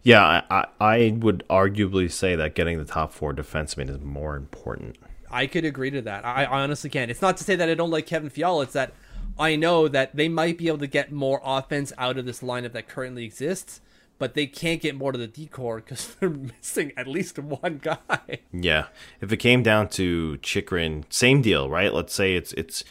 Yeah, 0.02 0.24
I, 0.24 0.43
I, 0.50 0.65
I 0.80 1.12
would 1.17 1.43
arguably 1.50 2.12
say 2.12 2.36
that 2.36 2.56
getting 2.56 2.78
the 2.78 2.86
top 2.86 3.12
four 3.12 3.34
defenseman 3.34 3.89
is 3.89 4.00
more 4.02 4.36
important. 4.36 4.98
I 5.31 5.47
could 5.47 5.65
agree 5.65 5.91
to 5.91 6.01
that. 6.03 6.25
I, 6.25 6.45
I 6.45 6.61
honestly 6.61 6.89
can. 6.89 7.09
It's 7.09 7.21
not 7.21 7.37
to 7.37 7.43
say 7.43 7.55
that 7.55 7.69
I 7.69 7.75
don't 7.75 7.91
like 7.91 8.05
Kevin 8.07 8.29
Fiala. 8.29 8.63
It's 8.63 8.73
that 8.73 8.93
I 9.37 9.55
know 9.55 9.87
that 9.87 10.15
they 10.15 10.27
might 10.27 10.57
be 10.57 10.67
able 10.67 10.79
to 10.79 10.87
get 10.87 11.11
more 11.11 11.41
offense 11.43 11.93
out 11.97 12.17
of 12.17 12.25
this 12.25 12.41
lineup 12.41 12.73
that 12.73 12.87
currently 12.87 13.23
exists, 13.23 13.79
but 14.17 14.33
they 14.33 14.45
can't 14.45 14.81
get 14.81 14.95
more 14.95 15.11
to 15.11 15.17
the 15.17 15.27
decor 15.27 15.77
because 15.77 16.15
they're 16.19 16.29
missing 16.29 16.91
at 16.97 17.07
least 17.07 17.39
one 17.39 17.79
guy. 17.81 18.39
Yeah, 18.51 18.87
if 19.21 19.31
it 19.31 19.37
came 19.37 19.63
down 19.63 19.89
to 19.89 20.37
Chychrun, 20.37 21.05
same 21.09 21.41
deal, 21.41 21.69
right? 21.69 21.93
Let's 21.93 22.13
say 22.13 22.35
it's 22.35 22.53
it's 22.53 22.83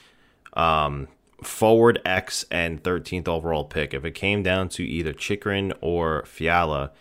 um, 0.54 1.08
forward 1.42 2.00
X 2.04 2.44
and 2.50 2.82
13th 2.82 3.28
overall 3.28 3.64
pick. 3.64 3.92
If 3.92 4.04
it 4.04 4.12
came 4.12 4.42
down 4.42 4.68
to 4.70 4.82
either 4.82 5.12
Chychrun 5.12 5.72
or 5.80 6.24
Fiala, 6.24 6.92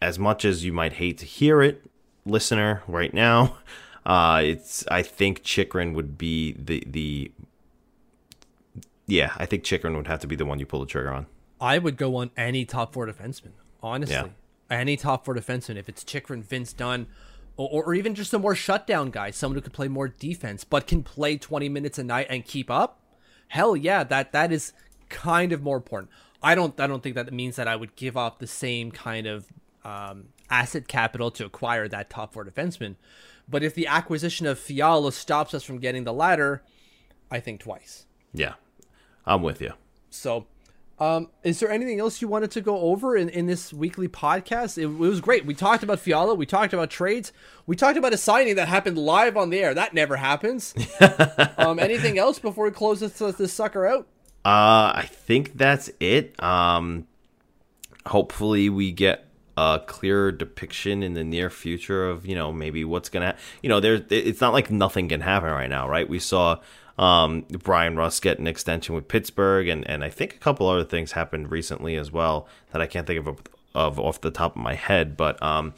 as 0.00 0.18
much 0.18 0.44
as 0.44 0.64
you 0.64 0.72
might 0.72 0.94
hate 0.94 1.18
to 1.18 1.26
hear 1.26 1.62
it, 1.62 1.84
listener, 2.24 2.82
right 2.88 3.12
now, 3.12 3.58
uh, 4.04 4.40
it's 4.44 4.86
I 4.88 5.02
think 5.02 5.42
Chychrun 5.42 5.94
would 5.94 6.18
be 6.18 6.52
the 6.52 6.82
the 6.86 7.32
yeah, 9.06 9.32
I 9.36 9.46
think 9.46 9.64
Chychrun 9.64 9.96
would 9.96 10.06
have 10.06 10.20
to 10.20 10.26
be 10.26 10.36
the 10.36 10.46
one 10.46 10.58
you 10.58 10.66
pull 10.66 10.80
the 10.80 10.86
trigger 10.86 11.12
on. 11.12 11.26
I 11.60 11.78
would 11.78 11.96
go 11.96 12.16
on 12.16 12.30
any 12.36 12.64
top 12.64 12.92
four 12.92 13.06
defenseman, 13.06 13.52
honestly. 13.82 14.14
Yeah. 14.14 14.28
Any 14.70 14.96
top 14.96 15.24
four 15.24 15.34
defenseman. 15.34 15.76
If 15.76 15.88
it's 15.88 16.02
Chychrun, 16.02 16.42
Vince 16.42 16.72
Dunn, 16.72 17.06
or, 17.56 17.84
or 17.84 17.94
even 17.94 18.14
just 18.14 18.32
a 18.32 18.38
more 18.38 18.54
shutdown 18.54 19.10
guy, 19.10 19.30
someone 19.30 19.56
who 19.56 19.60
could 19.60 19.72
play 19.72 19.88
more 19.88 20.08
defense, 20.08 20.64
but 20.64 20.86
can 20.86 21.02
play 21.02 21.36
20 21.36 21.68
minutes 21.68 21.98
a 21.98 22.04
night 22.04 22.26
and 22.30 22.44
keep 22.44 22.70
up, 22.70 23.00
hell 23.48 23.76
yeah, 23.76 24.02
that 24.02 24.32
that 24.32 24.50
is 24.50 24.72
kind 25.08 25.52
of 25.52 25.62
more 25.62 25.76
important. 25.76 26.10
I 26.42 26.54
don't 26.54 26.78
I 26.80 26.86
don't 26.86 27.02
think 27.02 27.14
that 27.14 27.32
means 27.32 27.56
that 27.56 27.68
I 27.68 27.76
would 27.76 27.94
give 27.96 28.16
up 28.16 28.38
the 28.38 28.46
same 28.46 28.90
kind 28.90 29.26
of 29.26 29.46
um, 29.84 30.28
asset 30.50 30.88
capital 30.88 31.30
to 31.32 31.44
acquire 31.44 31.86
that 31.88 32.10
top 32.10 32.32
four 32.32 32.44
defenseman. 32.44 32.96
But 33.52 33.62
if 33.62 33.74
the 33.74 33.86
acquisition 33.86 34.46
of 34.46 34.58
Fiala 34.58 35.12
stops 35.12 35.52
us 35.52 35.62
from 35.62 35.78
getting 35.78 36.04
the 36.04 36.12
latter, 36.12 36.62
I 37.30 37.38
think 37.38 37.60
twice. 37.60 38.06
Yeah, 38.32 38.54
I'm 39.26 39.42
with 39.42 39.60
you. 39.60 39.74
So, 40.08 40.46
um, 40.98 41.28
is 41.42 41.60
there 41.60 41.70
anything 41.70 42.00
else 42.00 42.22
you 42.22 42.28
wanted 42.28 42.50
to 42.52 42.62
go 42.62 42.78
over 42.80 43.14
in, 43.14 43.28
in 43.28 43.46
this 43.46 43.70
weekly 43.70 44.08
podcast? 44.08 44.78
It, 44.78 44.84
it 44.84 44.86
was 44.86 45.20
great. 45.20 45.44
We 45.44 45.52
talked 45.52 45.82
about 45.82 46.00
Fiala. 46.00 46.34
We 46.34 46.46
talked 46.46 46.72
about 46.72 46.88
trades. 46.88 47.30
We 47.66 47.76
talked 47.76 47.98
about 47.98 48.14
a 48.14 48.16
signing 48.16 48.56
that 48.56 48.68
happened 48.68 48.96
live 48.96 49.36
on 49.36 49.50
the 49.50 49.58
air. 49.58 49.74
That 49.74 49.92
never 49.92 50.16
happens. 50.16 50.74
um, 51.58 51.78
anything 51.78 52.18
else 52.18 52.38
before 52.38 52.64
we 52.64 52.70
close 52.70 53.00
this, 53.00 53.18
this 53.18 53.52
sucker 53.52 53.86
out? 53.86 54.06
Uh, 54.46 54.96
I 54.96 55.08
think 55.10 55.58
that's 55.58 55.90
it. 56.00 56.42
Um, 56.42 57.06
hopefully 58.06 58.70
we 58.70 58.92
get 58.92 59.26
a 59.56 59.80
clearer 59.86 60.32
depiction 60.32 61.02
in 61.02 61.14
the 61.14 61.24
near 61.24 61.50
future 61.50 62.08
of 62.08 62.24
you 62.24 62.34
know 62.34 62.52
maybe 62.52 62.84
what's 62.84 63.08
gonna 63.08 63.36
you 63.62 63.68
know 63.68 63.80
there 63.80 64.02
it's 64.08 64.40
not 64.40 64.52
like 64.52 64.70
nothing 64.70 65.08
can 65.08 65.20
happen 65.20 65.50
right 65.50 65.70
now 65.70 65.88
right? 65.88 66.08
We 66.08 66.18
saw 66.18 66.58
um 66.98 67.42
Bryan 67.62 67.96
Rust 67.96 68.22
get 68.22 68.38
an 68.38 68.46
extension 68.46 68.94
with 68.94 69.08
Pittsburgh 69.08 69.68
and 69.68 69.86
and 69.88 70.02
I 70.02 70.08
think 70.10 70.34
a 70.34 70.38
couple 70.38 70.68
other 70.68 70.84
things 70.84 71.12
happened 71.12 71.50
recently 71.50 71.96
as 71.96 72.10
well 72.10 72.48
that 72.72 72.80
I 72.80 72.86
can't 72.86 73.06
think 73.06 73.26
of 73.26 73.40
of 73.74 73.98
off 73.98 74.20
the 74.20 74.30
top 74.30 74.56
of 74.56 74.62
my 74.62 74.74
head 74.74 75.16
but 75.16 75.42
um 75.42 75.74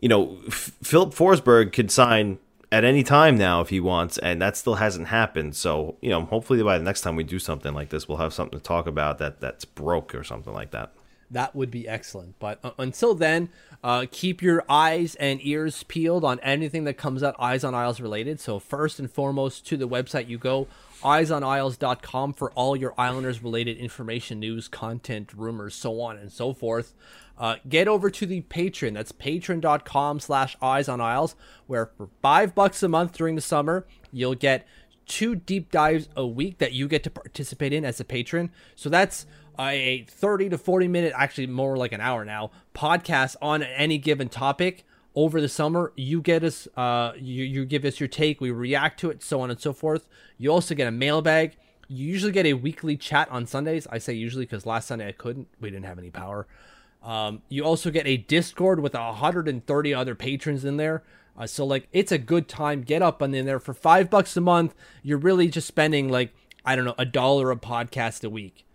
you 0.00 0.08
know 0.08 0.38
F- 0.46 0.72
Filip 0.82 1.10
Forsberg 1.14 1.72
could 1.72 1.90
sign 1.90 2.38
at 2.72 2.84
any 2.84 3.02
time 3.02 3.36
now 3.36 3.60
if 3.60 3.70
he 3.70 3.80
wants 3.80 4.18
and 4.18 4.40
that 4.40 4.56
still 4.56 4.76
hasn't 4.76 5.08
happened. 5.08 5.56
So 5.56 5.96
you 6.02 6.10
know 6.10 6.26
hopefully 6.26 6.62
by 6.62 6.76
the 6.76 6.84
next 6.84 7.00
time 7.00 7.16
we 7.16 7.24
do 7.24 7.38
something 7.38 7.72
like 7.72 7.88
this 7.88 8.08
we'll 8.08 8.18
have 8.18 8.34
something 8.34 8.58
to 8.58 8.62
talk 8.62 8.86
about 8.86 9.18
that 9.18 9.40
that's 9.40 9.64
broke 9.64 10.14
or 10.14 10.22
something 10.22 10.52
like 10.52 10.70
that 10.72 10.92
that 11.30 11.54
would 11.54 11.70
be 11.70 11.88
excellent. 11.88 12.38
But 12.38 12.58
uh, 12.64 12.72
until 12.78 13.14
then, 13.14 13.50
uh, 13.82 14.06
keep 14.10 14.42
your 14.42 14.64
eyes 14.68 15.14
and 15.16 15.40
ears 15.42 15.82
peeled 15.84 16.24
on 16.24 16.40
anything 16.40 16.84
that 16.84 16.94
comes 16.94 17.22
out 17.22 17.36
Eyes 17.38 17.64
on 17.64 17.74
Isles 17.74 18.00
related. 18.00 18.40
So, 18.40 18.58
first 18.58 18.98
and 18.98 19.10
foremost, 19.10 19.66
to 19.68 19.76
the 19.76 19.88
website 19.88 20.28
you 20.28 20.38
go, 20.38 20.66
eyesonisles.com 21.02 22.34
for 22.34 22.50
all 22.52 22.76
your 22.76 22.94
Islanders 22.98 23.42
related 23.42 23.78
information, 23.78 24.40
news, 24.40 24.68
content, 24.68 25.32
rumors, 25.34 25.74
so 25.74 26.00
on 26.00 26.18
and 26.18 26.30
so 26.30 26.52
forth. 26.52 26.94
Uh, 27.38 27.56
get 27.66 27.88
over 27.88 28.10
to 28.10 28.26
the 28.26 28.42
Patreon. 28.42 28.92
That's 28.92 29.12
patreon.com 29.12 30.20
slash 30.20 30.56
eyes 30.60 30.88
on 30.88 31.00
isles, 31.00 31.34
where 31.66 31.86
for 31.96 32.10
five 32.20 32.54
bucks 32.54 32.82
a 32.82 32.88
month 32.88 33.12
during 33.12 33.34
the 33.34 33.40
summer, 33.40 33.86
you'll 34.12 34.34
get 34.34 34.66
two 35.06 35.34
deep 35.34 35.70
dives 35.70 36.08
a 36.14 36.26
week 36.26 36.58
that 36.58 36.72
you 36.72 36.86
get 36.86 37.02
to 37.02 37.10
participate 37.10 37.72
in 37.72 37.84
as 37.84 37.98
a 37.98 38.04
patron. 38.04 38.50
So 38.76 38.88
that's 38.88 39.26
a 39.58 40.04
30 40.08 40.50
to 40.50 40.58
40 40.58 40.88
minute, 40.88 41.12
actually 41.16 41.46
more 41.46 41.76
like 41.76 41.92
an 41.92 42.00
hour 42.00 42.24
now, 42.24 42.50
podcast 42.74 43.36
on 43.40 43.62
any 43.62 43.98
given 43.98 44.28
topic 44.28 44.84
over 45.14 45.40
the 45.40 45.48
summer. 45.48 45.92
You 45.96 46.20
get 46.20 46.44
us, 46.44 46.68
uh, 46.76 47.12
you, 47.16 47.44
you 47.44 47.64
give 47.64 47.84
us 47.84 48.00
your 48.00 48.08
take, 48.08 48.40
we 48.40 48.50
react 48.50 49.00
to 49.00 49.10
it, 49.10 49.22
so 49.22 49.40
on 49.40 49.50
and 49.50 49.60
so 49.60 49.72
forth. 49.72 50.08
You 50.38 50.50
also 50.50 50.74
get 50.74 50.86
a 50.86 50.92
mailbag. 50.92 51.56
You 51.88 52.06
usually 52.06 52.32
get 52.32 52.46
a 52.46 52.54
weekly 52.54 52.96
chat 52.96 53.28
on 53.30 53.46
Sundays. 53.46 53.86
I 53.90 53.98
say 53.98 54.12
usually 54.12 54.44
because 54.44 54.64
last 54.64 54.88
Sunday 54.88 55.08
I 55.08 55.12
couldn't. 55.12 55.48
We 55.60 55.70
didn't 55.70 55.86
have 55.86 55.98
any 55.98 56.10
power. 56.10 56.46
Um, 57.02 57.42
you 57.48 57.64
also 57.64 57.90
get 57.90 58.06
a 58.06 58.16
Discord 58.16 58.80
with 58.80 58.94
130 58.94 59.94
other 59.94 60.14
patrons 60.14 60.64
in 60.64 60.76
there. 60.76 61.02
Uh, 61.36 61.46
so 61.46 61.64
like 61.64 61.88
it's 61.92 62.12
a 62.12 62.18
good 62.18 62.48
time. 62.48 62.82
Get 62.82 63.02
up 63.02 63.22
and 63.22 63.34
in 63.34 63.46
there 63.46 63.58
for 63.58 63.74
five 63.74 64.10
bucks 64.10 64.36
a 64.36 64.40
month. 64.40 64.74
You're 65.02 65.18
really 65.18 65.48
just 65.48 65.66
spending 65.66 66.08
like 66.08 66.34
I 66.64 66.76
don't 66.76 66.84
know 66.84 66.94
a 66.98 67.06
dollar 67.06 67.50
a 67.50 67.56
podcast 67.56 68.24
a 68.24 68.30
week. 68.30 68.66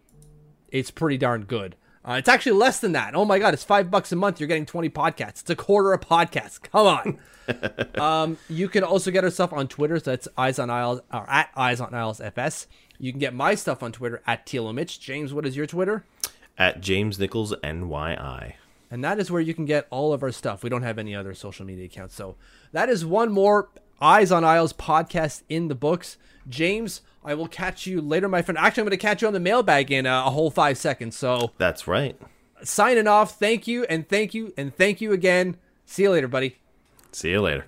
It's 0.75 0.91
pretty 0.91 1.17
darn 1.17 1.43
good. 1.43 1.75
Uh, 2.07 2.13
it's 2.13 2.29
actually 2.29 2.51
less 2.51 2.79
than 2.79 2.91
that. 2.91 3.15
Oh 3.15 3.25
my 3.25 3.39
god, 3.39 3.53
it's 3.53 3.63
five 3.63 3.89
bucks 3.89 4.11
a 4.11 4.15
month. 4.15 4.39
You're 4.39 4.47
getting 4.47 4.65
20 4.65 4.89
podcasts. 4.89 5.41
It's 5.41 5.49
a 5.49 5.55
quarter 5.55 5.93
a 5.93 5.99
podcast. 5.99 6.61
Come 6.71 6.87
on. 6.87 7.19
um, 8.01 8.37
you 8.49 8.69
can 8.69 8.83
also 8.83 9.09
get 9.09 9.23
our 9.23 9.29
stuff 9.29 9.53
on 9.53 9.67
Twitter. 9.67 9.97
So 9.99 10.11
that's 10.11 10.27
Eyes 10.37 10.59
on 10.59 10.69
Isles 10.69 11.01
or 11.11 11.29
at 11.29 11.49
Eyes 11.55 11.81
on 11.81 11.93
Isles 11.93 12.21
FS. 12.21 12.67
You 12.99 13.11
can 13.11 13.19
get 13.19 13.33
my 13.33 13.55
stuff 13.55 13.81
on 13.81 13.91
Twitter 13.91 14.21
at 14.27 14.45
Teal 14.45 14.71
Mitch. 14.71 14.99
James, 14.99 15.33
what 15.33 15.45
is 15.45 15.57
your 15.57 15.65
Twitter? 15.65 16.05
at 16.57 16.81
James 16.81 17.19
Nichols 17.19 17.53
NYI. 17.63 18.53
And 18.91 19.03
that 19.03 19.19
is 19.19 19.31
where 19.31 19.41
you 19.41 19.53
can 19.53 19.65
get 19.65 19.87
all 19.89 20.13
of 20.13 20.23
our 20.23 20.31
stuff. 20.31 20.63
We 20.63 20.69
don't 20.69 20.83
have 20.83 20.99
any 20.99 21.15
other 21.15 21.33
social 21.33 21.65
media 21.65 21.85
accounts. 21.85 22.15
So 22.15 22.35
that 22.71 22.87
is 22.87 23.05
one 23.05 23.31
more 23.31 23.69
Eyes 24.01 24.31
on 24.31 24.43
Isles 24.43 24.73
podcast 24.73 25.43
in 25.49 25.67
the 25.67 25.75
books. 25.75 26.17
James, 26.47 27.01
I 27.23 27.33
will 27.33 27.47
catch 27.47 27.87
you 27.87 28.01
later, 28.01 28.27
my 28.27 28.41
friend. 28.41 28.57
Actually, 28.57 28.81
I'm 28.81 28.85
going 28.87 28.97
to 28.99 29.01
catch 29.01 29.21
you 29.21 29.27
on 29.27 29.33
the 29.33 29.39
mailbag 29.39 29.91
in 29.91 30.05
a, 30.05 30.23
a 30.27 30.29
whole 30.29 30.51
five 30.51 30.77
seconds. 30.77 31.15
So 31.17 31.51
That's 31.57 31.87
right. 31.87 32.19
signing 32.63 33.07
off. 33.07 33.39
Thank 33.39 33.67
you, 33.67 33.83
and 33.85 34.07
thank 34.07 34.33
you, 34.33 34.53
and 34.57 34.75
thank 34.75 35.01
you 35.01 35.11
again. 35.11 35.57
See 35.85 36.03
you 36.03 36.11
later, 36.11 36.27
buddy. 36.27 36.57
See 37.11 37.31
you 37.31 37.41
later. 37.41 37.65